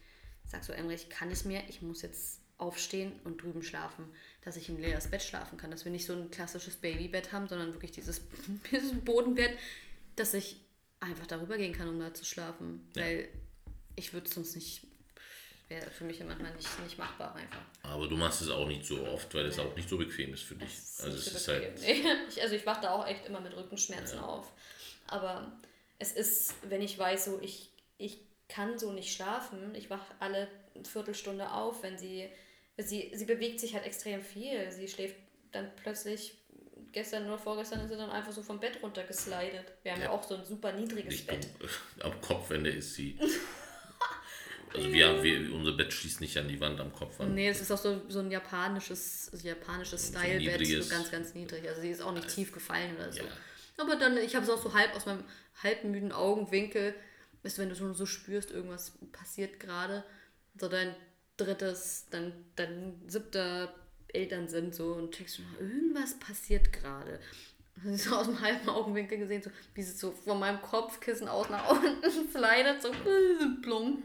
sage 0.46 0.64
so, 0.64 0.72
Emre, 0.72 0.94
ich 0.94 1.08
kann 1.08 1.30
es 1.30 1.44
mir, 1.44 1.62
ich 1.68 1.82
muss 1.82 2.02
jetzt 2.02 2.40
aufstehen 2.56 3.12
und 3.24 3.42
drüben 3.42 3.62
schlafen, 3.62 4.04
dass 4.42 4.56
ich 4.56 4.68
im 4.68 4.78
leeres 4.78 5.08
Bett 5.08 5.22
schlafen 5.22 5.58
kann. 5.58 5.70
Dass 5.70 5.84
wir 5.84 5.92
nicht 5.92 6.06
so 6.06 6.14
ein 6.14 6.30
klassisches 6.30 6.76
Babybett 6.76 7.32
haben, 7.32 7.48
sondern 7.48 7.72
wirklich 7.72 7.92
dieses, 7.92 8.22
dieses 8.70 8.92
Bodenbett, 9.00 9.58
dass 10.16 10.34
ich 10.34 10.60
einfach 11.00 11.26
darüber 11.26 11.56
gehen 11.56 11.72
kann, 11.72 11.88
um 11.88 11.98
da 11.98 12.14
zu 12.14 12.24
schlafen. 12.24 12.88
Ja. 12.94 13.02
Weil 13.02 13.28
ich 13.96 14.12
würde 14.12 14.26
es 14.26 14.34
sonst 14.34 14.54
nicht, 14.54 14.82
wäre 15.68 15.90
für 15.90 16.04
mich 16.04 16.22
manchmal 16.22 16.54
nicht, 16.54 16.80
nicht 16.80 16.98
machbar 16.98 17.34
einfach. 17.34 17.60
Aber 17.82 18.06
du 18.06 18.16
machst 18.16 18.42
es 18.42 18.50
auch 18.50 18.66
nicht 18.66 18.84
so 18.84 19.06
oft, 19.06 19.32
weil 19.34 19.46
es 19.46 19.58
auch 19.58 19.74
nicht 19.76 19.88
so 19.88 19.98
bequem 19.98 20.34
ist 20.34 20.42
für 20.42 20.54
dich. 20.54 20.72
Ist 20.72 21.02
also 21.02 21.16
es 21.16 21.26
ist 21.26 21.48
halt. 21.48 21.80
ich, 22.28 22.42
also 22.42 22.54
ich 22.54 22.66
wache 22.66 22.82
da 22.82 22.90
auch 22.90 23.06
echt 23.06 23.26
immer 23.26 23.40
mit 23.40 23.56
Rückenschmerzen 23.56 24.18
ja. 24.18 24.24
auf. 24.24 24.52
Aber 25.06 25.52
es 25.98 26.12
ist, 26.12 26.54
wenn 26.68 26.82
ich 26.82 26.98
weiß, 26.98 27.26
so 27.26 27.40
ich, 27.42 27.70
ich 27.98 28.18
kann 28.48 28.78
so 28.78 28.92
nicht 28.92 29.14
schlafen, 29.14 29.74
ich 29.74 29.90
wache 29.90 30.14
alle 30.20 30.48
Viertelstunde 30.82 31.50
auf, 31.50 31.82
wenn 31.82 31.98
sie, 31.98 32.28
sie, 32.76 33.12
sie 33.14 33.24
bewegt 33.24 33.60
sich 33.60 33.74
halt 33.74 33.84
extrem 33.84 34.22
viel. 34.22 34.70
Sie 34.70 34.88
schläft 34.88 35.16
dann 35.52 35.70
plötzlich 35.76 36.34
gestern 36.92 37.26
oder 37.26 37.38
vorgestern 37.38 37.80
ist 37.80 37.90
sie 37.90 37.96
dann 37.96 38.10
einfach 38.10 38.32
so 38.32 38.42
vom 38.42 38.60
Bett 38.60 38.78
runtergeslidet. 38.82 39.72
Wir 39.82 39.92
haben 39.92 40.00
ja, 40.00 40.06
ja 40.06 40.10
auch 40.10 40.22
so 40.22 40.36
ein 40.36 40.44
super 40.44 40.72
niedriges 40.72 41.26
Bett. 41.26 41.48
Am 42.00 42.20
Kopfende 42.20 42.70
ist 42.70 42.94
sie. 42.94 43.18
Also 44.74 44.92
wir, 44.92 45.22
wir, 45.22 45.54
unser 45.54 45.72
Bett 45.72 45.92
schließt 45.92 46.20
nicht 46.20 46.36
an 46.36 46.48
die 46.48 46.60
Wand 46.60 46.80
am 46.80 46.92
Kopf 46.92 47.20
an. 47.20 47.32
Nee, 47.34 47.48
es 47.48 47.60
ist 47.60 47.70
auch 47.70 47.78
so, 47.78 48.02
so 48.08 48.18
ein 48.18 48.30
japanisches, 48.30 49.30
japanisches 49.42 50.08
Style-Bett, 50.08 50.66
so, 50.66 50.82
so 50.82 50.90
ganz, 50.90 51.10
ganz 51.12 51.34
niedrig. 51.34 51.68
Also 51.68 51.80
sie 51.80 51.90
ist 51.90 52.02
auch 52.02 52.12
nicht 52.12 52.28
tief 52.28 52.50
gefallen 52.50 52.96
oder 52.96 53.12
so. 53.12 53.20
Ja. 53.20 53.28
Aber 53.76 53.94
dann, 53.96 54.16
ich 54.16 54.34
habe 54.34 54.44
es 54.44 54.50
auch 54.50 54.60
so 54.60 54.74
halb 54.74 54.94
aus 54.96 55.06
meinem 55.06 55.22
halbmüden 55.62 56.10
Augenwinkel, 56.10 56.94
weißt 57.44 57.58
du, 57.58 57.62
wenn 57.62 57.68
du 57.68 57.76
schon 57.76 57.94
so 57.94 58.04
spürst, 58.04 58.50
irgendwas 58.50 58.92
passiert 59.12 59.60
gerade, 59.60 60.02
so 60.58 60.68
dein 60.68 60.94
drittes, 61.36 62.06
dann 62.10 62.32
dein 62.56 63.00
siebter 63.06 63.72
Eltern 64.08 64.48
sind 64.48 64.74
so 64.74 64.94
und 64.94 65.14
checkst 65.14 65.38
du, 65.38 65.42
irgendwas 65.60 66.18
passiert 66.18 66.72
gerade. 66.72 67.20
So 67.96 68.14
aus 68.14 68.26
dem 68.26 68.40
halben 68.40 68.68
Augenwinkel 68.68 69.18
gesehen, 69.18 69.42
so 69.42 69.50
wie 69.74 69.82
sie 69.82 69.96
so 69.96 70.12
von 70.12 70.38
meinem 70.38 70.62
Kopfkissen 70.62 71.26
aus 71.26 71.48
nach 71.48 71.68
unten 71.82 72.30
slidet, 72.30 72.80
so 72.80 72.92
plunk. 73.62 74.04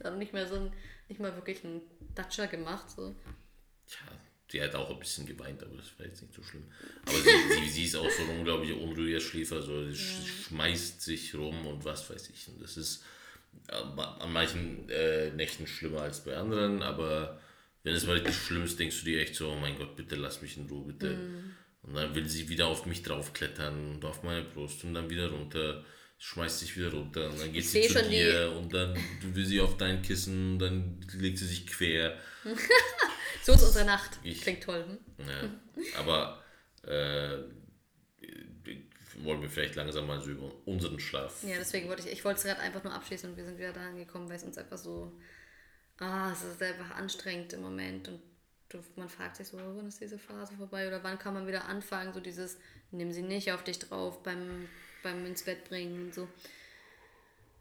Dann 0.02 0.18
nicht 0.18 0.32
mehr 0.32 0.46
so 0.46 0.56
ein, 0.56 0.72
nicht 1.08 1.20
mal 1.20 1.34
wirklich 1.34 1.62
ein 1.64 1.82
Datscher 2.14 2.46
gemacht. 2.46 2.90
So. 2.90 3.14
Tja, 3.86 4.06
sie 4.50 4.62
hat 4.62 4.74
auch 4.74 4.90
ein 4.90 4.98
bisschen 4.98 5.26
geweint, 5.26 5.62
aber 5.62 5.76
das 5.76 5.98
war 5.98 6.06
jetzt 6.06 6.22
nicht 6.22 6.34
so 6.34 6.42
schlimm. 6.42 6.64
Aber 7.04 7.18
sie, 7.18 7.30
sie, 7.60 7.68
sie 7.68 7.84
ist 7.84 7.96
auch 7.96 8.10
so 8.10 8.22
ein 8.22 8.38
unglaublich 8.38 8.72
unruhiger 8.72 9.20
Schläfer, 9.20 9.62
so 9.62 9.90
sie 9.90 9.92
ja. 9.92 10.26
schmeißt 10.48 11.02
sich 11.02 11.34
rum 11.34 11.66
und 11.66 11.84
was 11.84 12.08
weiß 12.10 12.30
ich. 12.30 12.48
Und 12.48 12.62
das 12.62 12.76
ist 12.76 13.04
äh, 13.68 13.74
an 13.74 14.32
manchen 14.32 14.88
äh, 14.88 15.30
Nächten 15.30 15.66
schlimmer 15.66 16.02
als 16.02 16.24
bei 16.24 16.36
anderen, 16.36 16.82
aber 16.82 17.40
wenn 17.82 17.94
es 17.94 18.06
mal 18.06 18.14
richtig 18.14 18.36
schlimm 18.36 18.64
ist, 18.64 18.78
denkst 18.78 19.00
du 19.00 19.04
dir 19.06 19.20
echt 19.20 19.34
so, 19.34 19.50
oh 19.50 19.56
mein 19.56 19.78
Gott, 19.78 19.96
bitte 19.96 20.16
lass 20.16 20.42
mich 20.42 20.56
in 20.56 20.66
Ruhe, 20.66 20.86
bitte. 20.86 21.14
Mm. 21.14 21.56
Und 21.82 21.94
dann 21.94 22.14
will 22.14 22.28
sie 22.28 22.50
wieder 22.50 22.66
auf 22.66 22.84
mich 22.84 23.02
draufklettern 23.02 23.94
und 23.94 24.04
auf 24.04 24.22
meine 24.22 24.44
Brust 24.44 24.84
und 24.84 24.92
dann 24.92 25.08
wieder 25.08 25.30
runter 25.30 25.82
schmeißt 26.20 26.60
sich 26.60 26.76
wieder 26.76 26.92
runter 26.92 27.30
und 27.30 27.40
dann 27.40 27.50
geht 27.50 27.64
ich 27.64 27.70
sie 27.70 27.88
zu 27.88 28.08
dir 28.08 28.52
und 28.56 28.72
dann 28.74 28.94
will 29.22 29.46
sie 29.46 29.60
auf 29.60 29.78
dein 29.78 30.02
Kissen, 30.02 30.58
dann 30.58 31.00
legt 31.14 31.38
sie 31.38 31.46
sich 31.46 31.66
quer. 31.66 32.18
so 33.42 33.54
ist 33.54 33.62
unsere 33.62 33.86
Nacht. 33.86 34.20
Ich, 34.22 34.42
Klingt 34.42 34.62
toll. 34.62 34.84
Hm? 35.16 35.26
Ja, 35.26 35.98
aber 35.98 36.44
äh, 36.82 37.38
wollen 39.24 39.40
wir 39.40 39.48
vielleicht 39.48 39.76
langsam 39.76 40.06
mal 40.06 40.20
so 40.20 40.30
über 40.30 40.52
unseren 40.66 41.00
Schlaf. 41.00 41.42
Ja, 41.42 41.56
deswegen 41.56 41.88
wollte 41.88 42.06
ich, 42.06 42.12
ich 42.12 42.24
wollte 42.24 42.38
es 42.38 42.44
gerade 42.44 42.60
einfach 42.60 42.84
nur 42.84 42.92
abschließen 42.92 43.30
und 43.30 43.36
wir 43.38 43.44
sind 43.46 43.58
wieder 43.58 43.72
da 43.72 43.88
angekommen, 43.88 44.28
weil 44.28 44.36
es 44.36 44.44
uns 44.44 44.58
einfach 44.58 44.78
so, 44.78 45.18
ah, 45.98 46.32
es 46.32 46.44
ist 46.44 46.62
einfach 46.62 46.96
anstrengend 46.96 47.54
im 47.54 47.62
Moment 47.62 48.08
und 48.08 48.20
man 48.96 49.08
fragt 49.08 49.36
sich 49.36 49.48
so, 49.48 49.56
wann 49.56 49.88
ist 49.88 50.02
diese 50.02 50.18
Phase 50.18 50.54
vorbei 50.54 50.86
oder 50.86 51.02
wann 51.02 51.18
kann 51.18 51.32
man 51.32 51.46
wieder 51.46 51.64
anfangen, 51.64 52.12
so 52.12 52.20
dieses, 52.20 52.58
nimm 52.90 53.10
sie 53.10 53.22
nicht 53.22 53.52
auf 53.52 53.64
dich 53.64 53.78
drauf 53.78 54.22
beim, 54.22 54.68
beim 55.02 55.24
ins 55.26 55.42
Bett 55.42 55.68
bringen 55.68 56.06
und 56.06 56.14
so. 56.14 56.28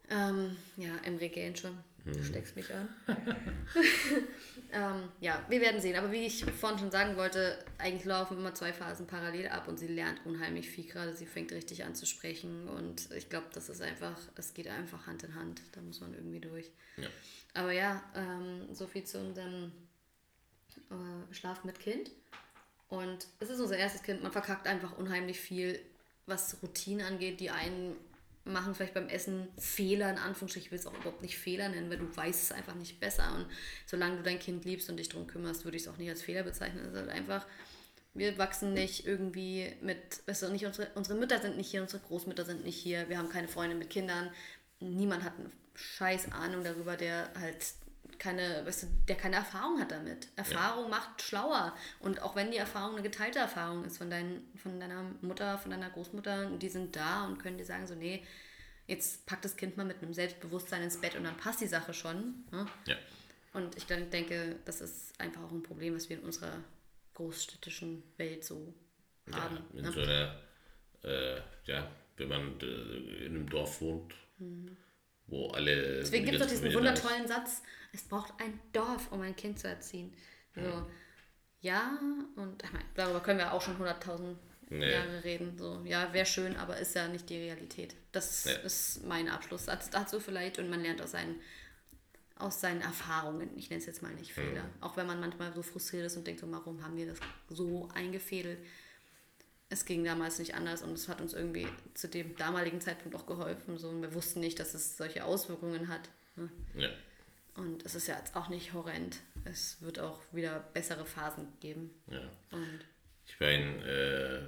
Ähm, 0.10 0.58
ja, 0.78 0.96
Emre 1.04 1.30
gähnt 1.30 1.60
schon. 1.60 1.78
Du 2.06 2.18
mhm. 2.18 2.24
steckst 2.24 2.56
mich 2.56 2.74
an. 2.74 2.90
ähm, 4.72 5.10
ja, 5.20 5.46
wir 5.50 5.62
werden 5.62 5.82
sehen. 5.82 5.96
Aber 5.98 6.12
wie 6.12 6.26
ich 6.26 6.46
vorhin 6.46 6.80
schon 6.80 6.92
sagen 6.92 7.18
wollte, 7.18 7.64
eigentlich 7.78 8.06
laufen 8.06 8.38
immer 8.38 8.56
zwei 8.56 8.74
Phasen 8.74 9.06
parallel 9.06 9.50
ab 9.50 9.68
und 9.68 9.78
sie 9.78 9.88
lernt 9.88 10.26
unheimlich 10.26 10.70
viel 10.70 10.86
gerade. 10.86 11.16
Sie 11.16 11.26
fängt 11.26 11.52
richtig 11.52 11.84
an 11.84 11.96
zu 11.96 12.06
sprechen 12.06 12.68
und 12.70 13.12
ich 13.12 13.30
glaube, 13.30 13.48
das 13.54 13.70
ist 13.70 13.82
einfach, 13.82 14.18
es 14.36 14.54
geht 14.54 14.68
einfach 14.68 15.08
Hand 15.08 15.24
in 15.24 15.36
Hand. 15.36 15.62
Da 15.74 15.82
muss 15.82 16.02
man 16.02 16.14
irgendwie 16.14 16.40
durch. 16.40 16.72
Ja. 16.98 17.08
Aber 17.54 17.72
ja, 17.72 18.04
ähm, 18.16 18.74
so 18.74 18.88
viel 18.88 19.04
zu 19.04 19.20
unserem 19.20 19.72
äh, 20.90 21.34
Schlaf 21.34 21.64
mit 21.64 21.80
Kind. 21.80 22.12
Und 22.88 23.28
es 23.40 23.50
ist 23.50 23.60
unser 23.60 23.78
erstes 23.78 24.02
Kind. 24.02 24.24
Man 24.24 24.32
verkackt 24.32 24.68
einfach 24.68 24.98
unheimlich 24.98 25.40
viel, 25.40 25.80
was 26.30 26.58
Routinen 26.62 27.06
angeht. 27.06 27.40
Die 27.40 27.50
einen 27.50 27.96
machen 28.46 28.74
vielleicht 28.74 28.94
beim 28.94 29.10
Essen 29.10 29.48
Fehler, 29.58 30.10
in 30.10 30.18
Anführungsstrichen, 30.18 30.68
ich 30.68 30.72
will 30.72 30.80
es 30.80 30.88
auch 30.88 30.94
überhaupt 30.94 31.22
nicht 31.22 31.38
Fehler 31.38 31.70
nennen, 31.70 31.90
weil 31.90 31.98
du 31.98 32.16
weißt 32.16 32.44
es 32.44 32.52
einfach 32.52 32.76
nicht 32.76 33.00
besser. 33.00 33.34
Und 33.36 33.46
solange 33.86 34.18
du 34.18 34.24
dein 34.24 34.40
Kind 34.40 34.66
liebst 34.66 34.90
und 34.90 34.98
dich 34.98 35.10
darum 35.10 35.28
kümmerst, 35.28 35.66
würde 35.66 35.78
ich 35.78 35.84
es 35.84 35.90
auch 35.90 35.98
nicht 35.98 36.10
als 36.10 36.22
Fehler 36.22 36.44
bezeichnen. 36.44 36.86
Es 36.86 36.94
ist 36.94 37.00
halt 37.00 37.10
einfach, 37.10 37.46
wir 38.14 38.38
wachsen 38.38 38.74
nicht 38.74 39.06
irgendwie 39.06 39.74
mit, 39.82 40.22
weißt 40.26 40.44
du, 40.44 40.50
nicht 40.50 40.66
unsere, 40.66 40.90
unsere 40.96 41.18
Mütter 41.18 41.40
sind 41.40 41.58
nicht 41.58 41.70
hier, 41.70 41.82
unsere 41.82 42.02
Großmütter 42.02 42.46
sind 42.46 42.64
nicht 42.64 42.78
hier, 42.78 43.08
wir 43.10 43.18
haben 43.18 43.30
keine 43.30 43.48
Freunde 43.48 43.76
mit 43.76 43.90
Kindern. 43.90 44.32
Niemand 44.80 45.24
hat 45.24 45.34
eine 45.38 45.52
scheiß 45.76 46.32
Ahnung 46.32 46.64
darüber, 46.64 46.98
der 46.98 47.32
halt 47.40 47.66
keine, 48.18 48.66
weißt 48.66 48.84
du, 48.84 48.88
der 49.08 49.16
keine 49.16 49.36
Erfahrung 49.36 49.80
hat 49.80 49.92
damit. 49.92 50.30
Erfahrung 50.36 50.86
ja. 50.86 50.90
macht 50.90 51.22
schlauer. 51.22 51.76
Und 52.00 52.22
auch 52.22 52.36
wenn 52.36 52.52
die 52.52 52.58
Erfahrung 52.58 52.94
eine 52.94 53.04
geteilte 53.04 53.40
Erfahrung 53.40 53.86
ist 53.86 53.98
von, 53.98 54.10
dein, 54.10 54.42
von 54.56 54.80
deiner 54.80 55.04
Mutter, 55.22 55.58
von 55.58 55.72
deiner 55.72 55.90
Großmutter, 55.90 56.50
die 56.58 56.70
sind 56.70 56.96
da 56.96 57.26
und 57.26 57.38
können 57.40 57.58
dir 57.58 57.66
sagen, 57.66 57.86
so, 57.86 57.96
nee, 57.96 58.24
jetzt 58.88 59.26
pack 59.26 59.42
das 59.42 59.56
Kind 59.56 59.78
mal 59.78 59.86
mit 59.86 60.02
einem 60.02 60.14
Selbstbewusstsein 60.14 60.82
ins 60.82 61.00
Bett 61.00 61.16
und 61.16 61.24
dann 61.24 61.38
passt 61.38 61.62
die 61.62 61.68
Sache 61.68 61.94
schon. 61.94 62.46
Ne? 62.52 62.66
Ja. 62.88 62.96
Und 63.54 63.76
ich 63.78 63.86
denke, 63.86 64.58
das 64.66 64.82
ist 64.82 65.20
einfach 65.20 65.44
auch 65.44 65.52
ein 65.52 65.64
Problem, 65.64 65.96
was 65.96 66.10
wir 66.10 66.18
in 66.18 66.24
unserer 66.24 66.64
großstädtischen 67.14 68.04
Welt 68.18 68.44
so 68.44 68.74
ja, 69.28 69.42
haben. 69.42 69.58
In 69.74 69.84
ne? 69.84 69.92
so 69.92 70.02
einer, 70.02 70.42
äh, 71.04 71.42
ja, 71.66 71.92
wenn 72.18 72.30
man 72.30 72.60
äh, 72.62 73.26
in 73.26 73.36
einem 73.36 73.50
Dorf 73.50 73.82
wohnt, 73.82 74.14
mhm. 74.38 74.78
Wo 75.30 75.50
alle. 75.50 76.00
Deswegen 76.00 76.26
gibt 76.26 76.36
es 76.38 76.42
doch 76.42 76.50
diesen 76.50 76.74
wundertollen 76.74 77.28
Satz, 77.28 77.62
es 77.94 78.04
braucht 78.04 78.34
ein 78.40 78.60
Dorf, 78.74 79.12
um 79.12 79.22
ein 79.22 79.36
Kind 79.36 79.60
zu 79.60 79.68
erziehen. 79.68 80.14
So, 80.56 80.62
mhm. 80.62 80.86
ja, 81.62 82.00
und 82.36 82.64
ich 82.64 82.72
meine, 82.72 82.86
darüber 82.96 83.20
können 83.22 83.40
wir 83.40 83.54
auch 83.54 83.62
schon 83.62 83.78
100.000 83.78 84.36
nee. 84.70 84.92
Jahre 84.92 85.24
reden. 85.24 85.58
So, 85.58 85.82
ja, 85.86 86.14
wäre 86.14 86.26
schön, 86.26 86.56
aber 86.58 86.78
ist 86.78 86.96
ja 86.96 87.08
nicht 87.08 87.30
die 87.30 87.38
Realität. 87.38 87.96
Das 88.12 88.46
nee. 88.46 88.54
ist 88.64 89.06
mein 89.06 89.30
Abschlusssatz 89.30 89.90
dazu 89.90 90.20
vielleicht 90.20 90.60
und 90.60 90.70
man 90.70 90.82
lernt 90.82 91.02
aus 91.02 91.12
seinen, 91.12 91.40
aus 92.36 92.62
seinen 92.62 92.82
Erfahrungen. 92.82 93.50
Ich 93.58 93.70
nenne 93.70 93.80
es 93.80 93.86
jetzt 93.86 94.02
mal 94.02 94.14
nicht 94.14 94.34
Fehler. 94.34 94.64
Mhm. 94.64 94.82
Auch 94.82 94.98
wenn 94.98 95.08
man 95.08 95.20
manchmal 95.20 95.54
so 95.54 95.62
frustriert 95.62 96.06
ist 96.06 96.18
und 96.18 96.28
denkt, 96.28 96.42
so, 96.42 96.52
warum 96.52 96.84
haben 96.84 96.98
wir 96.98 97.08
das 97.08 97.20
so 97.50 97.90
eingefädelt? 97.94 98.60
Es 99.70 99.86
ging 99.86 100.04
damals 100.04 100.40
nicht 100.40 100.56
anders 100.56 100.82
und 100.82 100.94
es 100.94 101.08
hat 101.08 101.22
uns 101.22 101.34
irgendwie 101.34 101.68
zu 101.94 102.08
dem 102.08 102.36
damaligen 102.36 102.82
Zeitpunkt 102.82 103.16
auch 103.16 103.28
geholfen. 103.28 103.78
So, 103.78 104.02
wir 104.02 104.14
wussten 104.16 104.40
nicht, 104.40 104.60
dass 104.60 104.74
es 104.74 104.98
solche 104.98 105.24
Auswirkungen 105.24 105.88
hat. 105.88 106.10
Ne? 106.36 106.50
Ja. 106.76 106.90
Und 107.56 107.86
es 107.86 107.94
ist 107.94 108.08
ja 108.08 108.18
jetzt 108.18 108.36
auch 108.36 108.50
nicht 108.50 108.74
horrend. 108.74 109.18
Es 109.46 109.78
wird 109.82 110.00
auch 110.00 110.20
wieder 110.32 110.60
bessere 110.74 111.06
Phasen 111.06 111.48
geben. 111.60 111.92
Ja. 112.08 112.22
Und 112.52 112.80
ich 113.28 113.40
meine, 113.40 113.84
äh, 113.86 114.42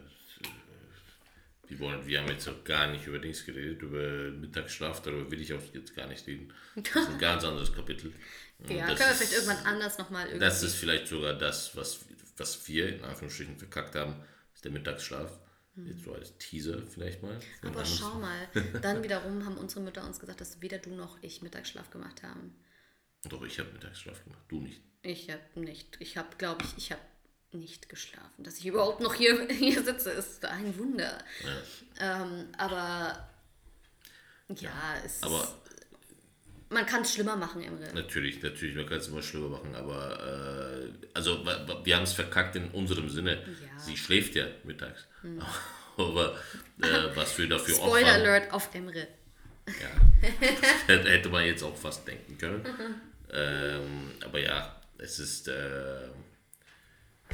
wir, 1.68 1.80
wollen, 1.80 2.06
wir 2.06 2.20
haben 2.20 2.30
jetzt 2.30 2.48
auch 2.48 2.64
gar 2.64 2.88
nicht 2.88 3.06
über 3.06 3.20
Dings 3.20 3.46
geredet, 3.46 3.82
über 3.82 4.32
Mittagsschlaf, 4.32 5.02
darüber 5.02 5.30
will 5.30 5.42
ich 5.42 5.54
auch 5.54 5.62
jetzt 5.74 5.96
gar 5.96 6.08
nicht 6.08 6.26
reden. 6.26 6.54
Das 6.76 7.04
ist 7.04 7.10
ein 7.10 7.20
ganz 7.20 7.44
anderes 7.44 7.74
Kapitel. 7.74 8.14
ja, 8.68 8.88
können 8.88 8.98
wir 8.98 9.08
vielleicht 9.08 9.34
irgendwann 9.34 9.66
anders 9.66 9.98
nochmal 9.98 10.26
irgendwie. 10.26 10.46
Das 10.46 10.64
ist 10.64 10.76
vielleicht 10.76 11.08
sogar 11.08 11.34
das, 11.34 11.76
was, 11.76 12.00
was 12.38 12.68
wir 12.68 12.96
in 12.96 13.04
Anführungsstrichen 13.04 13.58
verkackt 13.58 13.96
haben, 13.96 14.16
ist 14.62 14.66
der 14.66 14.72
Mittagsschlaf. 14.72 15.40
Hm. 15.76 15.88
Jetzt 15.88 16.04
so 16.04 16.14
als 16.14 16.38
Teaser 16.38 16.86
vielleicht 16.86 17.24
mal. 17.24 17.40
Aber 17.64 17.86
schau 17.86 18.16
mal, 18.20 18.48
dann 18.82 19.04
wiederum 19.04 19.46
haben 19.46 19.58
unsere 19.58 19.82
Mütter 19.82 20.06
uns 20.06 20.20
gesagt, 20.20 20.42
dass 20.42 20.62
weder 20.62 20.78
du 20.78 20.92
noch 20.92 21.18
ich 21.22 21.42
Mittagsschlaf 21.42 21.90
gemacht 21.90 22.24
haben. 22.24 22.56
Doch, 23.24 23.42
ich 23.44 23.58
habe 23.60 23.72
Mittagsschlaf 23.72 24.24
gemacht, 24.24 24.44
du 24.50 24.60
nicht. 24.60 24.82
Ich 25.02 25.30
habe 25.30 25.42
nicht. 25.56 25.98
Ich 26.00 26.18
habe, 26.18 26.30
glaube 26.38 26.64
ich, 26.64 26.78
ich 26.78 26.92
habe 26.92 27.02
nicht 27.54 27.90
geschlafen. 27.90 28.44
Dass 28.44 28.60
ich 28.60 28.66
überhaupt 28.66 29.02
noch 29.02 29.16
hier, 29.16 29.48
hier 29.50 29.84
sitze, 29.84 30.12
ist 30.12 30.46
ein 30.46 30.78
Wunder. 30.78 31.18
Ja. 32.00 32.24
Ähm, 32.24 32.50
aber 32.58 33.30
ja, 34.50 34.70
ja 34.70 34.96
es 35.04 35.24
aber 35.24 35.61
man 36.72 36.86
kann 36.86 37.02
es 37.02 37.14
schlimmer 37.14 37.36
machen, 37.36 37.62
Emre. 37.62 37.94
Natürlich, 37.94 38.42
natürlich, 38.42 38.76
man 38.76 38.86
kann 38.86 38.98
es 38.98 39.08
immer 39.08 39.22
schlimmer 39.22 39.50
machen, 39.50 39.76
aber 39.76 40.84
äh, 40.84 41.08
also 41.14 41.46
wir 41.84 41.96
haben 41.96 42.04
es 42.04 42.14
verkackt 42.14 42.56
in 42.56 42.70
unserem 42.70 43.10
Sinne. 43.10 43.36
Ja. 43.36 43.80
Sie 43.80 43.98
schläft 43.98 44.36
ja 44.36 44.46
mittags. 44.64 45.06
Hm. 45.22 45.42
aber 45.98 46.36
äh, 46.82 47.16
was 47.16 47.38
wir 47.38 47.50
dafür 47.50 47.76
Spoiler 47.76 48.08
Spoiler 48.08 48.14
Alert 48.14 48.54
auf 48.54 48.74
Emre. 48.74 49.08
Ja, 49.68 50.28
hätte 50.88 51.30
man 51.30 51.46
jetzt 51.46 51.64
auch 51.64 51.78
fast 51.78 52.08
denken 52.08 52.38
können. 52.38 52.66
Ähm, 53.32 54.12
aber 54.26 54.40
ja, 54.40 54.82
es 54.98 55.20
ist 55.20 55.48
äh, 55.48 56.10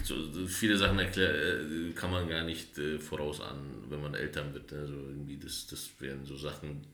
so, 0.04 0.48
viele 0.48 0.78
Sachen 0.78 1.00
erklär, 1.00 1.34
äh, 1.34 1.92
kann 1.94 2.12
man 2.12 2.28
gar 2.28 2.44
nicht 2.44 2.78
äh, 2.78 3.00
voraus 3.00 3.42
an, 3.42 3.84
wenn 3.90 4.02
man 4.02 4.14
Eltern 4.14 4.54
wird. 4.54 4.72
Also 4.74 4.94
irgendwie 4.94 5.38
das, 5.38 5.68
das 5.68 5.90
wären 6.00 6.26
so 6.26 6.38
Sachen. 6.38 6.86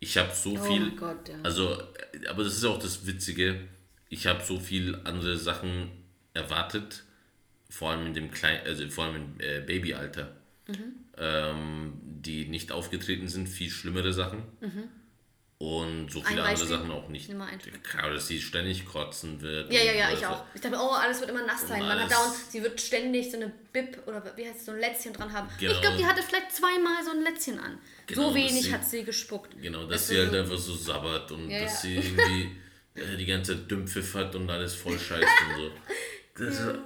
Ich 0.00 0.16
habe 0.16 0.34
so 0.34 0.54
oh 0.54 0.62
viel, 0.64 0.90
Gott, 0.92 1.28
ja. 1.28 1.36
also, 1.42 1.82
aber 2.28 2.44
das 2.44 2.54
ist 2.54 2.64
auch 2.64 2.78
das 2.78 3.06
Witzige. 3.06 3.60
Ich 4.08 4.26
habe 4.26 4.42
so 4.42 4.58
viel 4.58 4.98
andere 5.04 5.36
Sachen 5.36 5.90
erwartet, 6.32 7.04
vor 7.68 7.90
allem 7.90 8.06
in 8.06 8.14
dem 8.14 8.30
kleinen, 8.30 8.66
also 8.66 8.88
vor 8.88 9.04
allem 9.04 9.16
im 9.16 9.40
äh, 9.40 9.60
Babyalter, 9.60 10.34
mhm. 10.66 10.94
ähm, 11.18 11.92
die 12.02 12.46
nicht 12.46 12.72
aufgetreten 12.72 13.28
sind, 13.28 13.48
viel 13.48 13.70
schlimmere 13.70 14.12
Sachen. 14.12 14.42
Mhm 14.60 14.88
und 15.60 16.10
so 16.10 16.22
viele 16.22 16.42
andere 16.42 16.66
Sachen 16.66 16.90
auch 16.90 17.08
nicht. 17.08 17.30
Gerade, 17.82 18.14
dass 18.14 18.26
sie 18.26 18.40
ständig 18.40 18.86
kotzen 18.86 19.42
wird. 19.42 19.70
Ja, 19.70 19.82
ja, 19.82 19.92
ja, 19.92 20.10
ich 20.10 20.24
auch. 20.24 20.42
Ich 20.54 20.60
dachte, 20.62 20.76
oh, 20.80 20.92
alles 20.92 21.20
wird 21.20 21.28
immer 21.28 21.44
nass 21.44 21.68
sein. 21.68 21.80
Man 21.80 22.00
hat 22.00 22.10
dauernd, 22.10 22.34
sie 22.48 22.62
wird 22.62 22.80
ständig 22.80 23.30
so 23.30 23.36
eine 23.36 23.52
Bib 23.70 23.98
oder 24.06 24.22
wie 24.36 24.46
heißt 24.46 24.60
es, 24.60 24.64
so 24.64 24.72
ein 24.72 24.80
Lätzchen 24.80 25.12
dran 25.12 25.30
haben. 25.34 25.50
Genau. 25.58 25.74
Ich 25.74 25.80
glaube, 25.82 25.98
die 25.98 26.06
hatte 26.06 26.22
vielleicht 26.22 26.52
zweimal 26.52 27.04
so 27.04 27.10
ein 27.10 27.22
Lätzchen 27.22 27.58
an. 27.58 27.78
Genau, 28.10 28.28
so 28.28 28.34
wenig 28.34 28.62
sie, 28.64 28.72
hat 28.72 28.84
sie 28.84 29.04
gespuckt. 29.04 29.60
Genau, 29.60 29.82
dass 29.82 29.90
das 30.02 30.08
sie 30.08 30.18
halt 30.18 30.30
so 30.30 30.38
einfach 30.38 30.58
so 30.58 30.74
sabbert 30.74 31.32
und 31.32 31.50
ja, 31.50 31.62
dass 31.62 31.82
ja. 31.84 31.90
sie 31.90 31.94
irgendwie 31.96 32.50
äh, 32.94 33.16
die 33.16 33.26
ganze 33.26 33.54
Zeit 33.56 33.70
Dümpfiff 33.70 34.14
hat 34.14 34.34
und 34.34 34.50
alles 34.50 34.74
voll 34.74 34.98
scheißt 34.98 35.22
und 35.22 35.56
so. 35.56 36.44
Das 36.44 36.58
ja. 36.58 36.78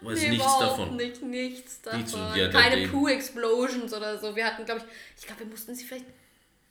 weiß 0.00 0.22
nee, 0.22 0.28
nichts 0.30 0.58
davon. 0.58 0.96
Nicht, 0.96 1.22
nichts 1.22 1.82
davon. 1.82 2.00
Nichts, 2.34 2.52
Keine 2.52 2.88
Poo-Explosions 2.88 3.92
oder 3.92 4.18
so. 4.18 4.34
Wir 4.34 4.46
hatten, 4.46 4.64
glaube 4.64 4.80
ich, 4.80 5.20
ich 5.20 5.26
glaube, 5.26 5.40
wir 5.40 5.48
mussten 5.48 5.74
sie 5.74 5.84
vielleicht 5.84 6.06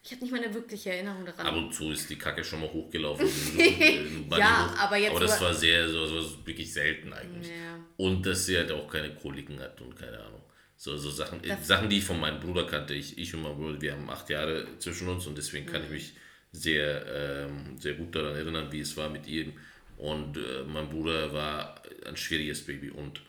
ich 0.03 0.11
habe 0.13 0.23
nicht 0.23 0.31
mal 0.31 0.43
eine 0.43 0.51
wirkliche 0.53 0.91
Erinnerung 0.91 1.25
daran. 1.25 1.45
Ab 1.45 1.55
und 1.55 1.73
zu 1.73 1.91
ist 1.91 2.09
die 2.09 2.17
Kacke 2.17 2.43
schon 2.43 2.61
mal 2.61 2.73
hochgelaufen. 2.73 3.27
ja, 4.31 4.73
aber 4.79 4.97
jetzt. 4.97 5.11
Aber 5.11 5.19
das 5.19 5.39
war 5.39 5.53
sehr, 5.53 5.87
so, 5.87 6.05
so 6.05 6.45
wirklich 6.45 6.73
selten 6.73 7.13
eigentlich. 7.13 7.51
Und 7.97 8.25
dass 8.25 8.47
sie 8.47 8.57
halt 8.57 8.71
auch 8.71 8.87
keine 8.87 9.13
Koliken 9.13 9.59
hat 9.59 9.79
und 9.79 9.95
keine 9.95 10.19
Ahnung. 10.19 10.40
So, 10.83 10.97
so 10.97 11.11
Sachen, 11.11 11.43
das 11.43 11.67
Sachen, 11.67 11.91
die 11.91 11.99
ich 11.99 12.03
von 12.03 12.19
meinem 12.19 12.39
Bruder 12.39 12.65
kannte. 12.65 12.95
Ich, 12.95 13.15
ich 13.15 13.35
und 13.35 13.43
mein 13.43 13.55
Bruder, 13.55 13.79
wir 13.79 13.91
haben 13.91 14.09
acht 14.09 14.27
Jahre 14.31 14.65
zwischen 14.79 15.07
uns 15.09 15.27
und 15.27 15.37
deswegen 15.37 15.67
kann 15.67 15.83
ich 15.83 15.89
mhm. 15.89 15.93
mich 15.93 16.13
sehr, 16.53 17.05
ähm, 17.05 17.79
sehr 17.79 17.93
gut 17.93 18.15
daran 18.15 18.33
erinnern, 18.33 18.71
wie 18.71 18.79
es 18.79 18.97
war 18.97 19.07
mit 19.07 19.27
ihm. 19.27 19.53
Und 19.97 20.37
äh, 20.37 20.63
mein 20.65 20.89
Bruder 20.89 21.31
war 21.33 21.83
ein 22.07 22.17
schwieriges 22.17 22.65
Baby 22.65 22.89
und 22.89 23.21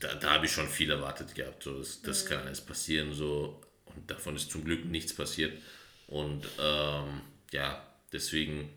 da, 0.00 0.14
da 0.14 0.32
habe 0.32 0.44
ich 0.44 0.52
schon 0.52 0.68
viel 0.68 0.90
erwartet 0.90 1.34
gehabt. 1.34 1.62
So, 1.62 1.78
das, 1.78 2.02
das 2.02 2.24
mhm. 2.24 2.28
kann 2.28 2.46
alles 2.46 2.60
passieren. 2.60 3.14
So, 3.14 3.58
und 3.86 4.10
davon 4.10 4.36
ist 4.36 4.50
zum 4.50 4.62
Glück 4.62 4.84
nichts 4.84 5.14
passiert. 5.14 5.56
Und 6.06 6.46
ähm, 6.60 7.22
ja, 7.50 7.82
deswegen, 8.12 8.68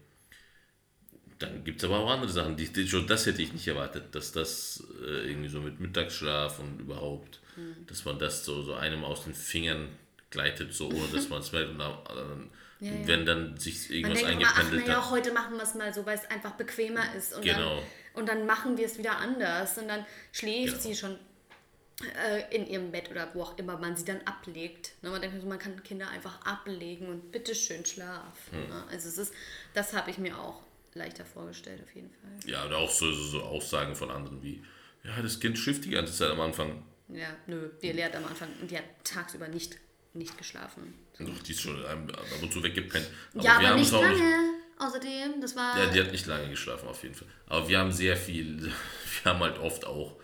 dann 1.44 1.64
gibt 1.64 1.84
es 1.84 1.90
aber 1.90 2.00
auch 2.00 2.10
andere 2.10 2.32
Sachen, 2.32 2.56
die, 2.56 2.72
die, 2.72 2.88
schon 2.88 3.06
das 3.08 3.26
hätte 3.26 3.42
ich 3.42 3.54
nicht 3.54 3.68
erwartet, 3.68 4.16
dass 4.16 4.32
das 4.32 4.84
äh, 5.06 5.30
irgendwie 5.30 5.50
so 5.50 5.60
mit 5.60 5.80
Mittagsschlaf 5.80 6.60
und 6.60 6.80
überhaupt, 6.80 7.40
mhm. 7.56 7.86
dass 7.88 8.06
man 8.06 8.18
das 8.18 8.46
so, 8.46 8.62
so 8.62 8.74
einem 8.74 9.04
aus 9.04 9.26
den 9.26 9.34
Fingern 9.34 9.90
gleitet, 10.30 10.74
so 10.74 10.88
ohne 10.88 11.08
dass 11.14 11.30
man 11.30 11.42
es 11.42 11.52
merkt. 11.52 11.72
Und 11.72 11.80
dann, 11.80 12.50
ja, 12.80 12.92
ja. 12.92 13.08
wenn 13.08 13.26
dann 13.26 13.58
sich 13.58 13.92
irgendwas 13.92 14.22
man 14.22 14.32
denkt 14.32 14.46
eingependelt 14.46 14.86
immer, 14.86 14.98
ach, 14.98 15.06
hat. 15.06 15.06
Ja, 15.06 15.12
heute 15.12 15.34
machen 15.34 15.56
wir 15.56 15.64
es 15.64 15.76
mal 15.76 15.94
so, 15.94 16.06
weil 16.06 16.18
es 16.18 16.30
einfach 16.32 16.52
bequemer 16.52 17.14
ist. 17.16 17.36
Und 17.36 17.44
genau. 17.44 17.76
Dann, 17.76 17.84
und 18.14 18.30
dann 18.30 18.46
machen 18.46 18.78
wir 18.78 18.86
es 18.86 18.98
wieder 18.98 19.18
anders. 19.18 19.78
Und 19.78 19.88
dann 19.88 20.06
schläft 20.32 20.74
genau. 20.74 20.82
sie 20.82 20.96
schon 20.96 21.18
äh, 22.02 22.56
in 22.56 22.68
ihrem 22.68 22.92
Bett 22.92 23.10
oder 23.12 23.30
wo 23.34 23.44
auch 23.44 23.58
immer 23.58 23.78
man 23.78 23.96
sie 23.96 24.06
dann 24.06 24.22
ablegt. 24.26 24.94
Ne? 25.02 25.10
Man 25.10 25.22
denkt, 25.22 25.44
man 25.46 25.60
kann 25.60 25.82
Kinder 25.84 26.10
einfach 26.10 26.46
ablegen 26.46 27.08
und 27.08 27.32
bitteschön 27.32 27.86
schlaf. 27.86 28.52
Hm. 28.52 28.70
Ne? 28.70 28.84
Also 28.92 29.10
es 29.10 29.18
ist, 29.18 29.34
das 29.74 29.94
habe 29.94 30.10
ich 30.10 30.18
mir 30.18 30.38
auch 30.38 30.62
leichter 30.96 31.26
vorgestellt, 31.26 31.82
auf 31.84 31.94
jeden 31.96 32.10
Fall. 32.10 32.50
Ja, 32.50 32.66
oder 32.66 32.78
auch 32.78 32.90
so, 32.90 33.12
so, 33.12 33.42
Aussagen 33.42 33.96
von 33.96 34.10
anderen 34.12 34.42
wie, 34.42 34.64
ja, 35.04 35.22
das 35.22 35.40
Kind 35.40 35.58
schifft 35.58 35.86
die 35.86 35.90
ganze 35.90 36.14
Zeit 36.14 36.32
am 36.32 36.42
Anfang. 36.42 36.84
Ja, 37.10 37.36
nö, 37.48 37.70
die 37.82 37.92
lehrt 37.92 38.16
am 38.16 38.26
Anfang 38.26 38.50
und 38.62 38.72
die 38.72 38.78
hat 38.78 38.86
tagsüber 39.04 39.48
nicht, 39.48 39.78
nicht 40.14 40.38
geschlafen. 40.38 40.94
Doch, 41.20 41.44
die 41.44 41.52
ist 41.52 41.62
schon 41.62 41.86
ab 41.86 41.98
und 42.42 42.52
zu 42.52 42.64
weggepennt. 42.64 43.08
Aber 43.34 43.44
ja, 43.44 43.58
aber 43.58 43.76
nicht 43.76 43.92
lange. 43.92 44.10
nicht. 44.10 44.24
Außerdem, 44.80 45.40
das 45.40 45.56
war. 45.56 45.78
Ja, 45.78 45.90
die 45.92 46.02
hat 46.02 46.12
nicht 46.12 46.26
lange 46.26 46.50
geschlafen, 46.50 46.88
auf 46.88 47.04
jeden 47.04 47.16
Fall. 47.16 47.28
Aber 47.48 47.70
wir 47.70 47.80
haben 47.80 47.92
sehr 47.92 48.18
viel, 48.18 48.62
wir 49.24 49.32
haben 49.32 49.40
halt 49.40 49.60
oft 49.60 49.86
auch 49.86 50.18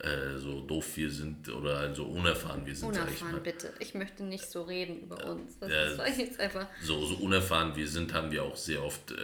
äh, 0.00 0.38
so 0.38 0.60
doof 0.60 0.96
wir 0.96 1.10
sind 1.10 1.48
oder 1.48 1.78
halt 1.78 1.96
so 1.96 2.04
unerfahren 2.04 2.64
wir 2.64 2.74
sind, 2.74 2.94
sag 2.94 3.02
ich 3.04 3.08
unerfahren, 3.20 3.32
mal. 3.32 3.40
bitte. 3.40 3.72
Ich 3.80 3.94
möchte 3.94 4.22
nicht 4.24 4.48
so 4.48 4.62
reden 4.62 5.00
über 5.02 5.24
uns. 5.26 5.58
Das, 5.58 5.70
Ja. 5.70 5.98
war 5.98 6.08
jetzt 6.08 6.38
einfach 6.38 6.66
So, 6.82 7.04
so 7.04 7.16
unerfahren 7.16 7.74
wir 7.74 7.88
sind, 7.88 8.12
haben 8.14 8.30
wir 8.30 8.44
auch 8.44 8.56
sehr 8.56 8.82
oft 8.82 9.10
äh, 9.10 9.14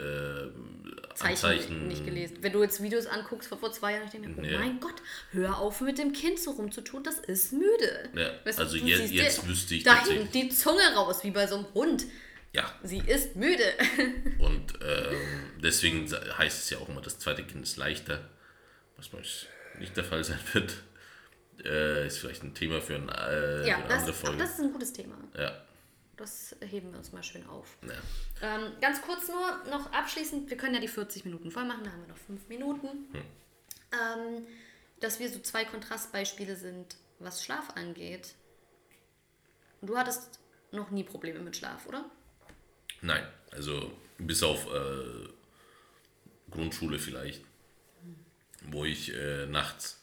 Zeichen, 1.15 1.31
Anzeichen. 1.31 1.89
nicht 1.89 2.05
gelesen. 2.05 2.39
Wenn 2.41 2.53
du 2.53 2.63
jetzt 2.63 2.83
Videos 2.83 3.07
anguckst 3.07 3.49
von 3.49 3.59
vor 3.59 3.71
zwei 3.73 3.93
Jahren, 3.93 4.07
ich 4.07 4.11
denke 4.11 4.29
mir, 4.29 4.49
oh 4.49 4.51
Ja. 4.53 4.59
mein 4.59 4.81
Gott, 4.81 4.95
hör 5.31 5.59
auf 5.59 5.81
mit 5.81 5.97
dem 5.99 6.13
Kind 6.13 6.41
so 6.41 6.51
rumzutun, 6.53 7.05
das 7.05 7.21
ist 7.21 7.53
müde. 7.53 8.09
Ja, 8.17 8.33
Weißt 8.45 8.59
also 8.59 8.77
du 8.77 8.85
jetzt 8.85 9.11
dir 9.13 9.49
wüsste 9.49 9.77
ich 9.77 9.85
Da 9.85 9.95
tatsächlich- 9.95 10.23
hängt 10.25 10.35
die 10.35 10.49
Zunge 10.49 10.83
raus, 10.97 11.23
wie 11.23 11.31
bei 11.31 11.47
so 11.47 11.57
einem 11.57 11.67
Hund. 11.75 12.05
Ja, 12.53 12.73
Sie 12.83 12.99
ist 13.07 13.37
müde. 13.37 13.65
und 14.39 14.75
ähm, 14.83 15.17
deswegen 15.63 16.05
heißt 16.39 16.65
es 16.65 16.71
ja 16.71 16.79
auch 16.79 16.89
immer, 16.89 17.01
das 17.01 17.19
zweite 17.19 17.43
Kind 17.45 17.63
ist 17.65 17.77
leichter, 17.77 18.29
was 18.97 19.13
euch 19.15 19.47
nicht 19.79 19.97
der 19.97 20.05
Fall 20.05 20.25
sein 20.25 20.39
wird. 20.53 20.75
Äh, 21.65 22.07
ist 22.09 22.19
vielleicht 22.19 22.43
ein 22.43 22.55
Thema 22.55 22.81
für, 22.81 22.97
ein, 22.97 23.09
äh, 23.09 23.67
ja, 23.69 23.77
eine 23.77 23.85
das, 23.89 23.99
andere 24.01 24.13
ach, 24.17 24.21
Folge. 24.27 24.39
das 24.39 24.51
ist 24.51 24.61
ein 24.61 24.73
gutes 24.73 24.93
Thema. 24.93 25.17
ja, 25.37 25.65
Das 26.17 26.57
heben 26.61 26.91
wir 26.91 26.99
uns 26.99 27.13
mal 27.13 27.23
schön 27.23 27.47
auf. 27.47 27.77
ja. 27.83 27.95
Ähm, 28.43 28.73
ganz 28.81 29.01
kurz 29.03 29.29
nur 29.29 29.65
noch 29.71 29.93
abschließend, 29.93 30.51
wir 30.51 30.57
können 30.57 30.75
ja 30.75 30.81
die 30.81 30.89
40 30.89 31.25
Minuten 31.25 31.51
voll 31.51 31.65
machen, 31.65 31.85
da 31.85 31.91
haben 31.93 32.01
wir 32.03 32.09
noch 32.09 32.19
5 32.19 32.49
Minuten. 32.49 32.89
Ähm, 33.15 34.47
dass 35.01 35.21
wir 35.21 35.31
so 35.31 35.39
zwei 35.41 35.65
Kontrastbeispiele 35.65 36.57
sind, 36.57 36.97
was 37.21 37.45
Schlaf 37.45 37.71
angeht. 37.77 38.35
Du 39.81 39.97
hattest 39.97 40.41
noch 40.73 40.91
nie 40.91 41.05
Probleme 41.05 41.39
mit 41.41 41.57
Schlaf, 41.57 41.87
oder? 41.87 42.05
Nein, 43.01 43.25
also 43.53 43.93
bis 44.19 44.43
auf 44.43 44.67
äh, 44.67 45.29
Grundschule 46.51 46.99
vielleicht, 46.99 47.45
wo 48.71 48.85
ich 48.85 49.13
äh, 49.15 49.47
nachts 49.47 50.01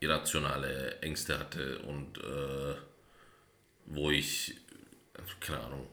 irrationale 0.00 0.98
Ängste 1.00 1.38
hatte 1.38 1.78
und 1.80 2.18
äh, 2.18 2.74
wo 3.86 4.10
ich, 4.10 4.56
also 5.14 5.32
keine 5.40 5.60
Ahnung, 5.60 5.86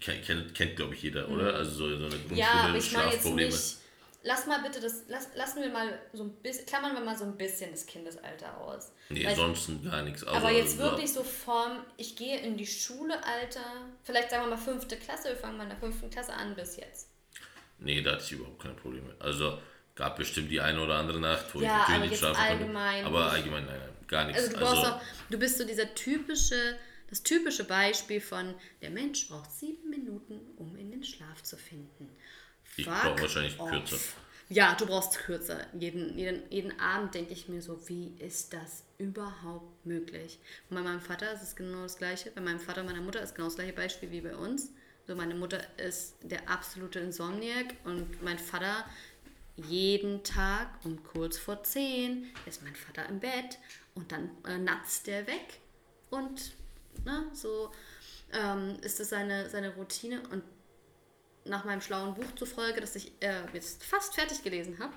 kennt, 0.00 0.24
kennt, 0.24 0.54
kennt 0.54 0.76
glaube 0.76 0.94
ich 0.94 1.02
jeder, 1.02 1.28
oder? 1.28 1.54
Also 1.54 1.70
so, 1.70 1.88
so 1.88 1.94
eine 2.06 2.08
Grundschule, 2.08 2.32
Mhm. 2.32 2.36
Ja, 2.38 2.74
ich 2.76 2.92
meine 2.92 3.10
jetzt 3.12 3.20
Schlafprobleme. 3.22 3.50
nicht. 3.50 3.76
Lass 4.24 4.46
mal 4.46 4.60
bitte 4.62 4.80
das, 4.80 5.04
lass, 5.08 5.28
lassen 5.36 5.62
wir 5.62 5.70
mal 5.70 5.96
so 6.12 6.24
ein 6.24 6.32
bisschen, 6.42 6.66
klammern 6.66 6.92
wir 6.94 7.00
mal 7.00 7.16
so 7.16 7.24
ein 7.24 7.36
bisschen 7.36 7.70
das 7.70 7.86
Kindesalter 7.86 8.58
aus. 8.60 8.92
Nee, 9.10 9.24
Weil- 9.24 9.36
sonst 9.36 9.70
gar 9.84 10.02
nichts. 10.02 10.24
Aber 10.24 10.50
jetzt 10.50 10.72
so- 10.76 10.82
wirklich 10.82 11.12
so 11.12 11.22
Form, 11.22 11.84
ich 11.96 12.16
gehe 12.16 12.38
in 12.40 12.56
die 12.56 12.66
Schule, 12.66 13.14
Alter, 13.24 13.60
vielleicht 14.02 14.30
sagen 14.30 14.44
wir 14.44 14.50
mal 14.56 14.62
fünfte 14.62 14.96
Klasse, 14.96 15.28
wir 15.28 15.36
fangen 15.36 15.56
mal 15.56 15.62
in 15.64 15.70
der 15.70 15.78
fünften 15.78 16.10
Klasse 16.10 16.32
an 16.34 16.54
bis 16.56 16.76
jetzt. 16.76 17.08
Nee, 17.78 18.02
da 18.02 18.12
hatte 18.12 18.24
ich 18.24 18.32
überhaupt 18.32 18.60
keine 18.60 18.74
Probleme. 18.74 19.14
Also 19.20 19.58
gab 19.98 20.16
bestimmt 20.16 20.48
die 20.50 20.60
eine 20.60 20.80
oder 20.80 20.94
andere 20.94 21.18
Nacht, 21.18 21.52
wo 21.52 21.60
Ja, 21.60 21.64
ich 21.64 21.72
natürlich 21.72 21.96
aber 21.96 22.06
nicht 22.06 22.18
schlafen 22.18 22.40
allgemein 22.40 23.02
konnte. 23.02 23.18
Aber 23.18 23.32
allgemein, 23.32 23.66
nein, 23.66 23.80
nein, 23.80 24.06
gar 24.06 24.24
nichts. 24.26 24.42
Also 24.42 24.52
du 24.56 24.60
brauchst 24.60 24.86
auch, 24.86 25.00
du 25.28 25.38
bist 25.38 25.58
so 25.58 25.64
dieser 25.64 25.92
typische, 25.94 26.76
das 27.10 27.22
typische 27.24 27.64
Beispiel 27.64 28.20
von, 28.20 28.54
der 28.80 28.90
Mensch 28.90 29.28
braucht 29.28 29.50
sieben 29.50 29.90
Minuten, 29.90 30.40
um 30.56 30.76
in 30.76 30.92
den 30.92 31.02
Schlaf 31.02 31.42
zu 31.42 31.56
finden. 31.56 32.08
Ich 32.76 32.86
brauche 32.86 33.20
wahrscheinlich 33.20 33.58
off. 33.58 33.70
kürzer. 33.70 33.98
Ja, 34.50 34.74
du 34.76 34.86
brauchst 34.86 35.18
kürzer. 35.18 35.66
Jeden, 35.78 36.16
jeden, 36.16 36.48
jeden 36.48 36.78
Abend 36.78 37.14
denke 37.14 37.32
ich 37.32 37.48
mir 37.48 37.60
so, 37.60 37.86
wie 37.88 38.14
ist 38.20 38.52
das 38.52 38.84
überhaupt 38.98 39.84
möglich? 39.84 40.38
Und 40.70 40.76
bei 40.76 40.82
meinem 40.82 41.00
Vater 41.00 41.32
ist 41.32 41.42
es 41.42 41.56
genau 41.56 41.82
das 41.82 41.98
Gleiche. 41.98 42.30
Bei 42.30 42.40
meinem 42.40 42.60
Vater 42.60 42.82
und 42.82 42.86
meiner 42.86 43.02
Mutter 43.02 43.20
ist 43.20 43.34
genau 43.34 43.48
das 43.48 43.56
gleiche 43.56 43.72
Beispiel 43.72 44.12
wie 44.12 44.20
bei 44.20 44.36
uns. 44.36 44.70
So, 45.08 45.16
meine 45.16 45.34
Mutter 45.34 45.60
ist 45.78 46.16
der 46.22 46.48
absolute 46.48 47.00
Insomniac 47.00 47.74
und 47.84 48.22
mein 48.22 48.38
Vater 48.38 48.84
jeden 49.66 50.22
Tag 50.22 50.68
um 50.84 51.02
kurz 51.02 51.38
vor 51.38 51.62
10 51.62 52.26
ist 52.46 52.62
mein 52.62 52.74
Vater 52.74 53.08
im 53.08 53.20
Bett 53.20 53.58
und 53.94 54.12
dann 54.12 54.30
äh, 54.46 54.58
natzt 54.58 55.06
der 55.06 55.26
weg 55.26 55.60
und 56.10 56.52
ne, 57.04 57.26
so 57.32 57.70
ähm, 58.32 58.76
ist 58.82 59.00
das 59.00 59.10
seine, 59.10 59.48
seine 59.50 59.74
Routine 59.74 60.22
und 60.30 60.42
nach 61.44 61.64
meinem 61.64 61.80
schlauen 61.80 62.14
Buch 62.14 62.34
zufolge, 62.36 62.80
das 62.80 62.94
ich 62.96 63.12
äh, 63.20 63.42
jetzt 63.52 63.82
fast 63.82 64.14
fertig 64.14 64.42
gelesen 64.42 64.78
habe, 64.78 64.92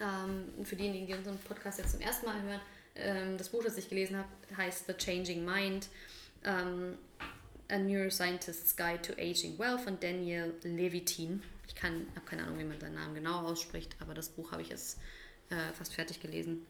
ähm, 0.00 0.64
für 0.64 0.76
diejenigen, 0.76 1.06
die 1.06 1.14
unseren 1.14 1.38
Podcast 1.38 1.78
jetzt 1.78 1.92
zum 1.92 2.00
ersten 2.00 2.26
Mal 2.26 2.40
hören, 2.42 2.60
ähm, 2.94 3.38
das 3.38 3.48
Buch, 3.48 3.62
das 3.64 3.76
ich 3.76 3.88
gelesen 3.88 4.16
habe, 4.16 4.28
heißt 4.56 4.86
The 4.86 4.94
Changing 4.94 5.44
Mind, 5.44 5.88
ähm, 6.44 6.96
A 7.70 7.78
Neuroscientist's 7.78 8.76
Guide 8.76 9.02
to 9.02 9.12
Aging 9.14 9.58
Well 9.58 9.78
von 9.78 9.98
Daniel 10.00 10.54
Levitin. 10.62 11.42
Ich 11.68 11.74
kann, 11.74 12.06
habe 12.16 12.26
keine 12.26 12.42
Ahnung, 12.44 12.58
wie 12.58 12.64
man 12.64 12.80
seinen 12.80 12.94
Namen 12.94 13.14
genau 13.14 13.42
ausspricht, 13.42 13.94
aber 14.00 14.14
das 14.14 14.30
Buch 14.30 14.50
habe 14.50 14.62
ich 14.62 14.70
jetzt 14.70 14.98
äh, 15.50 15.72
fast 15.74 15.94
fertig 15.94 16.20
gelesen. 16.20 16.66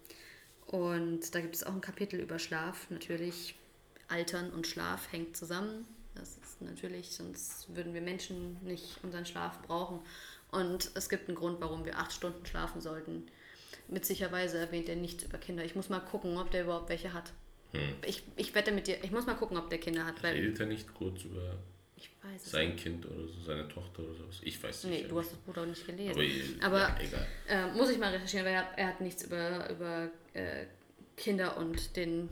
Und 0.66 1.34
da 1.34 1.40
gibt 1.40 1.54
es 1.54 1.64
auch 1.64 1.72
ein 1.72 1.80
Kapitel 1.80 2.20
über 2.20 2.38
Schlaf. 2.38 2.90
Natürlich, 2.90 3.54
Altern 4.08 4.50
und 4.50 4.66
Schlaf 4.66 5.10
hängt 5.12 5.36
zusammen. 5.36 5.86
Das 6.14 6.36
ist 6.36 6.60
natürlich, 6.60 7.12
sonst 7.12 7.74
würden 7.74 7.94
wir 7.94 8.02
Menschen 8.02 8.58
nicht 8.64 8.98
unseren 9.02 9.24
Schlaf 9.24 9.62
brauchen. 9.62 10.00
Und 10.50 10.90
es 10.94 11.08
gibt 11.08 11.28
einen 11.28 11.36
Grund, 11.36 11.60
warum 11.60 11.84
wir 11.84 11.98
acht 11.98 12.12
Stunden 12.12 12.44
schlafen 12.44 12.80
sollten. 12.80 13.26
Witzigerweise 13.86 14.58
erwähnt 14.58 14.88
er 14.88 14.96
nichts 14.96 15.24
über 15.24 15.38
Kinder. 15.38 15.64
Ich 15.64 15.74
muss 15.74 15.88
mal 15.88 16.00
gucken, 16.00 16.36
ob 16.36 16.50
der 16.50 16.64
überhaupt 16.64 16.88
welche 16.88 17.12
hat. 17.12 17.32
Ich, 18.06 18.24
ich 18.36 18.54
wette 18.54 18.72
mit 18.72 18.86
dir, 18.86 19.02
ich 19.04 19.10
muss 19.10 19.26
mal 19.26 19.34
gucken, 19.34 19.56
ob 19.56 19.70
der 19.70 19.78
Kinder 19.78 20.04
hat. 20.06 20.22
Redet 20.22 20.58
er 20.60 20.66
nicht 20.66 20.92
kurz 20.94 21.22
über 21.22 21.58
ich 21.98 22.10
weiß 22.22 22.44
es 22.46 22.50
sein 22.52 22.76
Kind 22.76 23.04
oder 23.06 23.26
so, 23.26 23.40
seine 23.44 23.66
Tochter 23.68 24.04
oder 24.04 24.14
sowas? 24.14 24.38
Ich 24.42 24.62
weiß 24.62 24.84
nicht. 24.84 25.02
Nee, 25.02 25.08
du 25.08 25.18
hast 25.18 25.32
das 25.32 25.38
Buch 25.40 25.56
auch 25.56 25.66
nicht 25.66 25.84
gelesen. 25.84 26.60
Aber, 26.62 26.86
Aber, 26.86 27.00
ja, 27.00 27.00
egal. 27.00 27.26
äh, 27.48 27.66
muss 27.72 27.90
ich 27.90 27.98
mal 27.98 28.12
recherchieren, 28.12 28.46
weil 28.46 28.54
er, 28.54 28.78
er 28.78 28.86
hat 28.88 29.00
nichts 29.00 29.24
über, 29.24 29.68
über 29.68 30.08
äh, 30.34 30.66
Kinder 31.16 31.56
und 31.56 31.96
den 31.96 32.28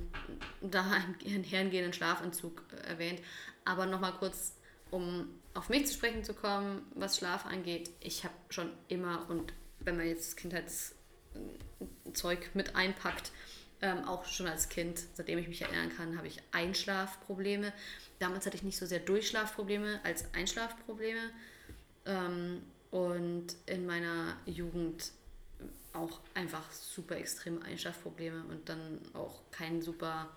dahergehenden 0.61 1.93
Schlafentzug 1.99 2.63
äh, 2.73 2.77
erwähnt. 2.91 3.21
Aber 3.65 3.87
nochmal 3.87 4.13
kurz, 4.13 4.57
um 4.91 5.29
auf 5.55 5.69
mich 5.69 5.87
zu 5.87 5.95
sprechen 5.95 6.23
zu 6.23 6.35
kommen, 6.35 6.83
was 6.95 7.17
Schlaf 7.19 7.47
angeht. 7.47 7.91
Ich 8.01 8.23
habe 8.23 8.35
schon 8.51 8.71
immer, 8.87 9.29
und 9.29 9.53
wenn 9.81 9.97
man 9.97 10.07
jetzt 10.07 10.37
Kindheitszeug 10.37 10.95
mit 12.55 12.77
einpackt, 12.77 13.33
ähm, 13.87 14.05
auch 14.05 14.25
schon 14.25 14.49
als 14.49 14.69
Kind, 14.69 15.01
seitdem 15.15 15.39
ich 15.39 15.47
mich 15.47 15.63
erinnern 15.63 15.91
kann, 15.97 16.17
habe 16.17 16.27
ich 16.27 16.43
Einschlafprobleme. 16.51 17.73
Damals 18.19 18.47
hatte 18.47 18.57
ich 18.57 18.65
nicht 18.65 18.79
so 18.79 18.87
sehr 18.87 18.99
Durchschlafprobleme 18.99 20.01
als 20.03 20.25
Einschlafprobleme. 20.35 21.31
Ähm, 22.05 22.63
und 22.91 23.47
in 23.67 23.87
meiner 23.87 24.37
Jugend 24.47 25.13
auch 25.93 26.21
einfach 26.35 26.71
super 26.73 27.17
extreme 27.17 27.63
Einschlafprobleme 27.63 28.45
und 28.49 28.69
dann 28.69 29.01
auch 29.15 29.41
keinen 29.51 29.83
super 29.83 30.31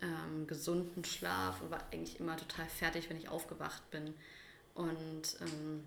ähm, 0.00 0.46
gesunden 0.46 1.04
Schlaf 1.04 1.60
und 1.60 1.70
war 1.70 1.82
eigentlich 1.92 2.18
immer 2.18 2.36
total 2.36 2.66
fertig, 2.66 3.10
wenn 3.10 3.18
ich 3.18 3.28
aufgewacht 3.28 3.90
bin. 3.90 4.14
Und 4.74 5.36
ähm, 5.40 5.84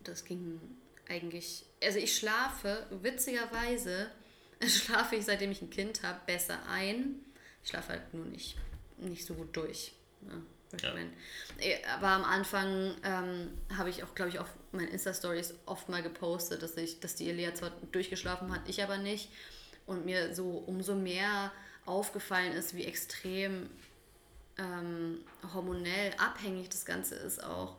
das 0.00 0.24
ging 0.24 0.60
eigentlich, 1.08 1.64
also 1.82 1.98
ich 1.98 2.16
schlafe, 2.16 2.86
witzigerweise 3.02 4.10
schlafe 4.66 5.16
ich, 5.16 5.24
seitdem 5.24 5.50
ich 5.50 5.62
ein 5.62 5.70
Kind 5.70 6.02
habe, 6.02 6.20
besser 6.26 6.58
ein. 6.68 7.16
Ich 7.62 7.70
schlafe 7.70 7.90
halt 7.90 8.14
nur 8.14 8.26
nicht, 8.26 8.56
nicht 8.98 9.24
so 9.24 9.34
gut 9.34 9.56
durch. 9.56 9.92
Ne? 10.22 10.42
Ja. 10.82 10.94
mein, 10.94 11.12
eh, 11.60 11.84
aber 11.86 12.08
am 12.08 12.24
Anfang 12.24 12.96
ähm, 13.04 13.50
habe 13.76 13.88
ich 13.88 14.02
auch, 14.02 14.14
glaube 14.14 14.30
ich, 14.30 14.38
auf 14.38 14.48
meinen 14.72 14.88
Insta-Stories 14.88 15.54
oft 15.64 15.88
mal 15.88 16.02
gepostet, 16.02 16.62
dass, 16.62 16.76
ich, 16.76 16.98
dass 17.00 17.14
die 17.14 17.28
Elia 17.28 17.54
zwar 17.54 17.70
durchgeschlafen 17.92 18.52
hat, 18.52 18.68
ich 18.68 18.82
aber 18.82 18.98
nicht. 18.98 19.30
Und 19.86 20.04
mir 20.04 20.34
so 20.34 20.64
umso 20.66 20.96
mehr 20.96 21.52
aufgefallen 21.84 22.52
ist, 22.52 22.74
wie 22.74 22.84
extrem 22.84 23.70
ähm, 24.58 25.20
hormonell 25.54 26.12
abhängig 26.18 26.68
das 26.68 26.84
Ganze 26.84 27.14
ist 27.14 27.42
auch 27.44 27.76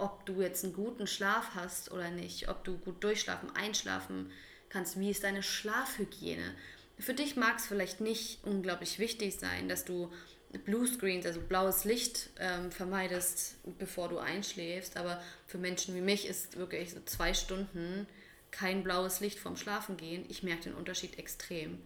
ob 0.00 0.24
du 0.26 0.40
jetzt 0.40 0.64
einen 0.64 0.72
guten 0.72 1.06
Schlaf 1.06 1.50
hast 1.54 1.92
oder 1.92 2.10
nicht, 2.10 2.48
ob 2.48 2.64
du 2.64 2.78
gut 2.78 3.04
durchschlafen, 3.04 3.54
einschlafen 3.54 4.32
kannst, 4.70 4.98
wie 4.98 5.10
ist 5.10 5.24
deine 5.24 5.42
Schlafhygiene. 5.42 6.54
Für 6.98 7.14
dich 7.14 7.36
mag 7.36 7.58
es 7.58 7.66
vielleicht 7.66 8.00
nicht 8.00 8.44
unglaublich 8.44 8.98
wichtig 8.98 9.36
sein, 9.38 9.68
dass 9.68 9.84
du 9.84 10.10
Blue 10.64 10.86
Screens, 10.86 11.26
also 11.26 11.40
blaues 11.40 11.84
Licht, 11.84 12.30
ähm, 12.38 12.72
vermeidest, 12.72 13.56
bevor 13.78 14.08
du 14.08 14.18
einschläfst, 14.18 14.96
aber 14.96 15.22
für 15.46 15.58
Menschen 15.58 15.94
wie 15.94 16.00
mich 16.00 16.26
ist 16.26 16.56
wirklich 16.56 16.90
so 16.90 17.00
zwei 17.04 17.34
Stunden 17.34 18.06
kein 18.50 18.82
blaues 18.82 19.20
Licht 19.20 19.38
vorm 19.38 19.56
Schlafen 19.56 19.96
gehen. 19.96 20.24
Ich 20.28 20.42
merke 20.42 20.64
den 20.64 20.74
Unterschied 20.74 21.18
extrem, 21.18 21.78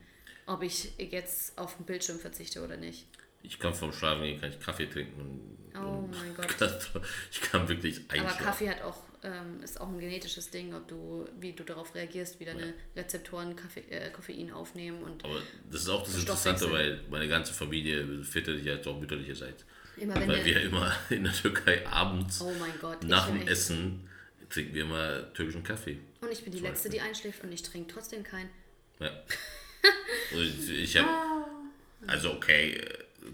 ob 0.47 0.63
ich 0.63 0.93
jetzt 0.99 1.59
auf 1.59 1.77
den 1.77 1.85
Bildschirm 1.85 2.19
verzichte 2.19 2.65
oder 2.65 2.79
nicht. 2.79 3.07
Ich 3.43 3.59
kann 3.59 3.75
vom 3.75 3.93
Schlafen 3.93 4.23
gehen, 4.23 4.41
kann 4.41 4.51
ich 4.51 4.61
Kaffee 4.61 4.87
trinken. 4.87 5.21
Und, 5.21 5.55
Oh 5.77 5.99
und 5.99 6.11
mein 6.13 6.35
Gott. 6.37 6.57
Ich 7.31 7.41
kann 7.43 7.69
wirklich 7.69 8.01
Aber 8.09 8.13
einschlafen. 8.15 8.45
Kaffee 8.45 8.71
hat 8.71 8.83
auch 8.83 9.03
ähm, 9.25 9.63
ist 9.63 9.81
auch 9.81 9.89
ein 9.89 9.99
genetisches 9.99 10.51
Ding, 10.51 10.75
ob 10.75 10.87
du, 10.87 11.27
wie 11.41 11.53
du 11.53 11.65
darauf 11.65 11.95
reagierst, 11.95 12.39
wie 12.41 12.45
deine 12.45 12.75
Rezeptoren 12.95 13.57
Kaffee, 13.57 13.81
äh, 13.91 14.11
Koffein 14.11 14.53
aufnehmen 14.53 15.03
und. 15.03 15.25
Aber 15.25 15.41
das 15.71 15.83
ist 15.83 15.89
auch 15.89 16.05
das 16.05 16.19
Interessante, 16.19 16.71
weil 16.71 17.01
meine 17.11 17.29
ganze 17.29 17.53
Familie 17.53 18.23
väterlicherseits 18.23 18.87
auch 18.87 19.01
mütterlicherseits. 19.01 19.65
Immer 19.97 20.17
wenn 20.17 20.29
weil 20.29 20.45
wir 20.45 20.61
immer 20.63 20.95
in 21.11 21.25
der 21.25 21.33
Türkei 21.33 21.87
abends 21.87 22.41
oh 22.41 22.53
Gott, 22.81 23.05
nach 23.05 23.29
dem 23.29 23.47
Essen 23.47 24.09
trinken 24.51 24.75
wir 24.75 24.83
immer 24.83 25.33
türkischen 25.35 25.63
Kaffee. 25.63 25.99
Und 26.21 26.33
ich 26.33 26.43
bin 26.43 26.53
die 26.53 26.61
Letzte, 26.61 26.89
die 26.89 27.01
einschläft 27.01 27.43
und 27.43 27.53
ich 27.53 27.63
trinke 27.63 27.93
trotzdem 27.93 28.23
keinen. 28.23 28.51
Ja. 29.01 29.11
und 30.33 30.71
ich 30.71 30.97
habe, 30.97 31.47
also 32.07 32.33
okay, 32.33 32.81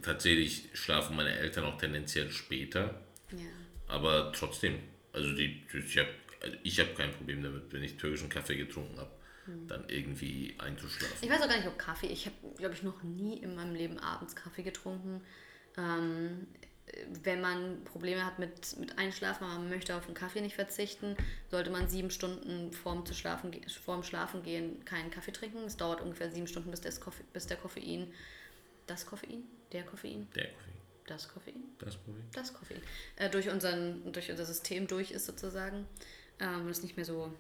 tatsächlich 0.03 0.69
schlafen 0.75 1.17
meine 1.17 1.33
Eltern 1.37 1.65
auch 1.65 1.79
tendenziell 1.79 2.31
später. 2.31 3.03
Ja. 3.33 3.39
Aber 3.89 4.33
trotzdem, 4.33 4.79
also 5.13 5.33
die, 5.35 5.63
ich 5.73 5.99
habe 5.99 6.09
ich 6.63 6.81
hab 6.81 6.97
kein 6.97 7.13
Problem 7.13 7.43
damit, 7.43 7.73
wenn 7.73 7.83
ich 7.83 7.97
türkischen 7.97 8.29
Kaffee 8.29 8.57
getrunken 8.57 8.99
habe, 8.99 9.11
hm. 9.45 9.69
dann 9.69 9.85
irgendwie 9.89 10.55
einzuschlafen. 10.59 11.19
Ich 11.21 11.31
weiß 11.31 11.43
auch 11.43 11.49
gar 11.49 11.57
nicht, 11.57 11.69
ob 11.69 11.79
Kaffee, 11.79 12.07
ich 12.07 12.27
habe, 12.27 12.37
glaube 12.57 12.75
ich, 12.75 12.83
noch 12.83 13.03
nie 13.03 13.39
in 13.39 13.55
meinem 13.55 13.75
Leben 13.75 13.99
abends 13.99 14.35
Kaffee 14.35 14.63
getrunken. 14.63 15.23
Ähm, 15.77 16.47
wenn 17.23 17.41
man 17.41 17.85
Probleme 17.85 18.25
hat 18.25 18.39
mit, 18.39 18.77
mit 18.79 18.99
Einschlafen, 18.99 19.45
aber 19.45 19.59
man 19.59 19.69
möchte 19.69 19.95
auf 19.95 20.07
den 20.07 20.15
Kaffee 20.15 20.41
nicht 20.41 20.57
verzichten, 20.57 21.17
sollte 21.51 21.71
man 21.71 21.89
sieben 21.89 22.11
Stunden 22.11 22.73
vorm, 22.73 23.07
zu 23.07 23.15
schlafen, 23.15 23.53
vorm 23.85 24.03
Schlafen 24.03 24.43
gehen 24.43 24.85
keinen 24.85 25.11
Kaffee 25.11 25.33
trinken. 25.33 25.59
Es 25.59 25.77
dauert 25.77 26.01
ungefähr 26.01 26.31
sieben 26.31 26.47
Stunden, 26.47 26.71
bis, 26.71 26.81
bis 26.81 27.47
der 27.47 27.57
Koffein, 27.57 28.13
das 28.87 29.07
Koffein, 29.07 29.45
der 29.73 29.85
Koffein, 29.85 30.27
der 30.35 30.49
Koffein, 30.49 30.80
das 31.11 31.29
Koffein, 31.29 31.63
das 31.79 31.97
Koffein, 31.97 32.29
das 32.33 32.55
Koffein, 32.55 32.83
äh, 33.17 33.29
durch, 33.29 33.49
unseren, 33.51 34.13
durch 34.13 34.31
unser 34.31 34.45
System 34.45 34.87
durch 34.87 35.11
ist 35.11 35.27
sozusagen 35.27 35.87
ähm, 36.39 36.63
und 36.63 36.71
es 36.71 36.83
nicht 36.83 36.97
mehr 36.97 37.05
so 37.05 37.33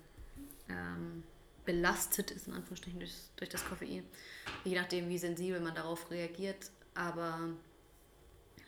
ähm, 0.68 1.22
belastet 1.64 2.30
ist, 2.30 2.48
in 2.48 2.54
Anführungsstrichen, 2.54 2.98
durch, 2.98 3.14
durch 3.36 3.50
das 3.50 3.64
Koffein. 3.64 4.04
Je 4.64 4.74
nachdem, 4.74 5.08
wie 5.08 5.18
sensibel 5.18 5.60
man 5.60 5.74
darauf 5.74 6.10
reagiert. 6.10 6.70
Aber 6.94 7.50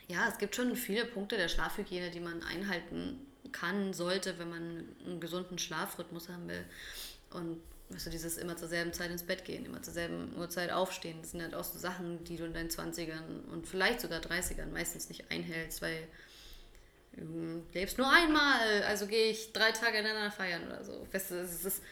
ja, 0.08 0.28
es 0.28 0.38
gibt 0.38 0.54
schon 0.54 0.76
viele 0.76 1.04
Punkte 1.04 1.36
der 1.36 1.48
Schlafhygiene, 1.48 2.10
die 2.10 2.20
man 2.20 2.42
einhalten 2.42 3.26
kann, 3.50 3.92
sollte, 3.92 4.38
wenn 4.38 4.50
man 4.50 4.84
einen 5.04 5.20
gesunden 5.20 5.58
Schlafrhythmus 5.58 6.28
haben 6.28 6.48
will. 6.48 6.64
Und 7.30 7.60
weißt 7.94 8.06
du, 8.06 8.10
dieses 8.10 8.38
immer 8.38 8.56
zur 8.56 8.68
selben 8.68 8.92
Zeit 8.92 9.10
ins 9.10 9.22
Bett 9.22 9.44
gehen, 9.44 9.64
immer 9.64 9.82
zur 9.82 9.92
selben 9.92 10.34
Uhrzeit 10.36 10.70
aufstehen, 10.70 11.18
das 11.20 11.32
sind 11.32 11.42
halt 11.42 11.54
auch 11.54 11.64
so 11.64 11.78
Sachen, 11.78 12.24
die 12.24 12.36
du 12.36 12.44
in 12.44 12.54
deinen 12.54 12.70
20ern 12.70 13.46
und 13.50 13.66
vielleicht 13.66 14.00
sogar 14.00 14.20
30ern 14.20 14.70
meistens 14.72 15.08
nicht 15.08 15.30
einhältst, 15.30 15.82
weil 15.82 16.08
du 17.16 17.62
lebst 17.72 17.98
nur 17.98 18.10
einmal, 18.10 18.82
also 18.84 19.06
gehe 19.06 19.30
ich 19.30 19.52
drei 19.52 19.72
Tage 19.72 19.98
ineinander 19.98 20.30
feiern 20.30 20.66
oder 20.66 20.84
so. 20.84 21.06
Weißt 21.12 21.30
du, 21.30 21.34
es 21.36 21.64
ist 21.64 21.82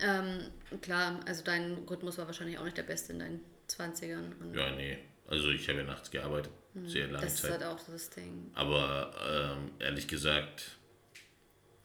ähm, 0.00 0.50
klar, 0.80 1.20
also 1.26 1.44
dein 1.44 1.78
Rhythmus 1.88 2.18
war 2.18 2.26
wahrscheinlich 2.26 2.58
auch 2.58 2.64
nicht 2.64 2.76
der 2.76 2.82
beste 2.82 3.12
in 3.12 3.18
deinen 3.20 3.40
20ern. 3.68 4.56
ja, 4.56 4.70
nee. 4.70 4.98
Also 5.26 5.48
ich 5.50 5.66
habe 5.68 5.78
ja 5.78 5.84
nachts 5.84 6.10
gearbeitet. 6.10 6.52
Hm, 6.74 6.88
sehr 6.88 7.06
lange 7.06 7.24
das 7.24 7.36
Zeit. 7.36 7.50
Das 7.50 7.56
ist 7.56 7.64
halt 7.64 7.78
auch 7.78 7.80
das 7.86 8.10
Ding. 8.10 8.50
Aber 8.54 9.14
ähm, 9.26 9.70
ehrlich 9.78 10.06
gesagt 10.06 10.76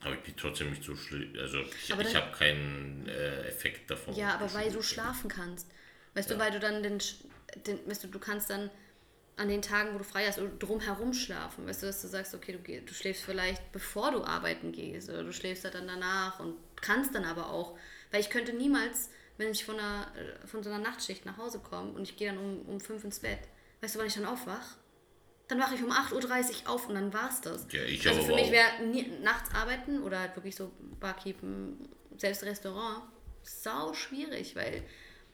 habe 0.01 0.15
ich 0.15 0.27
mich 0.27 0.35
trotzdem 0.35 0.69
nicht 0.69 0.83
so 0.83 0.95
schlimm. 0.95 1.33
Also 1.39 1.59
ich, 1.59 1.89
ich 1.89 2.15
habe 2.15 2.31
keinen 2.31 3.07
äh, 3.07 3.47
Effekt 3.47 3.89
davon. 3.91 4.15
Ja, 4.15 4.35
aber 4.35 4.53
weil 4.53 4.71
du 4.71 4.81
schlafen 4.81 5.29
kannst. 5.29 5.67
Weißt 6.13 6.29
ja. 6.29 6.35
du, 6.35 6.41
weil 6.41 6.51
du 6.51 6.59
dann 6.59 6.83
den, 6.83 6.99
den, 7.67 7.79
weißt 7.87 8.05
du, 8.05 8.07
du 8.07 8.19
kannst 8.19 8.49
dann 8.49 8.69
an 9.35 9.47
den 9.47 9.61
Tagen, 9.61 9.93
wo 9.93 9.97
du 9.97 10.03
frei 10.03 10.25
hast, 10.25 10.39
drumherum 10.59 11.13
schlafen. 11.13 11.65
Weißt 11.65 11.83
du, 11.83 11.87
dass 11.87 12.01
du 12.01 12.07
sagst, 12.07 12.33
okay, 12.35 12.57
du, 12.57 12.81
du 12.81 12.93
schläfst 12.93 13.23
vielleicht 13.23 13.71
bevor 13.71 14.11
du 14.11 14.23
arbeiten 14.23 14.71
gehst 14.71 15.09
oder 15.09 15.23
du 15.23 15.33
schläfst 15.33 15.63
halt 15.63 15.75
dann 15.75 15.87
danach 15.87 16.39
und 16.39 16.57
kannst 16.81 17.15
dann 17.15 17.25
aber 17.25 17.49
auch. 17.49 17.77
Weil 18.11 18.21
ich 18.21 18.29
könnte 18.29 18.53
niemals, 18.53 19.09
wenn 19.37 19.51
ich 19.51 19.63
von, 19.63 19.79
einer, 19.79 20.11
von 20.45 20.63
so 20.63 20.69
einer 20.69 20.79
Nachtschicht 20.79 21.25
nach 21.25 21.37
Hause 21.37 21.59
komme 21.59 21.91
und 21.91 22.03
ich 22.03 22.17
gehe 22.17 22.29
dann 22.29 22.37
um, 22.37 22.61
um 22.63 22.79
fünf 22.81 23.03
ins 23.03 23.19
Bett, 23.19 23.39
weißt 23.81 23.95
du, 23.95 23.99
wann 23.99 24.07
ich 24.07 24.15
dann 24.15 24.25
aufwach? 24.25 24.75
Dann 25.49 25.59
wache 25.59 25.75
ich 25.75 25.83
um 25.83 25.91
8.30 25.91 26.63
Uhr 26.63 26.69
auf 26.69 26.87
und 26.87 26.95
dann 26.95 27.11
war's 27.11 27.41
das. 27.41 27.65
Ja, 27.71 27.83
ich 27.83 28.07
also 28.07 28.21
für 28.21 28.35
mich 28.35 28.51
wäre 28.51 28.67
nachts 29.21 29.53
arbeiten 29.53 30.01
oder 30.03 30.19
halt 30.19 30.35
wirklich 30.35 30.55
so 30.55 30.71
Barkeepen, 30.99 31.89
selbst 32.17 32.43
Restaurant, 32.43 33.03
sau 33.43 33.93
schwierig, 33.93 34.55
weil 34.55 34.83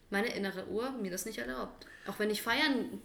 meine 0.09 0.34
innere 0.34 0.68
Uhr 0.68 0.91
mir 0.91 1.11
das 1.11 1.26
nicht 1.26 1.38
erlaubt. 1.38 1.86
Auch 2.07 2.18
wenn 2.18 2.30
ich 2.30 2.41
feiern 2.41 3.01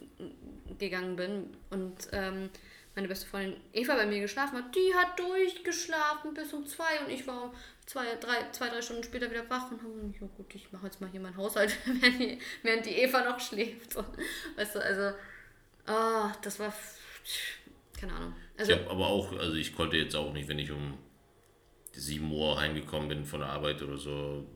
gegangen 0.79 1.17
bin 1.17 1.57
und 1.71 2.09
ähm, 2.13 2.51
meine 2.95 3.09
beste 3.09 3.27
Freundin 3.27 3.61
Eva 3.73 3.95
bei 3.95 4.07
mir 4.07 4.21
geschlafen 4.21 4.59
hat, 4.59 4.75
die 4.75 4.95
hat 4.95 5.19
durchgeschlafen 5.19 6.35
bis 6.35 6.53
um 6.53 6.67
zwei 6.67 7.01
und 7.05 7.11
ich 7.11 7.27
war 7.27 7.53
zwei, 7.87 8.05
drei, 8.17 8.51
zwei, 8.53 8.69
drei 8.69 8.83
Stunden 8.83 9.05
später 9.05 9.31
wieder 9.31 9.49
wach 9.49 9.71
und 9.71 9.83
habe 9.83 10.15
ja 10.21 10.27
gut, 10.37 10.55
ich 10.55 10.71
mache 10.73 10.87
jetzt 10.87 11.01
mal 11.01 11.11
hier 11.11 11.21
meinen 11.21 11.37
Haushalt, 11.37 11.77
während 11.87 12.21
die, 12.21 12.39
während 12.63 12.87
die 12.87 12.97
Eva 12.97 13.25
noch 13.25 13.41
schläft. 13.41 13.95
So. 13.95 14.05
Weißt 14.57 14.75
du, 14.75 14.81
also, 14.81 15.17
oh, 15.89 16.31
das 16.43 16.59
war, 16.59 16.73
keine 17.99 18.13
Ahnung. 18.15 18.35
Also, 18.57 18.73
ich 18.73 18.79
habe 18.79 18.91
aber 18.91 19.07
auch, 19.07 19.37
also 19.39 19.55
ich 19.55 19.75
konnte 19.75 19.97
jetzt 19.97 20.15
auch 20.17 20.33
nicht, 20.33 20.49
wenn 20.49 20.59
ich 20.59 20.71
um 20.71 20.99
7 21.93 22.31
Uhr 22.31 22.61
heimgekommen 22.61 23.09
bin 23.09 23.25
von 23.25 23.41
der 23.41 23.51
Arbeit 23.51 23.83
oder 23.83 23.99
so, 23.99 24.47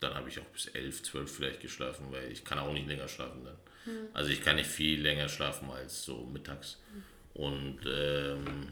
dann 0.00 0.14
habe 0.14 0.28
ich 0.28 0.38
auch 0.40 0.46
bis 0.46 0.66
11, 0.66 1.02
12 1.02 1.30
vielleicht 1.30 1.60
geschlafen, 1.60 2.06
weil 2.10 2.32
ich 2.32 2.44
kann 2.44 2.58
auch 2.58 2.72
nicht 2.72 2.88
länger 2.88 3.08
schlafen 3.08 3.44
dann. 3.44 3.56
Hm. 3.84 4.08
Also 4.14 4.30
ich 4.30 4.42
kann 4.42 4.56
nicht 4.56 4.68
viel 4.68 5.00
länger 5.00 5.28
schlafen 5.28 5.70
als 5.70 6.04
so 6.04 6.24
mittags. 6.24 6.78
Hm. 6.92 7.02
Und 7.34 7.80
ähm, 7.86 8.68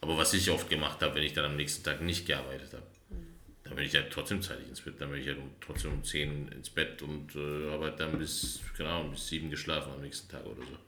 aber 0.00 0.18
was 0.18 0.34
ich 0.34 0.50
oft 0.50 0.68
gemacht 0.68 1.02
habe, 1.02 1.16
wenn 1.16 1.22
ich 1.22 1.32
dann 1.32 1.46
am 1.46 1.56
nächsten 1.56 1.82
Tag 1.82 2.00
nicht 2.00 2.26
gearbeitet 2.26 2.72
habe, 2.74 2.86
mhm. 3.10 3.26
dann 3.64 3.74
bin 3.74 3.84
ich 3.84 3.92
ja 3.92 4.02
trotzdem 4.02 4.42
zeitig 4.42 4.68
ins 4.68 4.80
Bett. 4.80 5.00
Dann 5.00 5.10
bin 5.10 5.20
ich 5.20 5.26
ja 5.26 5.34
trotzdem 5.60 5.94
um 5.94 6.04
10 6.04 6.48
ins 6.48 6.70
Bett 6.70 7.02
und 7.02 7.34
äh, 7.34 7.70
habe 7.70 7.86
halt 7.86 8.00
dann 8.00 8.18
bis, 8.18 8.60
genau, 8.76 9.04
bis 9.04 9.26
7 9.28 9.50
geschlafen 9.50 9.92
am 9.92 10.02
nächsten 10.02 10.28
Tag 10.28 10.44
oder 10.46 10.62
so. 10.62 10.78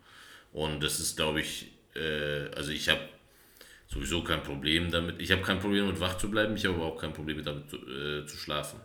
Und 0.53 0.83
das 0.83 1.01
ist, 1.01 1.17
glaube 1.17 1.41
ich, 1.41 1.73
äh, 1.95 2.49
also 2.55 2.71
ich 2.71 2.89
habe 2.89 3.09
sowieso 3.89 4.23
kein 4.23 4.43
Problem 4.43 4.91
damit. 4.91 5.21
Ich 5.21 5.33
habe 5.33 5.43
kein 5.43 5.59
Problem 5.59 5.87
damit 5.87 6.01
wach 6.01 6.19
zu 6.19 6.31
bleiben, 6.31 6.57
ich 6.57 6.65
habe 6.65 6.77
aber 6.77 6.87
auch 6.87 7.01
kein 7.01 7.13
Problem 7.13 7.43
damit 7.43 7.73
äh, 7.73 8.27
zu 8.27 8.37
schlafen. 8.37 8.81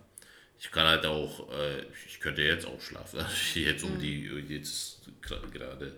Ich 0.59 0.71
kann 0.71 0.87
halt 0.87 1.05
auch, 1.05 1.51
äh, 1.51 1.83
ich 2.07 2.19
könnte 2.19 2.41
jetzt 2.41 2.65
auch 2.65 2.79
schlafen. 2.81 3.19
Also 3.23 3.59
jetzt 3.59 3.83
um 3.83 3.95
mhm. 3.95 3.99
die, 3.99 4.53
jetzt 4.53 5.01
gerade 5.51 5.93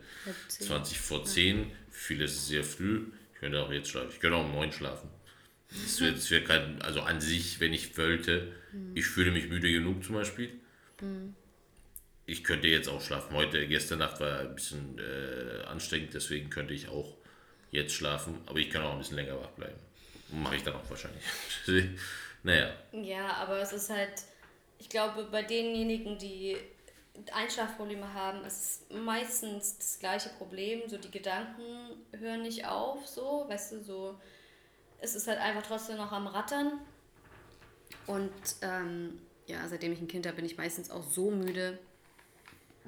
20 0.47 0.99
vor 0.99 1.23
10, 1.23 1.71
viele 1.91 2.25
ist 2.25 2.35
es 2.35 2.47
sehr 2.47 2.63
früh. 2.63 3.07
Ich 3.33 3.39
könnte 3.39 3.61
auch 3.61 3.71
jetzt 3.71 3.89
schlafen. 3.89 4.09
Ich 4.11 4.19
könnte 4.19 4.37
auch 4.37 4.45
um 4.45 4.53
9 4.53 4.71
schlafen. 4.71 5.09
Das 5.69 5.99
wäre 5.99 6.15
wär 6.29 6.43
kein, 6.43 6.81
also 6.81 7.01
an 7.01 7.19
sich, 7.21 7.59
wenn 7.59 7.73
ich 7.73 7.97
wollte, 7.97 8.53
mhm. 8.71 8.91
ich 8.95 9.05
fühle 9.05 9.31
mich 9.31 9.49
müde 9.49 9.71
genug 9.71 10.03
zum 10.03 10.15
Beispiel. 10.15 10.53
Mhm. 11.01 11.35
Ich 12.27 12.43
könnte 12.43 12.67
jetzt 12.67 12.89
auch 12.89 13.01
schlafen. 13.01 13.35
Heute, 13.35 13.67
gestern 13.67 13.99
Nacht 13.99 14.19
war 14.19 14.39
ein 14.39 14.55
bisschen 14.55 14.97
äh, 14.97 15.63
anstrengend, 15.65 16.13
deswegen 16.13 16.49
könnte 16.49 16.73
ich 16.73 16.87
auch 16.89 17.15
jetzt 17.71 17.93
schlafen, 17.93 18.41
aber 18.47 18.57
ich 18.57 18.69
kann 18.69 18.83
auch 18.83 18.93
ein 18.93 18.97
bisschen 18.97 19.17
länger 19.17 19.39
wach 19.39 19.51
bleiben. 19.51 19.79
Mache 20.29 20.55
ich 20.55 20.63
dann 20.63 20.75
auch 20.75 20.89
wahrscheinlich. 20.89 21.23
naja. 22.43 22.73
Ja, 22.91 23.33
aber 23.33 23.59
es 23.59 23.73
ist 23.73 23.91
halt, 23.91 24.23
ich 24.79 24.89
glaube, 24.89 25.25
bei 25.25 25.43
denjenigen, 25.43 26.17
die 26.17 26.57
Einschlafprobleme 27.31 28.13
haben, 28.13 28.43
ist 28.43 28.91
meistens 28.91 29.77
das 29.77 29.99
gleiche 29.99 30.29
Problem. 30.29 30.81
So 30.87 30.97
die 30.97 31.11
Gedanken 31.11 31.63
hören 32.11 32.41
nicht 32.41 32.65
auf, 32.65 33.07
so, 33.07 33.45
weißt 33.47 33.73
du, 33.73 33.83
so. 33.83 34.19
Es 34.99 35.15
ist 35.15 35.27
halt 35.27 35.39
einfach 35.39 35.63
trotzdem 35.63 35.97
noch 35.97 36.11
am 36.11 36.27
Rattern. 36.27 36.79
Und 38.07 38.31
ähm, 38.61 39.21
ja, 39.45 39.67
seitdem 39.67 39.91
ich 39.91 40.01
ein 40.01 40.07
Kind 40.07 40.25
habe, 40.25 40.37
bin 40.37 40.45
ich 40.45 40.57
meistens 40.57 40.89
auch 40.89 41.03
so 41.03 41.29
müde, 41.29 41.77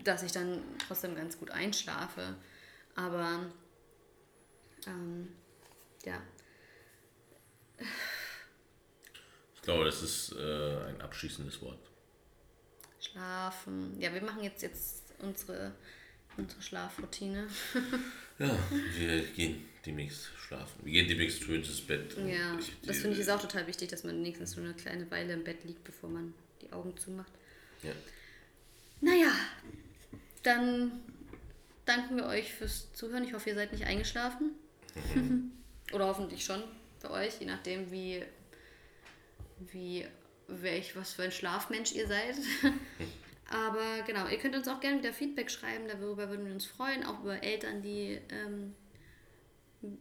dass 0.03 0.23
ich 0.23 0.31
dann 0.31 0.61
trotzdem 0.85 1.15
ganz 1.15 1.37
gut 1.37 1.51
einschlafe. 1.51 2.35
Aber 2.95 3.45
ähm, 4.87 5.29
ja. 6.05 6.21
Ich 9.55 9.61
glaube, 9.61 9.85
das 9.85 10.01
ist 10.01 10.33
äh, 10.33 10.87
ein 10.87 11.01
abschließendes 11.01 11.61
Wort. 11.61 11.79
Schlafen. 12.99 13.99
Ja, 13.99 14.13
wir 14.13 14.21
machen 14.21 14.43
jetzt, 14.43 14.61
jetzt 14.61 15.03
unsere, 15.19 15.73
unsere 16.37 16.61
Schlafroutine. 16.61 17.47
ja, 18.39 18.57
wir 18.95 19.21
gehen 19.27 19.67
demnächst 19.85 20.29
schlafen. 20.37 20.79
Wir 20.83 20.93
gehen 20.93 21.07
demnächst 21.07 21.43
früh 21.43 21.55
ins 21.55 21.81
Bett. 21.81 22.15
Ja, 22.17 22.57
ich, 22.57 22.73
das 22.85 22.97
finde 22.97 23.15
ich 23.15 23.21
ist 23.21 23.29
auch 23.29 23.41
total 23.41 23.67
wichtig, 23.67 23.89
dass 23.89 24.03
man 24.03 24.15
wenigstens 24.15 24.51
so 24.51 24.61
eine 24.61 24.73
kleine 24.73 25.09
Weile 25.11 25.33
im 25.33 25.43
Bett 25.43 25.63
liegt, 25.63 25.83
bevor 25.83 26.09
man 26.09 26.33
die 26.61 26.71
Augen 26.71 26.97
zumacht. 26.97 27.31
Ja. 27.83 27.91
Naja, 29.01 29.31
dann 30.43 30.91
danken 31.85 32.17
wir 32.17 32.25
euch 32.25 32.53
fürs 32.53 32.93
Zuhören. 32.93 33.23
Ich 33.23 33.33
hoffe, 33.33 33.49
ihr 33.49 33.55
seid 33.55 33.71
nicht 33.71 33.85
eingeschlafen. 33.85 34.51
Mhm. 35.15 35.51
Oder 35.93 36.07
hoffentlich 36.07 36.43
schon 36.43 36.63
für 36.99 37.11
euch, 37.11 37.39
je 37.39 37.45
nachdem, 37.45 37.91
wie, 37.91 38.23
wie 39.71 40.05
welch, 40.47 40.95
was 40.95 41.13
für 41.13 41.23
ein 41.23 41.31
Schlafmensch 41.31 41.93
ihr 41.93 42.07
seid. 42.07 42.35
Aber 43.49 44.01
genau, 44.05 44.27
ihr 44.27 44.37
könnt 44.37 44.55
uns 44.55 44.67
auch 44.67 44.81
gerne 44.81 44.99
wieder 44.99 45.13
Feedback 45.13 45.49
schreiben, 45.49 45.87
darüber 45.87 46.29
würden 46.29 46.45
wir 46.45 46.53
uns 46.53 46.65
freuen, 46.65 47.05
auch 47.05 47.21
über 47.21 47.41
Eltern, 47.41 47.81
die, 47.81 48.19
ähm, 48.29 48.75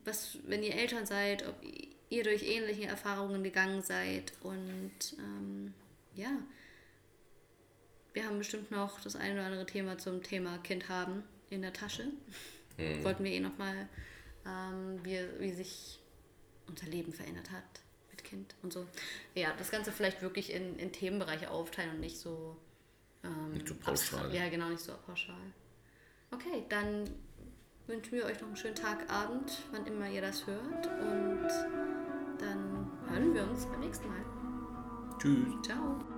was, 0.05 0.39
wenn 0.47 0.65
ihr 0.65 0.75
Eltern 0.75 1.07
seid, 1.07 1.47
ob 1.47 1.55
ihr 2.09 2.25
durch 2.25 2.43
ähnliche 2.43 2.87
Erfahrungen 2.87 3.45
gegangen 3.45 3.83
seid. 3.83 4.33
Und 4.41 5.17
ähm, 5.19 5.75
ja, 6.15 6.31
wir 8.17 8.25
haben 8.25 8.39
bestimmt 8.39 8.71
noch 8.71 8.99
das 9.01 9.15
ein 9.15 9.35
oder 9.35 9.45
andere 9.45 9.67
Thema 9.67 9.99
zum 9.99 10.23
Thema 10.23 10.57
Kind 10.59 10.89
haben 10.89 11.23
in 11.51 11.61
der 11.61 11.75
Tasche. 11.75 12.05
Mhm. 12.79 13.05
Wollten 13.05 13.23
wir 13.23 13.31
eh 13.31 13.41
nochmal, 13.41 13.89
ähm, 14.47 14.99
wie, 15.05 15.21
wie 15.39 15.53
sich 15.53 16.01
unser 16.67 16.87
Leben 16.87 17.13
verändert 17.13 17.51
hat 17.53 17.63
mit 18.11 18.25
Kind 18.25 18.55
und 18.63 18.73
so. 18.73 18.87
Ja, 19.35 19.53
das 19.59 19.71
Ganze 19.71 19.93
vielleicht 19.93 20.23
wirklich 20.23 20.51
in, 20.51 20.79
in 20.79 20.93
Themenbereiche 20.93 21.51
aufteilen 21.51 21.91
und 21.91 22.01
nicht 22.01 22.17
so. 22.17 22.57
Ähm, 23.23 23.53
nicht 23.53 23.69
so 23.69 23.75
pauschal. 23.75 24.35
Ja, 24.35 24.49
genau, 24.49 24.71
nicht 24.71 24.83
so 24.83 24.95
pauschal. 25.05 25.37
Okay, 26.31 26.65
dann 26.71 27.11
wünschen 27.87 28.13
wir 28.13 28.25
euch 28.25 28.41
noch 28.41 28.49
einen 28.49 28.57
schönen 28.57 28.75
Tag, 28.75 29.11
Abend, 29.13 29.59
wann 29.73 29.87
immer 29.87 30.09
ihr 30.09 30.23
das 30.23 30.47
hört. 30.47 30.87
Und 30.87 31.49
dann 32.39 32.91
hören 33.11 33.35
wir 33.35 33.43
uns 33.43 33.67
beim 33.67 33.81
nächsten 33.81 34.09
Mal. 34.09 34.25
Tschüss. 35.19 35.53
Ciao. 35.63 36.16